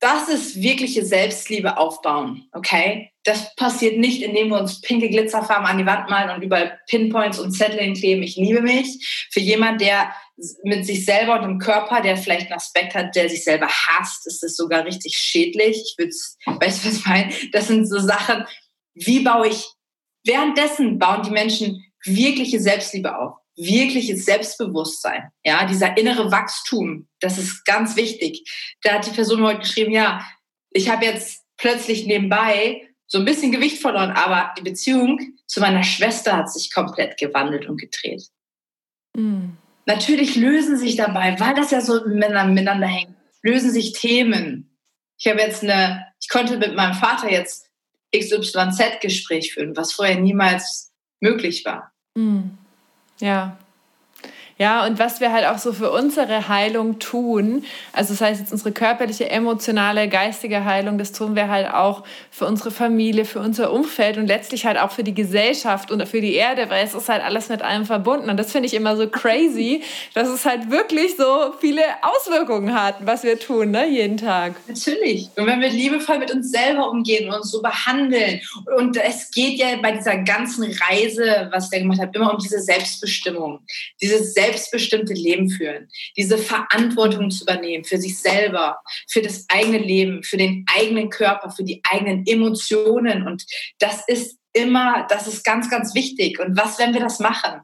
das 0.07 0.29
ist 0.29 0.63
wirkliche 0.63 1.05
Selbstliebe 1.05 1.79
aufbauen, 1.79 2.49
okay? 2.53 3.11
Das 3.25 3.57
passiert 3.57 3.99
nicht, 3.99 4.23
indem 4.23 4.51
wir 4.51 4.61
uns 4.61 4.81
pinke 4.81 5.11
Glitzerfarben 5.11 5.67
an 5.67 5.79
die 5.79 5.87
Wand 5.87 6.09
malen 6.09 6.31
und 6.31 6.43
überall 6.43 6.79
Pinpoints 6.89 7.41
und 7.41 7.51
Zettel 7.51 7.81
hinkleben. 7.81 8.23
Ich 8.23 8.37
liebe 8.37 8.63
mich. 8.63 9.27
Für 9.33 9.41
jemand, 9.41 9.81
der 9.81 10.15
mit 10.63 10.87
sich 10.87 11.05
selber 11.05 11.35
und 11.35 11.43
dem 11.43 11.59
Körper, 11.59 12.03
der 12.03 12.17
vielleicht 12.17 12.47
einen 12.47 12.55
Aspekt 12.55 12.95
hat, 12.95 13.17
der 13.17 13.29
sich 13.29 13.43
selber 13.43 13.67
hasst, 13.67 14.29
ist 14.29 14.45
das 14.45 14.55
sogar 14.55 14.85
richtig 14.85 15.19
schädlich. 15.19 15.77
Ich 15.77 15.95
würde, 15.99 16.15
weißt 16.61 16.85
du, 16.85 16.89
was 16.89 16.99
ich 16.99 17.07
meine? 17.07 17.33
Das 17.51 17.67
sind 17.67 17.87
so 17.87 17.99
Sachen, 17.99 18.45
wie 18.95 19.25
baue 19.25 19.49
ich, 19.49 19.67
währenddessen 20.25 21.01
bauen 21.01 21.25
die 21.25 21.31
Menschen 21.31 21.85
wirkliche 22.05 22.61
Selbstliebe 22.61 23.19
auf 23.19 23.35
wirkliches 23.57 24.25
Selbstbewusstsein, 24.25 25.31
ja, 25.45 25.67
dieser 25.67 25.97
innere 25.97 26.31
Wachstum, 26.31 27.09
das 27.21 27.39
ist 27.39 27.65
ganz 27.65 27.97
wichtig. 27.97 28.49
Da 28.83 28.95
hat 28.95 29.07
die 29.07 29.13
Person 29.13 29.43
heute 29.43 29.61
geschrieben, 29.61 29.93
ja, 29.93 30.25
ich 30.71 30.91
habe 30.91 31.05
jetzt 31.05 31.43
plötzlich 31.57 32.07
nebenbei 32.07 32.89
so 33.07 33.19
ein 33.19 33.25
bisschen 33.25 33.53
Gewicht 33.53 33.81
verloren, 33.81 34.11
aber 34.11 34.53
die 34.59 34.63
Beziehung 34.63 35.21
zu 35.47 35.61
meiner 35.61 35.85
Schwester 35.85 36.37
hat 36.37 36.53
sich 36.53 36.73
komplett 36.73 37.19
gewandelt 37.19 37.67
und 37.67 37.81
gedreht. 37.81 38.25
Mhm. 39.17 39.57
Natürlich 39.87 40.35
lösen 40.35 40.77
sich 40.77 40.97
dabei, 40.97 41.39
weil 41.39 41.55
das 41.55 41.71
ja 41.71 41.81
so 41.81 42.07
miteinander 42.07 42.89
hängt, 42.89 43.15
lösen 43.43 43.71
sich 43.71 43.93
Themen. 43.93 44.77
Ich 45.19 45.29
habe 45.29 45.41
jetzt 45.41 45.63
eine, 45.63 46.07
ich 46.21 46.29
konnte 46.29 46.59
mit 46.59 46.75
meinem 46.75 46.95
Vater 46.95 47.31
jetzt 47.31 47.71
XYZ-Gespräch 48.15 49.55
führen, 49.55 49.77
was 49.77 49.93
vorher 49.93 50.19
niemals 50.19 50.93
möglich 51.21 51.65
war. 51.65 51.93
Mhm. 52.15 52.59
Ja. 53.21 53.57
Ja, 54.59 54.87
und 54.87 54.99
was 54.99 55.21
wir 55.21 55.33
halt 55.33 55.45
auch 55.45 55.59
so 55.59 55.75
für 55.75 55.91
unsere 55.91 56.49
Heilung 56.49 56.99
tun, 56.99 57.65
also 57.93 58.15
das 58.15 58.23
heißt 58.23 58.41
jetzt 58.41 58.53
unsere 58.53 58.73
körperliche, 58.73 59.29
emotionale, 59.29 60.09
geistige 60.09 60.65
Heilung, 60.65 60.97
das 60.97 61.13
tun 61.13 61.37
wir 61.37 61.49
halt 61.49 61.71
auch 61.75 62.05
für 62.31 62.47
unsere 62.47 62.71
Familie, 62.71 63.27
für 63.27 63.41
unser 63.41 63.71
Umfeld 63.71 64.17
und 64.17 64.27
letztlich 64.27 64.65
halt 64.65 64.79
auch 64.79 64.93
für 64.93 65.05
die 65.05 65.13
Gesellschaft 65.13 65.91
und 65.91 66.07
für 66.09 66.23
die 66.23 66.33
Erde, 66.33 66.71
weil 66.71 66.87
es 66.87 66.95
ist 66.95 67.11
halt 67.11 67.23
alles 67.23 67.51
mit 67.51 67.61
allem 67.61 67.85
verbunden. 67.85 68.31
Und 68.31 68.39
das 68.39 68.51
finde 68.51 68.67
ich 68.67 68.73
immer 68.73 68.97
so 68.97 69.07
crazy, 69.09 69.83
dass 70.15 70.29
es 70.29 70.47
halt 70.47 70.71
wirklich 70.71 71.17
so 71.19 71.53
viele 71.61 71.83
Auswirkungen 72.01 72.73
hat, 72.73 72.95
was 73.05 73.25
wir 73.25 73.39
tun, 73.39 73.73
ne, 73.73 73.87
jeden 73.87 74.17
Tag. 74.17 74.55
Natürlich. 74.67 75.29
Und 75.37 75.47
wenn 75.47 75.61
wir 75.61 75.69
liebevoll 75.69 76.19
mit 76.19 76.31
uns 76.31 76.51
selber 76.51 76.91
umgehen 76.91 77.29
und 77.29 77.37
uns 77.37 77.51
so 77.51 77.61
behandeln. 77.61 78.41
Und 78.75 78.97
es 78.97 79.31
geht 79.31 79.59
ja 79.59 79.77
bei 79.83 79.93
dieser 79.93 80.17
ganzen 80.17 80.65
Reise, 80.65 81.51
was 81.53 81.69
der 81.69 81.81
gemacht 81.81 82.01
hat, 82.01 82.17
immer 82.17 82.33
um 82.33 82.39
diese 82.39 82.61
Selbstbestimmung, 82.61 83.61
dieses 84.01 84.33
Selbstbestimmung 84.33 84.46
selbstbestimmte 84.47 85.15
Leben 85.15 85.51
führen, 85.51 85.89
diese 86.17 86.39
Verantwortung 86.39 87.31
zu 87.31 87.45
übernehmen 87.45 87.85
für 87.85 87.99
sich 87.99 88.19
selber, 88.19 88.79
für 89.09 89.23
das 89.23 89.47
eigene 89.49 89.79
Leben, 89.79 90.23
für 90.23 90.37
den 90.37 90.65
eigenen 90.77 91.11
Körper, 91.11 91.51
für 91.51 91.65
die 91.65 91.81
eigenen 91.91 92.25
Emotionen. 92.27 93.27
Und 93.27 93.45
das 93.79 94.07
ist 94.07 94.39
immer, 94.53 95.07
das 95.09 95.27
ist 95.27 95.45
ganz, 95.45 95.69
ganz 95.69 95.95
wichtig. 95.95 96.39
Und 96.39 96.57
was, 96.57 96.79
wenn 96.79 96.95
wir 96.95 97.01
das 97.01 97.19
machen? 97.19 97.61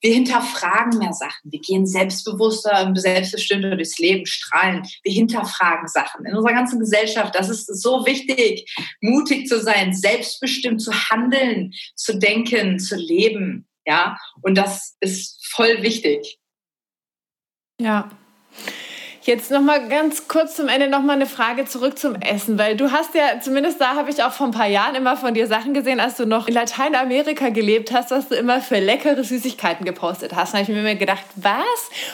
Wir 0.00 0.14
hinterfragen 0.14 0.98
mehr 0.98 1.12
Sachen. 1.12 1.50
Wir 1.50 1.60
gehen 1.60 1.86
selbstbewusster 1.86 2.86
und 2.86 2.98
selbstbestimmter 2.98 3.76
durchs 3.76 3.98
Leben, 3.98 4.26
strahlen. 4.26 4.82
Wir 5.02 5.12
hinterfragen 5.12 5.86
Sachen. 5.88 6.24
In 6.24 6.34
unserer 6.34 6.54
ganzen 6.54 6.80
Gesellschaft, 6.80 7.34
das 7.34 7.48
ist 7.48 7.66
so 7.80 8.06
wichtig, 8.06 8.70
mutig 9.00 9.46
zu 9.46 9.60
sein, 9.60 9.94
selbstbestimmt 9.94 10.80
zu 10.80 10.92
handeln, 10.92 11.72
zu 11.94 12.18
denken, 12.18 12.78
zu 12.78 12.96
leben. 12.96 13.66
Ja, 13.86 14.18
und 14.42 14.56
das 14.56 14.96
ist 15.00 15.46
voll 15.46 15.82
wichtig. 15.82 16.38
Ja, 17.80 18.10
Jetzt 19.26 19.50
noch 19.50 19.60
mal 19.60 19.88
ganz 19.88 20.28
kurz 20.28 20.54
zum 20.54 20.68
Ende 20.68 20.88
noch 20.88 21.02
mal 21.02 21.14
eine 21.14 21.26
Frage 21.26 21.64
zurück 21.64 21.98
zum 21.98 22.14
Essen, 22.14 22.60
weil 22.60 22.76
du 22.76 22.92
hast 22.92 23.12
ja 23.16 23.40
zumindest 23.40 23.80
da 23.80 23.96
habe 23.96 24.08
ich 24.08 24.22
auch 24.22 24.30
vor 24.30 24.46
ein 24.46 24.52
paar 24.52 24.68
Jahren 24.68 24.94
immer 24.94 25.16
von 25.16 25.34
dir 25.34 25.48
Sachen 25.48 25.74
gesehen, 25.74 25.98
als 25.98 26.16
du 26.16 26.26
noch 26.26 26.46
in 26.46 26.54
Lateinamerika 26.54 27.48
gelebt 27.48 27.90
hast, 27.90 28.12
was 28.12 28.28
du 28.28 28.36
immer 28.36 28.60
für 28.60 28.78
leckere 28.78 29.24
Süßigkeiten 29.24 29.84
gepostet 29.84 30.36
hast. 30.36 30.54
Da 30.54 30.58
habe 30.58 30.70
ich 30.70 30.78
mir 30.80 30.94
gedacht, 30.94 31.24
was? 31.34 31.56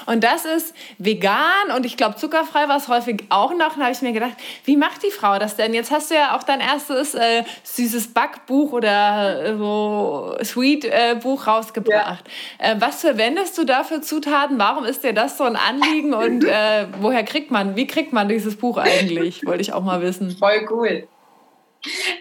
Und 0.07 0.25
das 0.25 0.47
ist 0.47 0.75
vegan 0.97 1.37
und 1.77 1.85
ich 1.85 1.99
glaube 1.99 2.17
zuckerfrei 2.17 2.67
war 2.69 2.79
es 2.79 2.89
häufig 2.89 3.25
auch 3.29 3.51
noch. 3.55 3.77
Da 3.77 3.83
habe 3.83 3.93
ich 3.93 4.01
mir 4.01 4.13
gedacht, 4.13 4.33
wie 4.65 4.79
macht 4.79 5.03
die 5.03 5.11
Frau 5.11 5.39
das 5.39 5.57
denn? 5.57 5.75
Jetzt 5.75 5.91
hast 5.91 6.11
du 6.11 6.15
ja 6.15 6.35
auch 6.35 6.45
dein 6.45 6.61
erstes 6.61 7.15
äh, 7.15 7.45
süßes 7.63 8.15
Backbuch 8.15 8.73
oder 8.73 9.45
äh, 9.45 9.57
so 9.59 10.35
Sweet 10.43 10.87
äh, 10.87 11.17
Buch 11.23 11.47
rausgebracht. 11.47 12.25
Ja. 12.59 12.73
Äh, 12.73 12.77
was 12.79 13.03
verwendest 13.03 13.59
du 13.59 13.65
da 13.65 13.85
für 13.85 14.01
Zutaten? 14.01 14.59
Warum 14.59 14.87
ist 14.87 15.05
dir 15.05 15.13
das 15.13 15.37
so 15.37 15.45
ein 15.45 15.57
Anliegen 15.57 16.15
und 16.15 16.45
äh, 16.45 16.87
woher 17.03 17.22
kriegt 17.24 17.50
man, 17.50 17.76
wie 17.76 17.86
kriegt 17.86 18.12
man 18.12 18.28
dieses 18.28 18.57
Buch 18.57 18.78
eigentlich? 18.78 19.42
Wollte 19.46 19.62
ich 19.62 19.72
auch 19.72 19.82
mal 19.82 20.03
wissen. 20.03 20.36
Voll 20.36 20.66
cool. 20.70 21.09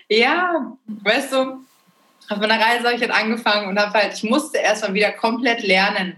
Ja, 0.10 0.78
weißt 0.88 1.34
du, 1.34 1.38
auf 2.30 2.38
meiner 2.38 2.60
Reise 2.60 2.86
habe 2.86 2.96
ich 2.96 3.02
halt 3.02 3.12
angefangen 3.12 3.70
und 3.70 3.80
habe 3.80 3.94
halt, 3.94 4.14
ich 4.14 4.24
musste 4.24 4.58
erstmal 4.58 4.94
wieder 4.94 5.12
komplett 5.12 5.64
lernen, 5.64 6.16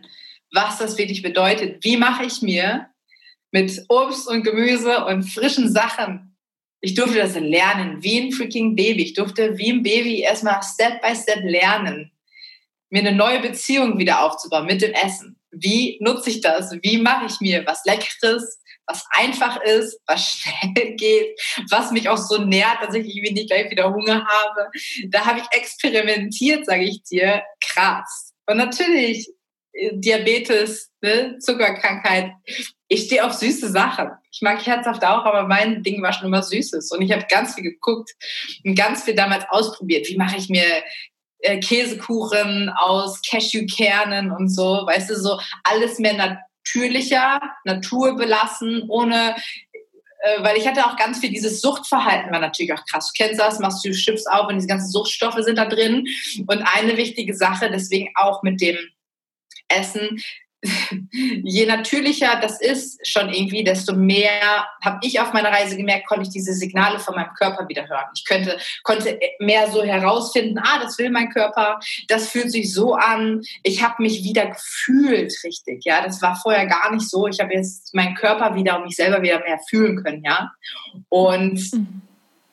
was 0.51 0.77
das 0.77 0.97
wirklich 0.97 1.21
bedeutet. 1.21 1.83
Wie 1.83 1.97
mache 1.97 2.25
ich 2.25 2.41
mir 2.41 2.87
mit 3.51 3.85
Obst 3.89 4.27
und 4.27 4.43
Gemüse 4.43 5.05
und 5.05 5.23
frischen 5.23 5.71
Sachen 5.71 6.33
ich 6.85 6.95
durfte 6.95 7.17
das 7.17 7.35
lernen, 7.35 8.03
wie 8.03 8.19
ein 8.19 8.33
freaking 8.33 8.75
Baby. 8.75 9.03
Ich 9.03 9.13
durfte 9.13 9.57
wie 9.57 9.71
ein 9.71 9.83
Baby 9.83 10.19
erstmal 10.19 10.61
Step 10.61 11.01
by 11.01 11.15
Step 11.15 11.41
lernen, 11.41 12.11
mir 12.89 12.99
eine 12.99 13.15
neue 13.15 13.39
Beziehung 13.39 13.97
wieder 13.97 14.21
aufzubauen 14.21 14.65
mit 14.65 14.81
dem 14.81 14.91
Essen. 14.91 15.37
Wie 15.53 15.97
nutze 16.01 16.29
ich 16.29 16.41
das? 16.41 16.71
Wie 16.81 16.97
mache 16.97 17.25
ich 17.27 17.39
mir 17.39 17.65
was 17.65 17.83
Leckeres, 17.85 18.59
was 18.85 19.05
einfach 19.11 19.61
ist, 19.61 19.99
was 20.07 20.21
schnell 20.21 20.95
geht, 20.97 21.39
was 21.69 21.91
mich 21.91 22.09
auch 22.09 22.17
so 22.17 22.43
nährt, 22.43 22.81
dass 22.81 22.95
ich 22.95 23.05
nicht 23.05 23.49
gleich 23.49 23.69
wieder 23.71 23.93
Hunger 23.93 24.25
habe. 24.25 24.69
Da 25.07 25.25
habe 25.25 25.39
ich 25.39 25.57
experimentiert, 25.57 26.65
sage 26.65 26.83
ich 26.83 27.03
dir, 27.03 27.43
krass. 27.61 28.33
Und 28.45 28.57
natürlich 28.57 29.29
äh, 29.73 29.91
Diabetes, 29.93 30.91
ne, 31.01 31.37
Zuckerkrankheit. 31.39 32.31
Ich 32.87 33.05
stehe 33.05 33.25
auf 33.25 33.33
süße 33.33 33.71
Sachen. 33.71 34.09
Ich 34.31 34.41
mag 34.41 34.65
herzhaft 34.65 35.03
auch, 35.03 35.25
aber 35.25 35.47
mein 35.47 35.81
Ding 35.83 36.01
war 36.01 36.13
schon 36.13 36.27
immer 36.27 36.43
Süßes. 36.43 36.91
Und 36.91 37.01
ich 37.01 37.11
habe 37.11 37.25
ganz 37.29 37.55
viel 37.55 37.63
geguckt 37.63 38.11
und 38.63 38.75
ganz 38.75 39.03
viel 39.03 39.15
damals 39.15 39.45
ausprobiert. 39.49 40.07
Wie 40.07 40.17
mache 40.17 40.37
ich 40.37 40.49
mir 40.49 40.83
äh, 41.43 41.59
Käsekuchen 41.59 42.69
aus 42.69 43.21
Cashewkernen 43.21 44.31
und 44.31 44.49
so, 44.49 44.83
weißt 44.85 45.09
du, 45.09 45.15
so 45.15 45.39
alles 45.63 45.99
mehr 45.99 46.13
natürlicher, 46.13 47.39
naturbelassen, 47.65 48.83
ohne 48.87 49.35
äh, 50.23 50.41
weil 50.41 50.57
ich 50.57 50.65
hatte 50.65 50.85
auch 50.85 50.95
ganz 50.95 51.19
viel 51.19 51.31
dieses 51.31 51.59
Suchtverhalten 51.59 52.31
war 52.31 52.39
natürlich 52.39 52.73
auch 52.73 52.85
krass. 52.89 53.11
Du 53.13 53.23
kennst 53.23 53.41
das, 53.41 53.59
machst 53.59 53.83
du 53.85 53.91
Chips 53.91 54.25
auf 54.25 54.47
und 54.47 54.55
diese 54.55 54.67
ganzen 54.67 54.89
Suchtstoffe 54.89 55.39
sind 55.39 55.57
da 55.57 55.65
drin. 55.65 56.05
Und 56.47 56.63
eine 56.63 56.95
wichtige 56.95 57.35
Sache, 57.35 57.69
deswegen 57.69 58.09
auch 58.15 58.41
mit 58.41 58.61
dem 58.61 58.77
Essen, 59.67 60.21
je 61.11 61.65
natürlicher 61.65 62.39
das 62.41 62.61
ist 62.61 63.05
schon 63.07 63.29
irgendwie, 63.29 63.63
desto 63.63 63.95
mehr 63.95 64.65
habe 64.81 64.99
ich 65.01 65.19
auf 65.19 65.33
meiner 65.33 65.49
Reise 65.49 65.75
gemerkt, 65.75 66.07
konnte 66.07 66.23
ich 66.23 66.29
diese 66.29 66.53
Signale 66.53 66.99
von 66.99 67.15
meinem 67.15 67.33
Körper 67.33 67.67
wieder 67.67 67.87
hören. 67.87 68.05
Ich 68.15 68.25
könnte, 68.25 68.57
konnte 68.83 69.19
mehr 69.39 69.69
so 69.69 69.83
herausfinden, 69.83 70.59
ah, 70.59 70.79
das 70.81 70.97
will 70.97 71.09
mein 71.09 71.29
Körper, 71.29 71.79
das 72.07 72.29
fühlt 72.29 72.51
sich 72.51 72.73
so 72.73 72.95
an. 72.95 73.41
Ich 73.63 73.83
habe 73.83 74.01
mich 74.01 74.23
wieder 74.23 74.47
gefühlt 74.47 75.33
richtig. 75.43 75.83
Ja, 75.85 76.03
das 76.03 76.21
war 76.21 76.35
vorher 76.35 76.65
gar 76.65 76.93
nicht 76.93 77.09
so. 77.09 77.27
Ich 77.27 77.39
habe 77.39 77.53
jetzt 77.53 77.93
meinen 77.93 78.15
Körper 78.15 78.55
wieder 78.55 78.77
und 78.77 78.85
mich 78.85 78.95
selber 78.95 79.21
wieder 79.21 79.39
mehr 79.39 79.59
fühlen 79.69 80.01
können. 80.03 80.23
Ja, 80.23 80.51
und 81.09 81.59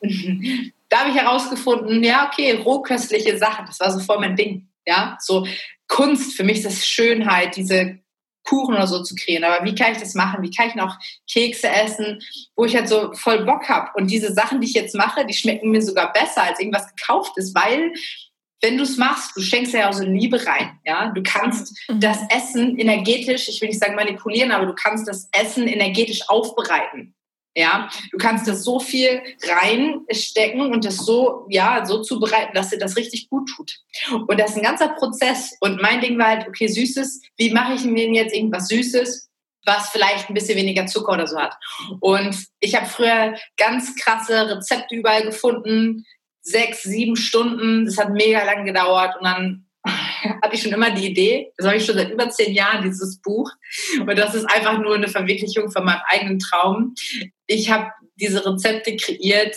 da 0.89 0.99
habe 0.99 1.09
ich 1.09 1.15
herausgefunden, 1.15 2.03
ja, 2.03 2.27
okay, 2.27 2.53
rohköstliche 2.53 3.37
Sachen, 3.37 3.65
das 3.65 3.79
war 3.79 3.91
so 3.91 3.99
voll 3.99 4.19
mein 4.19 4.35
Ding. 4.35 4.67
Ja, 4.85 5.17
so 5.19 5.45
Kunst, 5.87 6.35
für 6.35 6.43
mich 6.43 6.57
ist 6.57 6.65
das 6.65 6.87
Schönheit, 6.87 7.55
diese 7.55 8.00
Kuchen 8.51 8.75
oder 8.75 8.87
so 8.87 9.01
zu 9.01 9.15
kreieren. 9.15 9.45
Aber 9.45 9.63
wie 9.63 9.73
kann 9.73 9.93
ich 9.93 9.99
das 9.99 10.13
machen? 10.13 10.43
Wie 10.43 10.51
kann 10.51 10.67
ich 10.67 10.75
noch 10.75 10.97
Kekse 11.31 11.69
essen, 11.69 12.21
wo 12.57 12.65
ich 12.65 12.75
halt 12.75 12.89
so 12.89 13.13
voll 13.13 13.45
Bock 13.45 13.69
habe? 13.69 13.91
Und 13.95 14.11
diese 14.11 14.33
Sachen, 14.33 14.59
die 14.59 14.67
ich 14.67 14.73
jetzt 14.73 14.93
mache, 14.93 15.25
die 15.25 15.33
schmecken 15.33 15.71
mir 15.71 15.81
sogar 15.81 16.11
besser 16.11 16.43
als 16.43 16.59
irgendwas 16.59 16.93
gekauft 16.93 17.37
ist, 17.37 17.55
weil 17.55 17.93
wenn 18.61 18.77
du 18.77 18.83
es 18.83 18.97
machst, 18.97 19.35
du 19.35 19.41
schenkst 19.41 19.73
ja 19.73 19.89
auch 19.89 19.93
so 19.93 20.03
Liebe 20.03 20.45
rein. 20.45 20.77
Ja, 20.85 21.11
du 21.11 21.23
kannst 21.23 21.73
mhm. 21.87 22.01
das 22.01 22.19
Essen 22.29 22.77
energetisch, 22.77 23.47
ich 23.47 23.61
will 23.61 23.69
nicht 23.69 23.79
sagen 23.79 23.95
manipulieren, 23.95 24.51
aber 24.51 24.65
du 24.65 24.73
kannst 24.73 25.07
das 25.07 25.29
Essen 25.31 25.67
energetisch 25.67 26.29
aufbereiten. 26.29 27.15
Ja, 27.53 27.89
du 28.11 28.17
kannst 28.17 28.47
das 28.47 28.63
so 28.63 28.79
viel 28.79 29.21
reinstecken 29.43 30.71
und 30.71 30.85
das 30.85 30.97
so, 30.97 31.45
ja, 31.49 31.85
so 31.85 32.01
zubereiten, 32.01 32.53
dass 32.53 32.69
dir 32.69 32.77
das 32.77 32.95
richtig 32.95 33.29
gut 33.29 33.49
tut. 33.49 33.77
Und 34.27 34.39
das 34.39 34.51
ist 34.51 34.57
ein 34.57 34.63
ganzer 34.63 34.89
Prozess. 34.89 35.57
Und 35.59 35.81
mein 35.81 35.99
Ding 35.99 36.17
war 36.17 36.27
halt, 36.27 36.47
okay, 36.47 36.67
Süßes, 36.67 37.21
wie 37.37 37.51
mache 37.51 37.73
ich 37.73 37.83
mir 37.83 38.09
jetzt 38.11 38.33
irgendwas 38.33 38.69
Süßes, 38.69 39.29
was 39.65 39.89
vielleicht 39.89 40.29
ein 40.29 40.33
bisschen 40.33 40.57
weniger 40.57 40.85
Zucker 40.85 41.11
oder 41.11 41.27
so 41.27 41.37
hat? 41.37 41.57
Und 41.99 42.35
ich 42.61 42.75
habe 42.75 42.85
früher 42.85 43.35
ganz 43.57 43.97
krasse 43.97 44.49
Rezepte 44.49 44.95
überall 44.95 45.23
gefunden, 45.23 46.05
sechs, 46.41 46.83
sieben 46.83 47.17
Stunden. 47.17 47.85
Das 47.85 47.97
hat 47.97 48.11
mega 48.11 48.43
lang 48.45 48.65
gedauert 48.65 49.17
und 49.17 49.25
dann 49.25 49.65
hatte 50.41 50.55
ich 50.55 50.61
schon 50.61 50.73
immer 50.73 50.91
die 50.91 51.07
Idee, 51.07 51.51
das 51.57 51.67
habe 51.67 51.77
ich 51.77 51.85
schon 51.85 51.95
seit 51.95 52.11
über 52.11 52.29
zehn 52.29 52.53
Jahren, 52.53 52.83
dieses 52.83 53.21
Buch. 53.21 53.51
Und 53.99 54.17
das 54.17 54.35
ist 54.35 54.45
einfach 54.45 54.79
nur 54.79 54.95
eine 54.95 55.07
Verwirklichung 55.07 55.71
von 55.71 55.85
meinem 55.85 56.01
eigenen 56.07 56.39
Traum. 56.39 56.95
Ich 57.47 57.71
habe 57.71 57.91
diese 58.15 58.45
Rezepte 58.45 58.95
kreiert, 58.95 59.55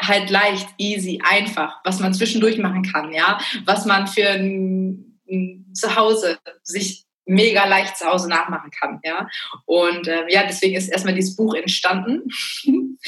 halt 0.00 0.30
leicht, 0.30 0.68
easy, 0.78 1.20
einfach, 1.24 1.80
was 1.84 2.00
man 2.00 2.14
zwischendurch 2.14 2.58
machen 2.58 2.82
kann, 2.82 3.12
ja, 3.12 3.38
was 3.64 3.86
man 3.86 4.06
für 4.06 4.28
ein, 4.28 5.20
ein 5.28 5.72
Zuhause 5.72 6.38
sich 6.62 7.04
mega 7.24 7.66
leicht 7.66 7.96
zu 7.96 8.06
Hause 8.06 8.28
nachmachen 8.28 8.70
kann, 8.70 9.00
ja. 9.02 9.28
Und 9.64 10.06
äh, 10.06 10.26
ja, 10.28 10.44
deswegen 10.46 10.76
ist 10.76 10.88
erstmal 10.88 11.14
dieses 11.14 11.34
Buch 11.34 11.54
entstanden. 11.54 12.28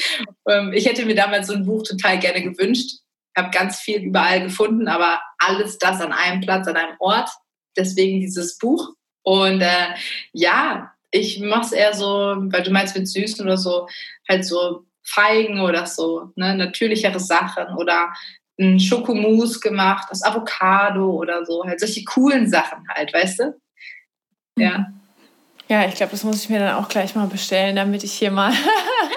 ähm, 0.49 0.73
ich 0.73 0.85
hätte 0.85 1.05
mir 1.05 1.15
damals 1.15 1.47
so 1.47 1.53
ein 1.53 1.65
Buch 1.65 1.83
total 1.83 2.19
gerne 2.19 2.41
gewünscht 2.41 2.99
habe 3.39 3.49
ganz 3.51 3.79
viel 3.79 4.01
überall 4.01 4.43
gefunden, 4.43 4.87
aber 4.87 5.19
alles 5.39 5.77
das 5.77 6.01
an 6.01 6.11
einem 6.11 6.41
Platz, 6.41 6.67
an 6.67 6.77
einem 6.77 6.95
Ort. 6.99 7.29
Deswegen 7.77 8.19
dieses 8.19 8.57
Buch. 8.57 8.93
Und 9.23 9.61
äh, 9.61 9.95
ja, 10.33 10.93
ich 11.11 11.39
mache 11.39 11.65
es 11.65 11.71
eher 11.71 11.93
so, 11.93 12.07
weil 12.07 12.63
du 12.63 12.71
meinst 12.71 12.95
mit 12.95 13.07
Süßen 13.07 13.45
oder 13.45 13.57
so, 13.57 13.87
halt 14.27 14.45
so 14.45 14.85
Feigen 15.03 15.59
oder 15.59 15.85
so, 15.85 16.31
ne, 16.35 16.55
natürlichere 16.55 17.19
Sachen 17.19 17.75
oder 17.75 18.13
ein 18.59 18.79
Schokomousse 18.79 19.59
gemacht, 19.59 20.07
das 20.09 20.23
Avocado 20.23 21.11
oder 21.11 21.45
so, 21.45 21.63
halt 21.63 21.79
solche 21.79 22.03
coolen 22.03 22.47
Sachen 22.49 22.87
halt, 22.89 23.13
weißt 23.13 23.39
du? 23.39 23.61
Ja. 24.57 24.87
Ja, 25.71 25.85
ich 25.87 25.93
glaube, 25.93 26.13
das 26.13 26.23
muss 26.23 26.43
ich 26.43 26.49
mir 26.49 26.57
dann 26.57 26.75
auch 26.75 26.89
gleich 26.89 27.13
mal 27.13 27.27
bestellen, 27.27 27.75
damit 27.75 28.03
ich 28.03 28.13
hier 28.13 28.31
mal. 28.31 28.51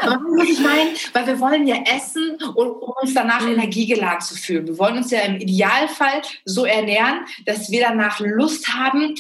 was 0.03 0.48
ich 0.50 0.61
meine, 0.61 0.90
weil 1.14 1.26
wir 1.26 1.40
wollen 1.40 1.66
ja 1.66 1.76
essen, 1.76 2.36
um, 2.55 2.68
um 2.72 2.92
uns 3.00 3.14
danach 3.14 3.40
mhm. 3.40 3.55
energiegeladen 3.55 4.20
zu 4.20 4.34
fühlen. 4.34 4.66
Wir 4.66 4.78
wollen 4.78 4.98
uns 4.98 5.11
ja 5.11 5.20
im 5.20 5.36
Idealfall 5.36 6.20
so 6.44 6.66
ernähren, 6.66 7.20
dass 7.46 7.70
wir 7.70 7.80
danach 7.80 8.20
Lust 8.20 8.68
haben, 8.68 9.14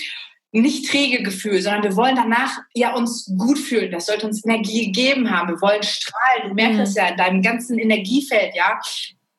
nicht 0.50 0.90
träge 0.90 1.22
Gefühl, 1.22 1.62
sondern 1.62 1.84
wir 1.84 1.96
wollen 1.96 2.16
danach 2.16 2.58
ja 2.74 2.94
uns 2.94 3.32
gut 3.38 3.58
fühlen. 3.58 3.90
Das 3.92 4.04
sollte 4.04 4.26
uns 4.26 4.44
Energie 4.44 4.92
gegeben 4.92 5.30
haben. 5.30 5.48
Wir 5.48 5.60
wollen 5.62 5.82
strahlen. 5.82 6.50
Du 6.50 6.54
merkst 6.54 6.80
es 6.80 6.90
mhm. 6.90 6.96
ja 6.96 7.08
in 7.08 7.16
deinem 7.16 7.42
ganzen 7.42 7.78
Energiefeld, 7.78 8.54
ja. 8.54 8.78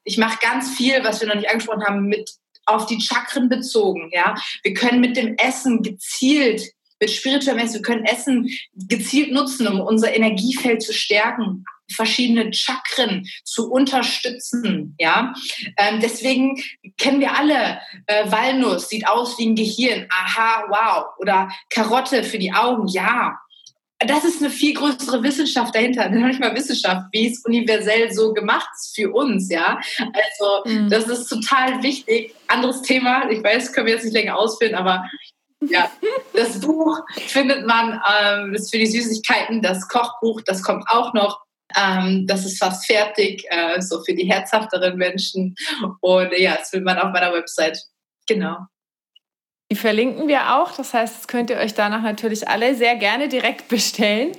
Ich 0.04 0.18
mache 0.18 0.40
ganz 0.42 0.72
viel, 0.72 1.04
was 1.04 1.22
wir 1.22 1.28
noch 1.28 1.36
nicht 1.36 1.50
angesprochen 1.50 1.86
haben, 1.86 2.08
mit 2.08 2.32
auf 2.66 2.88
die 2.88 3.00
Chakren 3.00 3.50
bezogen, 3.50 4.10
ja. 4.12 4.34
Wir 4.64 4.74
können 4.74 5.00
mit 5.00 5.16
dem 5.16 5.38
Essen 5.38 5.84
gezielt 5.84 6.74
mit 7.00 7.12
spirituellem 7.12 7.60
Essen, 7.60 7.76
wir 7.76 7.82
können 7.82 8.06
Essen 8.06 8.50
gezielt 8.76 9.32
nutzen, 9.32 9.68
um 9.68 9.82
unser 9.82 10.16
Energiefeld 10.16 10.82
zu 10.82 10.94
stärken 10.94 11.66
verschiedene 11.92 12.52
Chakren 12.54 13.26
zu 13.44 13.72
unterstützen. 13.72 14.96
Ja, 15.00 15.34
ähm, 15.78 16.00
deswegen 16.02 16.62
kennen 16.98 17.20
wir 17.20 17.38
alle 17.38 17.80
äh, 18.08 18.30
Walnuss 18.32 18.90
sieht 18.90 19.08
aus 19.08 19.38
wie 19.38 19.48
ein 19.48 19.56
Gehirn. 19.56 20.08
Aha, 20.10 20.66
wow. 20.70 21.06
Oder 21.20 21.50
Karotte 21.70 22.24
für 22.24 22.40
die 22.40 22.54
Augen. 22.54 22.88
Ja. 22.88 23.40
Das 24.06 24.26
ist 24.26 24.42
eine 24.42 24.50
viel 24.50 24.74
größere 24.74 25.24
Wissenschaft 25.24 25.74
dahinter, 25.74 26.10
nicht 26.10 26.40
mal 26.40 26.54
Wissenschaft, 26.56 27.06
wie 27.14 27.28
es 27.28 27.46
universell 27.46 28.12
so 28.12 28.34
gemacht 28.34 28.68
ist 28.76 28.96
für 28.96 29.12
uns, 29.12 29.50
ja. 29.50 29.80
Also 29.98 30.64
mhm. 30.66 30.90
das 30.90 31.08
ist 31.08 31.28
total 31.28 31.82
wichtig. 31.84 32.34
Anderes 32.48 32.82
Thema, 32.82 33.30
ich 33.30 33.42
weiß, 33.42 33.72
können 33.72 33.88
wir 33.88 33.94
jetzt 33.94 34.04
nicht 34.04 34.14
länger 34.14 34.38
ausführen, 34.38 34.76
aber 34.76 35.06
ja, 35.70 35.92
das 36.34 36.60
Buch 36.60 37.00
findet 37.28 37.66
man, 37.66 38.02
ähm, 38.22 38.54
ist 38.54 38.72
für 38.72 38.78
die 38.78 38.88
Süßigkeiten, 38.88 39.62
das 39.62 39.88
Kochbuch, 39.88 40.42
das 40.42 40.64
kommt 40.64 40.86
auch 40.90 41.14
noch. 41.14 41.42
Ähm, 41.76 42.28
das 42.28 42.46
ist 42.46 42.60
fast 42.60 42.86
fertig, 42.86 43.46
äh, 43.50 43.82
so 43.82 44.04
für 44.04 44.14
die 44.14 44.26
herzhafteren 44.26 44.96
Menschen. 44.98 45.56
Und 46.02 46.32
ja, 46.38 46.56
das 46.58 46.70
findet 46.70 46.86
man 46.86 47.00
auf 47.00 47.12
meiner 47.12 47.34
Website. 47.34 47.80
Genau. 48.28 48.58
Die 49.74 49.80
verlinken 49.80 50.28
wir 50.28 50.56
auch. 50.56 50.72
Das 50.74 50.94
heißt, 50.94 51.18
das 51.18 51.28
könnt 51.28 51.50
ihr 51.50 51.58
euch 51.58 51.74
danach 51.74 52.04
natürlich 52.04 52.48
alle 52.48 52.76
sehr 52.76 52.96
gerne 52.96 53.28
direkt 53.28 53.70
bestellen. 53.70 54.34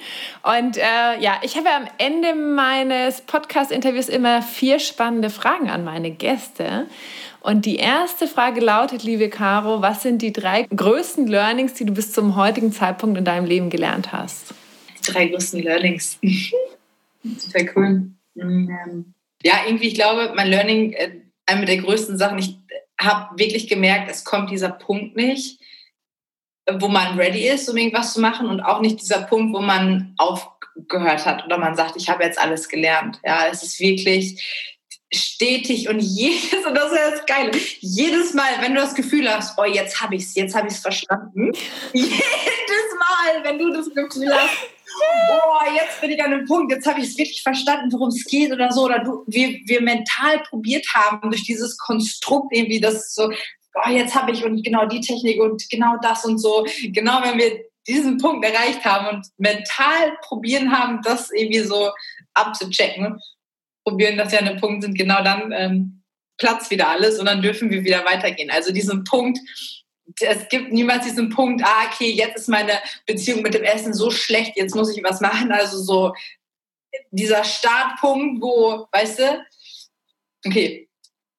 Und 0.45 0.77
äh, 0.77 1.18
ja, 1.18 1.41
ich 1.43 1.57
habe 1.57 1.70
am 1.70 1.89
Ende 1.99 2.37
meines 2.37 3.20
Podcast-Interviews 3.22 4.09
immer 4.09 4.43
vier 4.43 4.79
spannende 4.79 5.31
Fragen 5.31 5.70
an 5.70 5.83
meine 5.83 6.12
Gäste. 6.12 6.87
Und 7.45 7.67
die 7.67 7.77
erste 7.77 8.27
Frage 8.27 8.63
lautet, 8.63 9.03
liebe 9.03 9.29
Caro, 9.29 9.83
was 9.83 10.03
sind 10.03 10.23
die 10.23 10.33
drei 10.33 10.63
größten 10.63 11.27
Learnings, 11.27 11.75
die 11.75 11.85
du 11.85 11.93
bis 11.93 12.11
zum 12.11 12.37
heutigen 12.37 12.73
Zeitpunkt 12.73 13.19
in 13.19 13.27
deinem 13.27 13.45
Leben 13.45 13.69
gelernt 13.69 14.13
hast? 14.13 14.55
Die 14.99 15.13
drei 15.13 15.27
größten 15.27 15.63
Learnings. 15.63 16.19
Total 17.53 17.71
cool. 17.77 18.11
Ähm, 18.41 19.15
ja, 19.43 19.57
irgendwie, 19.67 19.89
ich 19.89 19.95
glaube, 19.95 20.33
mein 20.35 20.49
Learning, 20.49 20.95
äh, 20.95 21.21
eine 21.45 21.67
der 21.67 21.77
größten 21.77 22.17
Sachen, 22.17 22.39
ich 22.39 22.57
habe 22.99 23.39
wirklich 23.39 23.69
gemerkt, 23.69 24.11
es 24.11 24.25
kommt 24.25 24.51
dieser 24.51 24.71
Punkt 24.71 25.15
nicht, 25.15 25.61
wo 26.81 26.89
man 26.89 27.19
ready 27.19 27.47
ist, 27.47 27.69
um 27.69 27.77
irgendwas 27.77 28.15
zu 28.15 28.23
machen 28.23 28.49
und 28.49 28.63
auch 28.63 28.81
nicht 28.81 29.03
dieser 29.03 29.21
Punkt, 29.21 29.55
wo 29.55 29.61
man 29.61 30.15
aufgehört 30.17 31.27
hat 31.27 31.45
oder 31.45 31.59
man 31.59 31.77
sagt, 31.77 31.97
ich 31.97 32.09
habe 32.09 32.25
jetzt 32.25 32.39
alles 32.39 32.71
gelernt. 32.71 33.21
Ja, 33.23 33.49
es 33.53 33.63
ist 33.63 33.81
wirklich 33.81 34.74
stetig 35.15 35.89
und 35.89 36.01
jedes, 36.01 36.65
und 36.67 36.75
das 36.75 36.93
ist 36.93 37.01
das 37.12 37.27
Geile, 37.27 37.51
jedes 37.81 38.35
Mal, 38.35 38.51
wenn 38.61 38.75
du 38.75 38.81
das 38.81 38.95
Gefühl 38.95 39.29
hast, 39.29 39.59
oh, 39.59 39.65
jetzt 39.65 40.01
habe 40.01 40.17
ich 40.17 40.25
es, 40.25 40.35
jetzt 40.35 40.55
habe 40.55 40.69
ich 40.69 40.75
es 40.75 40.81
verstanden, 40.81 41.53
jedes 41.93 42.11
Mal, 42.99 43.45
wenn 43.45 43.59
du 43.59 43.73
das 43.73 43.87
Gefühl 43.87 44.35
hast, 44.35 44.57
oh, 45.31 45.75
jetzt 45.75 46.01
bin 46.01 46.11
ich 46.11 46.23
an 46.23 46.33
einem 46.33 46.47
Punkt, 46.47 46.73
jetzt 46.73 46.87
habe 46.87 47.01
ich 47.01 47.09
es 47.09 47.19
wirklich 47.19 47.43
verstanden, 47.43 47.93
worum 47.93 48.09
es 48.09 48.25
geht 48.25 48.53
oder 48.53 48.73
so. 48.73 48.85
Oder 48.85 49.01
du, 49.01 49.25
wir, 49.27 49.61
wir 49.65 49.83
mental 49.83 50.41
probiert 50.49 50.87
haben, 50.95 51.31
durch 51.31 51.45
dieses 51.45 51.79
Konstrukt 51.79 52.55
irgendwie, 52.55 52.81
das 52.81 53.15
so, 53.15 53.31
oh, 53.75 53.91
jetzt 53.91 54.15
habe 54.15 54.33
ich 54.33 54.45
und 54.45 54.62
genau 54.62 54.87
die 54.87 55.01
Technik 55.01 55.41
und 55.41 55.69
genau 55.71 55.97
das 56.03 56.25
und 56.25 56.39
so. 56.39 56.67
Genau, 56.83 57.23
wenn 57.23 57.39
wir 57.39 57.65
diesen 57.87 58.19
Punkt 58.19 58.45
erreicht 58.45 58.85
haben 58.85 59.17
und 59.17 59.27
mental 59.37 60.17
probieren 60.23 60.77
haben, 60.77 61.01
das 61.03 61.31
irgendwie 61.31 61.61
so 61.61 61.91
abzuchecken, 62.33 63.21
probieren, 63.85 64.16
dass 64.16 64.32
wir 64.32 64.41
an 64.41 64.49
einem 64.49 64.61
Punkt 64.61 64.82
sind, 64.82 64.97
genau 64.97 65.22
dann 65.22 65.53
ähm, 65.53 66.03
platzt 66.39 66.70
wieder 66.70 66.89
alles 66.89 67.18
und 67.18 67.26
dann 67.26 67.43
dürfen 67.43 67.70
wir 67.70 67.85
wieder 67.85 68.05
weitergehen. 68.05 68.51
Also 68.51 68.72
diesen 68.72 69.05
Punkt, 69.05 69.39
es 70.20 70.49
gibt 70.49 70.72
niemals 70.72 71.05
diesen 71.05 71.30
Punkt, 71.30 71.62
ah, 71.64 71.87
okay, 71.87 72.11
jetzt 72.11 72.37
ist 72.37 72.49
meine 72.49 72.72
Beziehung 73.07 73.43
mit 73.43 73.55
dem 73.55 73.62
Essen 73.62 73.95
so 73.95 74.11
schlecht, 74.11 74.57
jetzt 74.57 74.74
muss 74.74 74.95
ich 74.95 75.03
was 75.03 75.20
machen. 75.20 75.53
Also 75.53 75.78
so 75.78 76.14
dieser 77.11 77.45
Startpunkt, 77.45 78.43
wo, 78.43 78.87
weißt 78.93 79.18
du, 79.20 79.45
okay, 80.47 80.89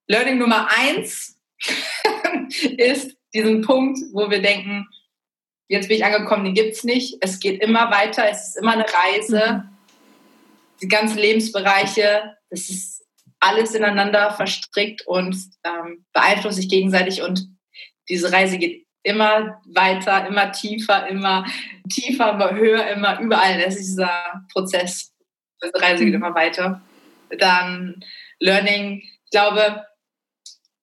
Learning 0.08 0.38
Nummer 0.38 0.68
eins 0.70 1.38
ist 2.78 3.16
diesen 3.34 3.62
Punkt, 3.62 4.00
wo 4.14 4.30
wir 4.30 4.42
denken, 4.42 4.88
jetzt 5.68 5.88
bin 5.88 5.98
ich 5.98 6.06
angekommen, 6.06 6.46
den 6.46 6.54
gibt 6.54 6.74
es 6.74 6.84
nicht. 6.84 7.18
Es 7.22 7.40
geht 7.40 7.62
immer 7.62 7.92
weiter, 7.92 8.28
es 8.30 8.50
ist 8.50 8.58
immer 8.58 8.74
eine 8.74 8.86
Reise. 8.86 9.64
Mhm. 9.64 9.75
Die 10.82 10.88
ganzen 10.88 11.18
Lebensbereiche, 11.18 12.36
das 12.50 12.70
ist 12.70 13.06
alles 13.40 13.74
ineinander 13.74 14.32
verstrickt 14.32 15.06
und 15.08 15.36
ähm, 15.64 16.06
beeinflusst 16.14 16.58
sich 16.58 16.70
gegenseitig 16.70 17.22
und 17.22 17.48
diese 18.10 18.32
Reise 18.32 18.58
geht 18.58 18.86
immer 19.04 19.62
weiter, 19.66 20.28
immer 20.28 20.52
tiefer, 20.52 21.08
immer 21.08 21.46
tiefer, 21.90 22.32
immer 22.32 22.52
höher, 22.52 22.88
immer 22.88 23.20
überall. 23.20 23.62
Das 23.62 23.76
ist 23.76 23.92
dieser 23.92 24.44
Prozess. 24.52 25.14
Diese 25.64 25.82
Reise 25.82 26.04
geht 26.04 26.14
mhm. 26.14 26.24
immer 26.24 26.36
weiter. 26.36 26.82
Dann 27.38 28.04
Learning. 28.40 29.02
Ich 29.02 29.32
glaube, 29.32 29.86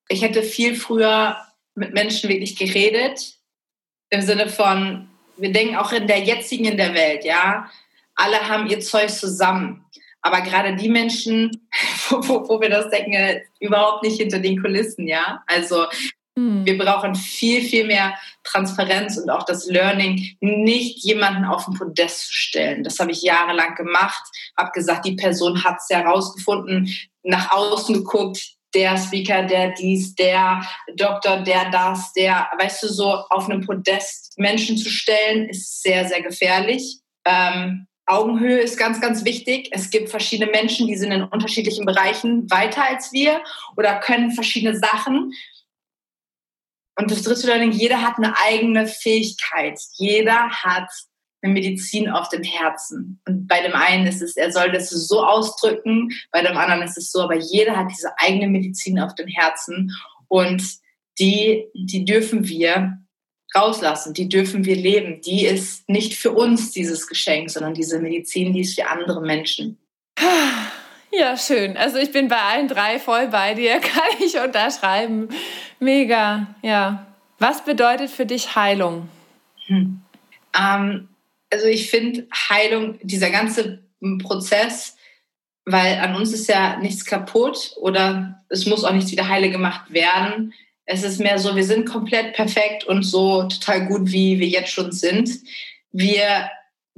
ich 0.07 0.21
hätte 0.21 0.41
viel 0.41 0.75
früher 0.75 1.37
mit 1.75 1.93
Menschen 1.93 2.29
wirklich 2.29 2.55
geredet. 2.55 3.35
Im 4.09 4.21
Sinne 4.21 4.47
von, 4.47 5.09
wir 5.37 5.51
denken 5.51 5.75
auch 5.75 5.91
in 5.91 6.07
der 6.07 6.19
jetzigen 6.19 6.65
in 6.65 6.77
der 6.77 6.93
Welt, 6.93 7.25
ja. 7.25 7.69
Alle 8.15 8.47
haben 8.47 8.67
ihr 8.67 8.79
Zeug 8.79 9.09
zusammen. 9.09 9.82
Aber 10.23 10.41
gerade 10.41 10.75
die 10.75 10.89
Menschen, 10.89 11.69
wo, 12.09 12.47
wo 12.49 12.59
wir 12.59 12.69
das 12.69 12.89
denken, 12.89 13.41
überhaupt 13.59 14.03
nicht 14.03 14.17
hinter 14.17 14.39
den 14.39 14.59
Kulissen, 14.61 15.07
ja. 15.07 15.43
Also 15.47 15.85
hm. 16.37 16.65
Wir 16.65 16.77
brauchen 16.77 17.13
viel, 17.15 17.61
viel 17.61 17.85
mehr 17.85 18.15
Transparenz 18.43 19.17
und 19.17 19.29
auch 19.29 19.43
das 19.43 19.67
Learning, 19.67 20.35
nicht 20.41 21.03
jemanden 21.03 21.45
auf 21.45 21.65
den 21.65 21.75
Podest 21.75 22.27
zu 22.27 22.33
stellen. 22.33 22.83
Das 22.83 22.99
habe 22.99 23.11
ich 23.11 23.21
jahrelang 23.21 23.75
gemacht, 23.75 24.23
habe 24.57 24.71
gesagt, 24.71 25.05
die 25.05 25.15
Person 25.15 25.63
hat 25.63 25.77
es 25.77 25.95
herausgefunden, 25.95 26.89
nach 27.21 27.51
außen 27.51 27.95
geguckt, 27.95 28.55
der 28.73 28.97
Speaker, 28.97 29.43
der 29.43 29.73
dies, 29.73 30.15
der 30.15 30.65
Doktor, 30.95 31.41
der 31.41 31.69
das, 31.69 32.11
der, 32.13 32.49
weißt 32.57 32.81
du, 32.81 32.87
so 32.87 33.05
auf 33.29 33.47
einem 33.47 33.63
Podest 33.63 34.33
Menschen 34.39 34.77
zu 34.77 34.89
stellen, 34.89 35.47
ist 35.49 35.83
sehr, 35.83 36.07
sehr 36.07 36.23
gefährlich. 36.23 36.99
Ähm, 37.25 37.85
Augenhöhe 38.05 38.59
ist 38.59 38.77
ganz, 38.77 38.99
ganz 38.99 39.23
wichtig. 39.23 39.69
Es 39.71 39.89
gibt 39.89 40.09
verschiedene 40.09 40.51
Menschen, 40.51 40.87
die 40.87 40.97
sind 40.97 41.11
in 41.11 41.23
unterschiedlichen 41.23 41.85
Bereichen 41.85 42.49
weiter 42.51 42.83
als 42.85 43.13
wir 43.13 43.41
oder 43.77 43.99
können 43.99 44.31
verschiedene 44.31 44.77
Sachen. 44.77 45.33
Und 46.95 47.09
das 47.09 47.23
dritte 47.23 47.47
Learning, 47.47 47.71
jeder 47.71 48.01
hat 48.01 48.17
eine 48.17 48.37
eigene 48.37 48.87
Fähigkeit. 48.87 49.79
Jeder 49.93 50.49
hat 50.49 50.89
eine 51.41 51.53
Medizin 51.53 52.09
auf 52.09 52.29
dem 52.29 52.43
Herzen. 52.43 53.21
Und 53.27 53.47
bei 53.47 53.61
dem 53.61 53.73
einen 53.73 54.07
ist 54.07 54.21
es, 54.21 54.37
er 54.37 54.51
soll 54.51 54.71
das 54.71 54.89
so 54.89 55.23
ausdrücken, 55.23 56.09
bei 56.31 56.41
dem 56.41 56.55
anderen 56.57 56.83
ist 56.83 56.97
es 56.97 57.11
so, 57.11 57.21
aber 57.21 57.35
jeder 57.35 57.75
hat 57.75 57.89
diese 57.89 58.11
eigene 58.17 58.47
Medizin 58.47 58.99
auf 58.99 59.15
dem 59.15 59.27
Herzen. 59.27 59.91
Und 60.27 60.63
die, 61.19 61.65
die 61.73 62.05
dürfen 62.05 62.47
wir 62.47 63.02
rauslassen, 63.55 64.13
die 64.13 64.29
dürfen 64.29 64.65
wir 64.65 64.75
leben. 64.75 65.21
Die 65.21 65.45
ist 65.45 65.87
nicht 65.89 66.15
für 66.15 66.31
uns 66.31 66.71
dieses 66.71 67.07
Geschenk, 67.07 67.49
sondern 67.49 67.73
diese 67.73 67.99
Medizin, 67.99 68.53
die 68.53 68.61
ist 68.61 68.75
für 68.75 68.87
andere 68.87 69.21
Menschen. 69.21 69.77
Ja, 71.11 71.37
schön. 71.37 71.77
Also 71.77 71.97
ich 71.97 72.11
bin 72.11 72.27
bei 72.27 72.41
allen 72.41 72.67
drei 72.67 72.99
voll 72.99 73.27
bei 73.27 73.53
dir, 73.53 73.79
kann 73.79 74.09
ich 74.19 74.39
unterschreiben. 74.39 75.29
Mega, 75.79 76.47
ja. 76.61 77.05
Was 77.39 77.63
bedeutet 77.63 78.09
für 78.09 78.25
dich 78.25 78.55
Heilung? 78.55 79.09
Hm. 79.67 80.01
Ähm, 80.57 81.09
also 81.51 81.65
ich 81.65 81.89
finde 81.89 82.27
Heilung, 82.49 82.97
dieser 83.03 83.29
ganze 83.29 83.83
Prozess, 84.21 84.97
weil 85.65 85.99
an 85.99 86.15
uns 86.15 86.33
ist 86.33 86.47
ja 86.47 86.77
nichts 86.77 87.05
kaputt 87.05 87.75
oder 87.77 88.43
es 88.49 88.65
muss 88.65 88.83
auch 88.83 88.91
nichts 88.91 89.11
wieder 89.11 89.29
heile 89.29 89.49
gemacht 89.49 89.93
werden. 89.93 90.53
Es 90.85 91.03
ist 91.03 91.19
mehr 91.19 91.39
so, 91.39 91.55
wir 91.55 91.63
sind 91.63 91.85
komplett 91.85 92.33
perfekt 92.33 92.83
und 92.85 93.03
so 93.03 93.43
total 93.43 93.87
gut, 93.87 94.11
wie 94.11 94.39
wir 94.39 94.47
jetzt 94.47 94.71
schon 94.71 94.91
sind. 94.91 95.29
Wir 95.91 96.49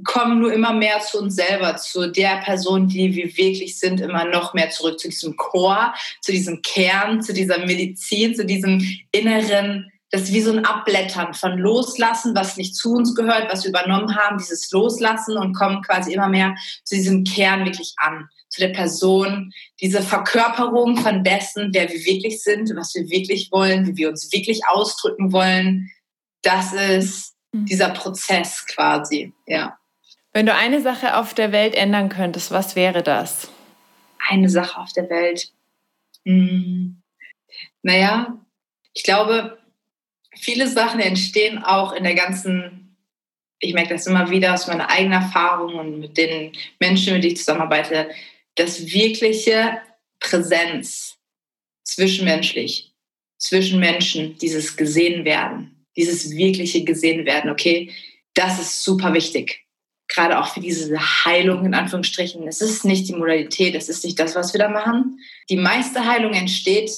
kommen 0.04 0.40
nur 0.40 0.52
immer 0.52 0.72
mehr 0.72 1.00
zu 1.00 1.18
uns 1.18 1.36
selber, 1.36 1.76
zu 1.76 2.10
der 2.10 2.38
Person, 2.38 2.88
die 2.88 3.14
wir 3.14 3.36
wirklich 3.36 3.78
sind, 3.78 4.00
immer 4.00 4.24
noch 4.26 4.52
mehr 4.52 4.70
zurück 4.70 4.98
zu 4.98 5.08
diesem 5.08 5.36
Chor, 5.36 5.94
zu 6.20 6.32
diesem 6.32 6.60
Kern, 6.62 7.22
zu 7.22 7.32
dieser 7.32 7.64
Medizin, 7.64 8.34
zu 8.34 8.44
diesem 8.44 8.86
inneren, 9.12 9.90
das 10.10 10.22
ist 10.22 10.32
wie 10.32 10.40
so 10.40 10.52
ein 10.52 10.64
Abblättern 10.64 11.34
von 11.34 11.58
Loslassen, 11.58 12.34
was 12.34 12.56
nicht 12.56 12.76
zu 12.76 12.92
uns 12.92 13.14
gehört, 13.14 13.50
was 13.50 13.64
wir 13.64 13.70
übernommen 13.70 14.16
haben, 14.16 14.38
dieses 14.38 14.70
Loslassen 14.70 15.36
und 15.36 15.54
kommen 15.54 15.82
quasi 15.82 16.12
immer 16.12 16.28
mehr 16.28 16.54
zu 16.84 16.94
diesem 16.94 17.24
Kern 17.24 17.64
wirklich 17.64 17.94
an, 17.96 18.28
zu 18.56 18.62
der 18.62 18.72
Person, 18.72 19.52
diese 19.80 20.02
Verkörperung 20.02 20.96
von 20.96 21.22
dessen, 21.22 21.70
wer 21.72 21.88
wir 21.88 22.04
wirklich 22.04 22.42
sind, 22.42 22.74
was 22.74 22.94
wir 22.94 23.08
wirklich 23.10 23.52
wollen, 23.52 23.86
wie 23.86 23.96
wir 23.96 24.08
uns 24.08 24.32
wirklich 24.32 24.66
ausdrücken 24.66 25.32
wollen. 25.32 25.90
Das 26.42 26.72
ist 26.72 27.34
mhm. 27.52 27.66
dieser 27.66 27.90
Prozess 27.90 28.66
quasi, 28.66 29.32
ja. 29.46 29.78
Wenn 30.32 30.46
du 30.46 30.54
eine 30.54 30.82
Sache 30.82 31.16
auf 31.16 31.32
der 31.34 31.52
Welt 31.52 31.74
ändern 31.74 32.08
könntest, 32.08 32.50
was 32.50 32.76
wäre 32.76 33.02
das? 33.02 33.48
Eine 34.28 34.48
Sache 34.48 34.78
auf 34.80 34.92
der 34.92 35.08
Welt. 35.08 35.50
Hm. 36.26 37.00
Naja, 37.82 38.36
ich 38.92 39.02
glaube, 39.02 39.58
viele 40.34 40.68
Sachen 40.68 41.00
entstehen 41.00 41.62
auch 41.62 41.92
in 41.92 42.04
der 42.04 42.14
ganzen, 42.14 42.96
ich 43.60 43.72
merke 43.72 43.94
das 43.94 44.06
immer 44.06 44.28
wieder 44.30 44.52
aus 44.52 44.66
meiner 44.66 44.90
eigenen 44.90 45.22
Erfahrung 45.22 45.74
und 45.76 46.00
mit 46.00 46.18
den 46.18 46.52
Menschen, 46.80 47.14
mit 47.14 47.24
denen 47.24 47.32
ich 47.32 47.38
zusammenarbeite, 47.38 48.10
das 48.56 48.92
wirkliche 48.92 49.80
Präsenz 50.20 51.16
zwischenmenschlich, 51.84 52.92
zwischen 53.38 53.78
Menschen, 53.78 54.36
dieses 54.38 54.76
gesehen 54.76 55.24
werden, 55.24 55.86
dieses 55.96 56.30
wirkliche 56.30 56.84
gesehen 56.84 57.26
werden, 57.26 57.50
okay, 57.50 57.92
das 58.34 58.60
ist 58.60 58.82
super 58.82 59.14
wichtig. 59.14 59.64
Gerade 60.08 60.38
auch 60.38 60.48
für 60.48 60.60
diese 60.60 60.96
Heilung 61.24 61.64
in 61.64 61.74
Anführungsstrichen. 61.74 62.46
Es 62.46 62.60
ist 62.60 62.84
nicht 62.84 63.08
die 63.08 63.14
Modalität, 63.14 63.74
es 63.74 63.88
ist 63.88 64.04
nicht 64.04 64.18
das, 64.18 64.34
was 64.34 64.52
wir 64.52 64.58
da 64.58 64.68
machen. 64.68 65.18
Die 65.50 65.56
meiste 65.56 66.06
Heilung 66.06 66.32
entsteht, 66.32 66.90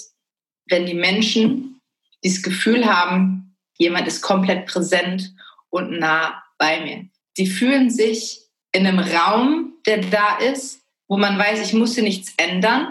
wenn 0.67 0.87
die 0.87 0.95
Menschen 0.95 1.81
dieses 2.23 2.43
Gefühl 2.43 2.85
haben, 2.87 3.57
jemand 3.79 4.07
ist 4.07 4.21
komplett 4.21 4.67
präsent 4.67 5.33
und 5.71 5.99
nah 5.99 6.43
bei 6.59 6.85
mir. 6.85 7.09
Die 7.39 7.47
fühlen 7.47 7.89
sich 7.91 8.43
in 8.73 8.87
einem 8.87 8.99
Raum, 8.99 9.75
der 9.87 9.99
da 9.99 10.39
ist, 10.39 10.78
wo 11.09 11.17
man 11.17 11.39
weiß, 11.39 11.67
ich 11.67 11.73
muss 11.73 11.95
hier 11.95 12.05
nichts 12.05 12.35
ändern. 12.37 12.91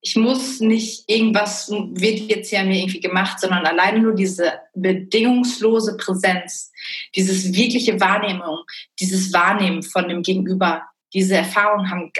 Ich 0.00 0.16
muss 0.16 0.60
nicht 0.60 1.08
irgendwas 1.08 1.70
wird 1.70 2.30
jetzt 2.30 2.50
ja 2.50 2.62
mir 2.62 2.78
irgendwie 2.78 3.00
gemacht, 3.00 3.40
sondern 3.40 3.64
alleine 3.64 4.00
nur 4.00 4.14
diese 4.14 4.52
bedingungslose 4.74 5.96
Präsenz, 5.96 6.70
dieses 7.16 7.54
wirkliche 7.54 7.98
Wahrnehmung, 8.00 8.58
dieses 9.00 9.32
Wahrnehmen 9.32 9.82
von 9.82 10.06
dem 10.08 10.22
Gegenüber, 10.22 10.82
diese 11.14 11.36
Erfahrung 11.36 11.88
haben, 11.88 12.12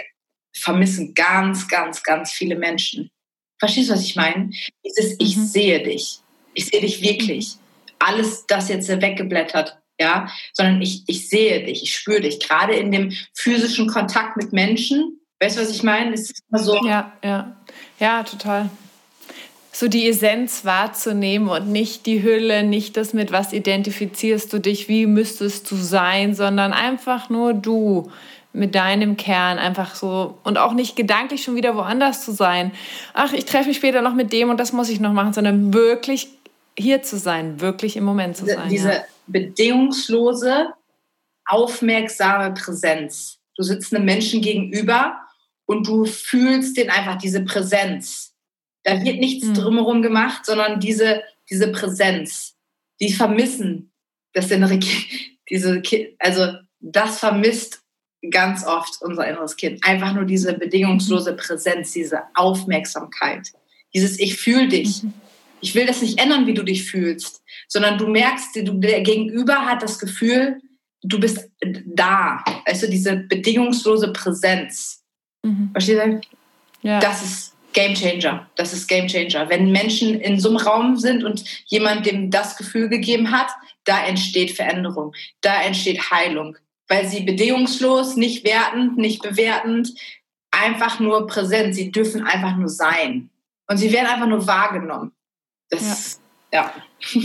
vermissen 0.57 1.13
ganz, 1.13 1.67
ganz, 1.67 2.01
ganz 2.01 2.31
viele 2.31 2.55
Menschen. 2.55 3.11
Verstehst 3.59 3.89
du, 3.89 3.93
was 3.93 4.03
ich 4.03 4.15
meine? 4.15 4.49
Dieses 4.83 5.15
Ich 5.19 5.37
mhm. 5.37 5.45
sehe 5.45 5.83
dich. 5.83 6.19
Ich 6.53 6.65
sehe 6.67 6.81
dich 6.81 7.01
wirklich. 7.01 7.55
Alles 7.99 8.45
das 8.47 8.69
jetzt 8.69 8.89
weggeblättert, 8.89 9.77
ja, 9.99 10.29
sondern 10.53 10.81
ich, 10.81 11.03
ich 11.07 11.29
sehe 11.29 11.63
dich, 11.65 11.83
ich 11.83 11.95
spüre 11.95 12.21
dich. 12.21 12.39
Gerade 12.39 12.75
in 12.75 12.91
dem 12.91 13.13
physischen 13.33 13.87
Kontakt 13.87 14.37
mit 14.37 14.53
Menschen, 14.53 15.19
weißt 15.45 15.57
du, 15.57 15.61
was 15.61 15.69
ich 15.69 15.83
meine? 15.83 16.13
Es 16.13 16.31
ist 16.31 16.43
immer 16.49 16.59
so. 16.59 16.85
Ja, 16.85 17.11
ja. 17.23 17.55
Ja, 17.99 18.23
total. 18.23 18.69
So 19.71 19.87
die 19.87 20.07
Essenz 20.07 20.63
wahrzunehmen 20.63 21.49
und 21.49 21.67
nicht 21.67 22.05
die 22.05 22.23
Hülle, 22.23 22.63
nicht 22.63 22.97
das 22.97 23.13
mit 23.13 23.31
was 23.31 23.53
identifizierst 23.53 24.51
du 24.51 24.59
dich, 24.59 24.87
wie 24.87 25.05
müsstest 25.05 25.69
du 25.69 25.75
sein, 25.75 26.33
sondern 26.33 26.73
einfach 26.73 27.29
nur 27.29 27.53
du 27.53 28.09
mit 28.53 28.73
deinem 28.73 29.17
Kern 29.17 29.57
einfach 29.59 29.95
so 29.95 30.37
und 30.43 30.57
auch 30.57 30.73
nicht 30.73 30.95
gedanklich 30.95 31.43
schon 31.43 31.55
wieder 31.55 31.75
woanders 31.75 32.23
zu 32.23 32.31
sein. 32.31 32.71
Ach, 33.13 33.33
ich 33.33 33.43
treffe 33.43 33.67
mich 33.67 33.77
später 33.77 34.01
noch 34.01 34.15
mit 34.15 34.31
dem 34.31 34.49
und 34.49 34.59
das 34.61 34.71
muss 34.71 34.89
ich 34.89 35.01
noch 35.01 35.11
machen, 35.11 35.33
sondern 35.33 35.73
wirklich 35.73 36.29
hier 36.77 37.03
zu 37.03 37.17
sein, 37.17 37.59
wirklich 37.59 37.97
im 37.97 38.05
Moment 38.05 38.37
zu 38.37 38.45
sein. 38.45 38.69
Diese 38.69 38.93
ja. 38.93 39.03
bedingungslose, 39.27 40.69
aufmerksame 41.45 42.53
Präsenz. 42.53 43.39
Du 43.57 43.63
sitzt 43.63 43.93
einem 43.93 44.05
Menschen 44.05 44.41
gegenüber 44.41 45.24
und 45.65 45.87
du 45.87 46.05
fühlst 46.05 46.77
den 46.77 46.89
einfach, 46.89 47.17
diese 47.17 47.43
Präsenz. 47.43 48.33
Da 48.83 49.03
wird 49.03 49.19
nichts 49.19 49.47
mhm. 49.47 49.53
drumherum 49.55 50.01
gemacht, 50.01 50.45
sondern 50.45 50.79
diese, 50.79 51.23
diese 51.49 51.71
Präsenz. 51.71 52.55
Die 52.99 53.11
vermissen 53.11 53.91
das 54.33 54.51
innere 54.51 54.79
Kind, 54.79 55.07
diese, 55.49 55.81
also 56.19 56.53
das 56.79 57.19
vermisst 57.19 57.81
ganz 58.31 58.65
oft 58.65 59.01
unser 59.01 59.27
inneres 59.27 59.55
Kind. 59.55 59.83
Einfach 59.85 60.13
nur 60.13 60.25
diese 60.25 60.53
bedingungslose 60.53 61.33
Präsenz, 61.33 61.91
diese 61.93 62.21
Aufmerksamkeit, 62.33 63.51
dieses 63.93 64.19
Ich 64.19 64.37
fühle 64.37 64.67
dich. 64.67 65.03
Mhm. 65.03 65.13
Ich 65.61 65.73
will 65.73 65.85
das 65.85 66.01
nicht 66.01 66.19
ändern, 66.19 66.45
wie 66.45 66.53
du 66.53 66.63
dich 66.63 66.83
fühlst, 66.83 67.41
sondern 67.67 67.97
du 67.97 68.07
merkst, 68.07 68.55
du, 68.55 68.73
der 68.73 69.01
Gegenüber 69.01 69.65
hat 69.65 69.81
das 69.81 69.97
Gefühl, 69.97 70.61
du 71.01 71.19
bist 71.19 71.49
da. 71.85 72.43
Also 72.65 72.87
diese 72.87 73.15
bedingungslose 73.15 74.11
Präsenz. 74.11 75.04
Mhm. 75.45 75.69
Verstehst 75.71 76.01
du? 76.03 76.21
Ja. 76.81 76.99
Das 76.99 77.23
ist 77.23 77.53
Game 77.73 77.93
Changer. 77.93 78.47
Das 78.55 78.73
ist 78.73 78.87
Game 78.87 79.07
Changer. 79.07 79.49
Wenn 79.49 79.71
Menschen 79.71 80.19
in 80.19 80.39
so 80.39 80.49
einem 80.49 80.57
Raum 80.57 80.97
sind 80.97 81.23
und 81.23 81.43
jemand 81.65 82.05
dem 82.05 82.31
das 82.31 82.57
Gefühl 82.57 82.89
gegeben 82.89 83.31
hat, 83.31 83.49
da 83.83 84.03
entsteht 84.05 84.51
Veränderung, 84.51 85.13
da 85.41 85.61
entsteht 85.61 86.09
Heilung, 86.09 86.57
weil 86.87 87.07
sie 87.07 87.21
bedingungslos, 87.21 88.15
nicht 88.15 88.43
wertend, 88.43 88.97
nicht 88.97 89.21
bewertend, 89.21 89.93
einfach 90.51 90.99
nur 90.99 91.27
präsent. 91.27 91.75
Sie 91.75 91.91
dürfen 91.91 92.23
einfach 92.23 92.55
nur 92.55 92.69
sein. 92.69 93.29
Und 93.67 93.77
sie 93.77 93.91
werden 93.91 94.07
einfach 94.07 94.27
nur 94.27 94.47
wahrgenommen. 94.47 95.11
Das, 95.69 96.19
ja. 96.51 96.73
ja. 97.13 97.21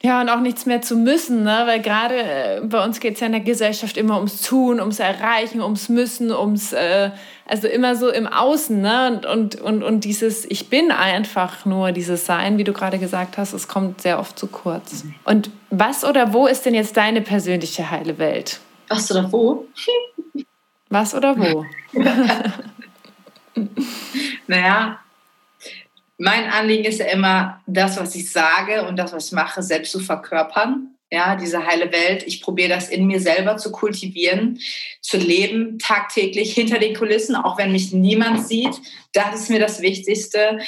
Ja, 0.00 0.20
und 0.20 0.28
auch 0.28 0.38
nichts 0.38 0.64
mehr 0.64 0.80
zu 0.80 0.94
müssen, 0.96 1.42
ne? 1.42 1.62
weil 1.66 1.82
gerade 1.82 2.14
äh, 2.14 2.60
bei 2.62 2.84
uns 2.84 3.00
geht 3.00 3.14
es 3.14 3.20
ja 3.20 3.26
in 3.26 3.32
der 3.32 3.40
Gesellschaft 3.40 3.96
immer 3.96 4.16
ums 4.16 4.42
Tun, 4.42 4.78
ums 4.78 5.00
Erreichen, 5.00 5.60
ums 5.60 5.88
Müssen, 5.88 6.30
ums, 6.30 6.72
äh, 6.72 7.10
also 7.46 7.66
immer 7.66 7.96
so 7.96 8.08
im 8.08 8.28
Außen. 8.28 8.80
Ne? 8.80 9.08
Und, 9.10 9.26
und, 9.26 9.60
und, 9.60 9.82
und 9.82 10.04
dieses 10.04 10.44
Ich 10.44 10.70
bin 10.70 10.92
einfach 10.92 11.64
nur, 11.64 11.90
dieses 11.90 12.26
Sein, 12.26 12.58
wie 12.58 12.64
du 12.64 12.72
gerade 12.72 13.00
gesagt 13.00 13.38
hast, 13.38 13.52
es 13.54 13.66
kommt 13.66 14.00
sehr 14.00 14.20
oft 14.20 14.38
zu 14.38 14.46
kurz. 14.46 15.02
Mhm. 15.02 15.14
Und 15.24 15.50
was 15.70 16.04
oder 16.04 16.32
wo 16.32 16.46
ist 16.46 16.64
denn 16.64 16.74
jetzt 16.74 16.96
deine 16.96 17.20
persönliche 17.20 17.90
heile 17.90 18.18
Welt? 18.18 18.60
Was 18.86 19.10
oder 19.10 19.32
wo? 19.32 19.66
Was 20.90 21.12
oder 21.12 21.36
wo? 21.36 21.66
naja, 24.46 25.00
mein 26.18 26.50
Anliegen 26.50 26.84
ist 26.84 26.98
ja 26.98 27.06
immer, 27.06 27.62
das, 27.66 27.96
was 27.96 28.14
ich 28.16 28.30
sage 28.30 28.86
und 28.86 28.96
das, 28.96 29.12
was 29.12 29.26
ich 29.26 29.32
mache, 29.32 29.62
selbst 29.62 29.92
zu 29.92 30.00
verkörpern. 30.00 30.94
Ja, 31.10 31.36
diese 31.36 31.64
heile 31.64 31.90
Welt. 31.90 32.24
Ich 32.26 32.42
probiere 32.42 32.68
das 32.68 32.90
in 32.90 33.06
mir 33.06 33.20
selber 33.20 33.56
zu 33.56 33.72
kultivieren, 33.72 34.58
zu 35.00 35.16
leben, 35.16 35.78
tagtäglich 35.78 36.52
hinter 36.52 36.78
den 36.78 36.94
Kulissen, 36.94 37.34
auch 37.34 37.56
wenn 37.56 37.72
mich 37.72 37.92
niemand 37.92 38.46
sieht. 38.46 38.78
Das 39.14 39.34
ist 39.34 39.48
mir 39.48 39.60
das 39.60 39.80
Wichtigste, 39.80 40.58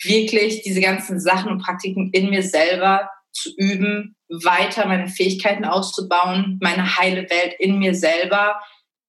wirklich 0.00 0.62
diese 0.62 0.80
ganzen 0.80 1.18
Sachen 1.18 1.50
und 1.50 1.62
Praktiken 1.62 2.10
in 2.12 2.30
mir 2.30 2.44
selber 2.44 3.10
zu 3.32 3.50
üben, 3.56 4.14
weiter 4.28 4.86
meine 4.86 5.08
Fähigkeiten 5.08 5.64
auszubauen, 5.64 6.60
meine 6.62 6.96
heile 6.98 7.28
Welt 7.28 7.54
in 7.58 7.78
mir 7.78 7.94
selber 7.94 8.60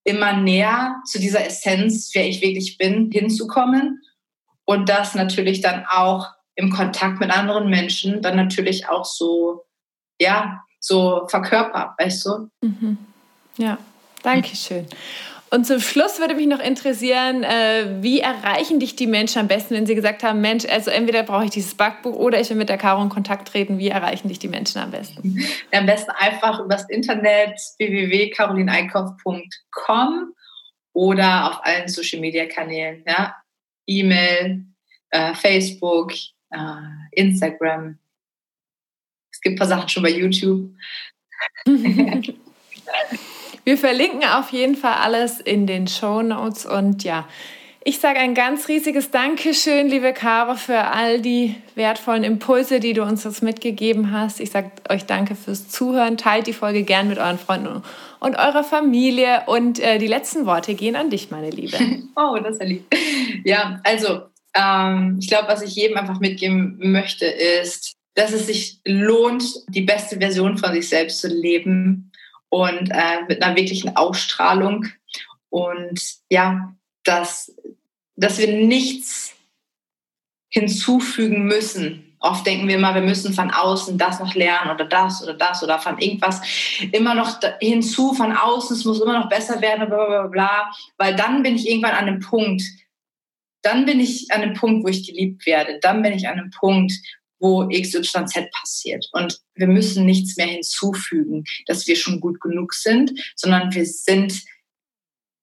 immer 0.05 0.33
näher 0.33 0.95
zu 1.05 1.19
dieser 1.19 1.45
Essenz, 1.45 2.09
wer 2.13 2.27
ich 2.27 2.41
wirklich 2.41 2.77
bin, 2.79 3.11
hinzukommen 3.11 4.01
und 4.69 4.87
das 4.87 5.15
natürlich 5.15 5.59
dann 5.61 5.83
auch 5.89 6.27
im 6.53 6.69
Kontakt 6.69 7.19
mit 7.19 7.35
anderen 7.35 7.71
Menschen 7.71 8.21
dann 8.21 8.35
natürlich 8.35 8.87
auch 8.87 9.03
so, 9.03 9.65
ja, 10.21 10.61
so 10.79 11.27
verkörpert, 11.27 11.97
weißt 11.97 12.27
du? 12.27 12.51
Mhm. 12.61 12.99
Ja, 13.57 13.79
danke 14.21 14.55
schön. 14.55 14.85
Und 15.49 15.65
zum 15.65 15.79
Schluss 15.79 16.19
würde 16.19 16.35
mich 16.35 16.45
noch 16.45 16.59
interessieren, 16.59 17.41
äh, 17.41 17.95
wie 18.01 18.19
erreichen 18.19 18.79
dich 18.79 18.95
die 18.95 19.07
Menschen 19.07 19.39
am 19.39 19.47
besten, 19.47 19.73
wenn 19.73 19.87
sie 19.87 19.95
gesagt 19.95 20.21
haben, 20.21 20.39
Mensch, 20.39 20.65
also 20.69 20.91
entweder 20.91 21.23
brauche 21.23 21.45
ich 21.45 21.49
dieses 21.49 21.73
Backbuch 21.73 22.15
oder 22.15 22.39
ich 22.39 22.47
will 22.51 22.57
mit 22.57 22.69
der 22.69 22.77
Caro 22.77 23.01
in 23.01 23.09
Kontakt 23.09 23.47
treten. 23.47 23.79
Wie 23.79 23.89
erreichen 23.89 24.27
dich 24.27 24.37
die 24.37 24.49
Menschen 24.49 24.79
am 24.79 24.91
besten? 24.91 25.43
am 25.71 25.87
besten 25.87 26.11
einfach 26.11 26.59
übers 26.59 26.87
Internet 26.89 27.59
www.carolineickhoff.com 27.79 30.35
oder 30.93 31.49
auf 31.49 31.65
allen 31.65 31.87
Social 31.87 32.19
Media 32.19 32.45
Kanälen. 32.45 33.03
Ja? 33.07 33.33
E-Mail, 33.89 34.65
äh, 35.09 35.33
Facebook, 35.33 36.13
äh, 36.51 36.57
Instagram. 37.11 37.97
Es 39.31 39.41
gibt 39.41 39.55
ein 39.55 39.59
paar 39.59 39.67
Sachen 39.67 39.89
schon 39.89 40.03
bei 40.03 40.11
YouTube. 40.11 40.71
Wir 43.65 43.77
verlinken 43.77 44.23
auf 44.23 44.51
jeden 44.51 44.75
Fall 44.75 44.95
alles 44.95 45.39
in 45.39 45.67
den 45.67 45.87
Show 45.87 46.21
Notes 46.21 46.65
und 46.65 47.03
ja, 47.03 47.27
ich 47.83 47.99
sage 47.99 48.19
ein 48.19 48.35
ganz 48.35 48.67
riesiges 48.67 49.09
Dankeschön, 49.09 49.87
liebe 49.87 50.11
Caro, 50.11 50.55
für 50.55 50.79
all 50.79 51.21
die 51.21 51.55
wertvollen 51.75 52.23
Impulse, 52.23 52.79
die 52.79 52.93
du 52.93 53.03
uns 53.03 53.23
jetzt 53.23 53.41
mitgegeben 53.41 54.11
hast. 54.11 54.41
Ich 54.41 54.51
sage 54.51 54.71
euch 54.89 55.05
danke 55.05 55.33
fürs 55.35 55.69
Zuhören. 55.69 56.17
Teilt 56.17 56.47
die 56.47 56.53
Folge 56.53 56.83
gern 56.83 57.07
mit 57.07 57.17
euren 57.19 57.39
Freunden 57.39 57.81
und 58.19 58.35
eurer 58.35 58.63
Familie. 58.63 59.43
Und 59.47 59.79
äh, 59.79 59.97
die 59.97 60.07
letzten 60.07 60.45
Worte 60.45 60.75
gehen 60.75 60.95
an 60.95 61.09
dich, 61.09 61.31
meine 61.31 61.49
Liebe. 61.49 61.77
oh, 62.15 62.37
das 62.41 62.53
ist 62.53 62.61
ja 62.61 62.67
lieb. 62.67 62.85
Ja, 63.43 63.81
also 63.83 64.23
ähm, 64.53 65.17
ich 65.19 65.27
glaube, 65.27 65.47
was 65.47 65.61
ich 65.61 65.75
jedem 65.75 65.97
einfach 65.97 66.19
mitgeben 66.19 66.77
möchte, 66.91 67.25
ist, 67.25 67.95
dass 68.15 68.33
es 68.33 68.47
sich 68.47 68.79
lohnt, 68.85 69.43
die 69.69 69.81
beste 69.81 70.17
Version 70.17 70.57
von 70.57 70.73
sich 70.73 70.89
selbst 70.89 71.21
zu 71.21 71.27
leben 71.27 72.11
und 72.49 72.89
äh, 72.91 73.23
mit 73.27 73.41
einer 73.41 73.55
wirklichen 73.55 73.95
Ausstrahlung. 73.95 74.87
Und 75.49 76.01
ja, 76.29 76.75
dass, 77.03 77.55
dass 78.15 78.39
wir 78.39 78.51
nichts 78.51 79.35
hinzufügen 80.49 81.45
müssen, 81.45 82.08
Oft 82.19 82.45
denken 82.45 82.67
wir 82.67 82.75
immer, 82.75 82.93
wir 82.93 83.01
müssen 83.01 83.33
von 83.33 83.49
außen 83.49 83.97
das 83.97 84.19
noch 84.19 84.35
lernen 84.35 84.71
oder 84.71 84.85
das 84.85 85.23
oder 85.23 85.33
das 85.33 85.63
oder 85.63 85.79
von 85.79 85.97
irgendwas 85.99 86.41
immer 86.91 87.15
noch 87.15 87.39
hinzu 87.61 88.13
von 88.13 88.33
außen, 88.33 88.75
es 88.75 88.85
muss 88.85 89.01
immer 89.01 89.17
noch 89.19 89.29
besser 89.29 89.61
werden, 89.61 89.87
bla 89.87 90.05
bla 90.05 90.27
bla, 90.27 90.71
weil 90.97 91.15
dann 91.15 91.43
bin 91.43 91.55
ich 91.55 91.69
irgendwann 91.69 91.91
an 91.91 92.07
einem 92.07 92.19
Punkt, 92.19 92.61
dann 93.61 93.85
bin 93.85 93.99
ich 93.99 94.27
an 94.31 94.41
einem 94.41 94.53
Punkt, 94.53 94.83
wo 94.83 94.89
ich 94.89 95.07
geliebt 95.07 95.45
werde, 95.45 95.79
dann 95.81 96.01
bin 96.01 96.13
ich 96.13 96.27
an 96.27 96.39
einem 96.39 96.51
Punkt, 96.51 96.93
wo 97.39 97.67
XYZ 97.67 98.49
passiert. 98.51 99.07
Und 99.13 99.39
wir 99.55 99.67
müssen 99.67 100.05
nichts 100.05 100.37
mehr 100.37 100.47
hinzufügen, 100.47 101.45
dass 101.67 101.87
wir 101.87 101.95
schon 101.95 102.19
gut 102.19 102.39
genug 102.41 102.73
sind, 102.73 103.11
sondern 103.35 103.73
wir 103.73 103.85
sind, 103.85 104.43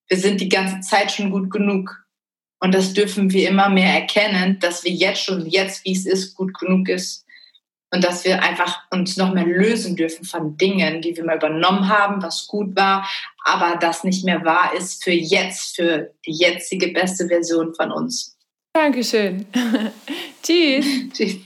wir 0.09 0.19
sind 0.19 0.41
die 0.41 0.49
ganze 0.49 0.81
Zeit 0.81 1.11
schon 1.13 1.31
gut 1.31 1.51
genug. 1.51 2.06
Und 2.61 2.75
das 2.75 2.95
dürfen 2.95 3.33
wir 3.33 3.49
immer 3.49 3.69
mehr 3.69 3.93
erkennen, 3.93 4.59
dass 4.61 4.85
wir 4.85 4.93
jetzt 4.93 5.23
schon, 5.23 5.47
jetzt 5.47 5.85
wie 5.85 5.93
es 5.93 6.07
ist, 6.07 6.35
gut 6.35 6.59
genug 6.59 6.89
ist. 6.89 7.25
Und 7.93 8.03
dass 8.03 8.25
wir 8.25 8.43
einfach 8.43 8.81
uns 8.91 9.17
noch 9.17 9.33
mehr 9.33 9.47
lösen 9.47 9.95
dürfen 9.95 10.25
von 10.25 10.57
Dingen, 10.57 11.01
die 11.03 11.17
wir 11.17 11.25
mal 11.25 11.37
übernommen 11.37 11.89
haben, 11.89 12.23
was 12.23 12.47
gut 12.47 12.75
war, 12.75 13.09
aber 13.45 13.77
das 13.79 14.03
nicht 14.03 14.25
mehr 14.25 14.45
wahr 14.45 14.73
ist 14.77 15.05
für 15.05 15.13
jetzt, 15.13 15.77
für 15.77 16.13
die 16.27 16.33
jetzige 16.33 16.89
beste 16.89 17.29
Version 17.29 17.75
von 17.75 17.93
uns. 17.93 18.37
Dankeschön. 18.75 19.47
Tschüss. 20.43 20.87
Tschüss. 21.13 21.37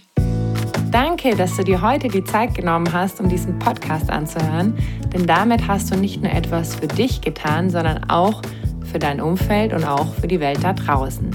Danke, 0.90 1.36
dass 1.36 1.56
du 1.56 1.62
dir 1.62 1.82
heute 1.82 2.08
die 2.08 2.24
Zeit 2.24 2.54
genommen 2.54 2.92
hast, 2.92 3.20
um 3.20 3.28
diesen 3.28 3.58
Podcast 3.60 4.10
anzuhören, 4.10 4.76
denn 5.12 5.24
damit 5.24 5.68
hast 5.68 5.92
du 5.92 5.96
nicht 5.96 6.20
nur 6.20 6.32
etwas 6.32 6.74
für 6.74 6.88
dich 6.88 7.20
getan, 7.20 7.70
sondern 7.70 8.10
auch 8.10 8.42
für 8.90 8.98
dein 8.98 9.20
Umfeld 9.20 9.72
und 9.72 9.84
auch 9.84 10.14
für 10.14 10.28
die 10.28 10.40
Welt 10.40 10.62
da 10.62 10.72
draußen. 10.72 11.30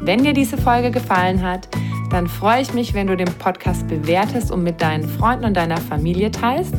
Wenn 0.00 0.24
dir 0.24 0.32
diese 0.32 0.56
Folge 0.56 0.90
gefallen 0.90 1.42
hat, 1.42 1.68
dann 2.10 2.26
freue 2.26 2.62
ich 2.62 2.74
mich, 2.74 2.94
wenn 2.94 3.06
du 3.06 3.16
den 3.16 3.32
Podcast 3.38 3.86
bewertest 3.86 4.50
und 4.50 4.62
mit 4.62 4.80
deinen 4.80 5.08
Freunden 5.08 5.44
und 5.46 5.56
deiner 5.56 5.76
Familie 5.76 6.30
teilst. 6.30 6.74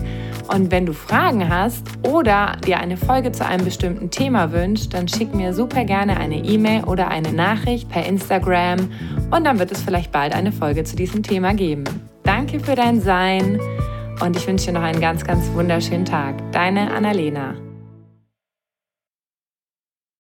Und 0.54 0.70
wenn 0.72 0.86
du 0.86 0.94
Fragen 0.94 1.48
hast 1.48 1.88
oder 2.02 2.58
dir 2.66 2.80
eine 2.80 2.98
Folge 2.98 3.32
zu 3.32 3.46
einem 3.46 3.64
bestimmten 3.64 4.10
Thema 4.10 4.52
wünschst, 4.52 4.94
dann 4.94 5.08
schick 5.08 5.34
mir 5.34 5.54
super 5.54 5.86
gerne 5.86 6.18
eine 6.18 6.38
E-Mail 6.38 6.84
oder 6.84 7.08
eine 7.08 7.32
Nachricht 7.32 7.88
per 7.90 8.06
Instagram 8.06 8.90
und 9.32 9.46
dann 9.46 9.60
wird 9.60 9.72
es 9.72 9.82
vielleicht 9.82 10.12
bald 10.12 10.36
eine 10.36 10.52
Folge 10.52 10.84
zu 10.84 10.98
diesem 10.98 11.24
Thema 11.24 11.54
geben. 11.54 11.86
Danke 12.24 12.60
für 12.60 12.76
dein 12.76 13.00
Sein 13.00 13.62
und 14.20 14.36
ich 14.36 14.46
wünsche 14.46 14.68
dir 14.68 14.74
noch 14.74 14.84
einen 14.84 15.00
ganz, 15.00 15.24
ganz 15.24 15.50
wunderschönen 15.54 16.06
Tag. 16.06 16.36
Deine 16.52 16.92
Annalena. 16.92 17.71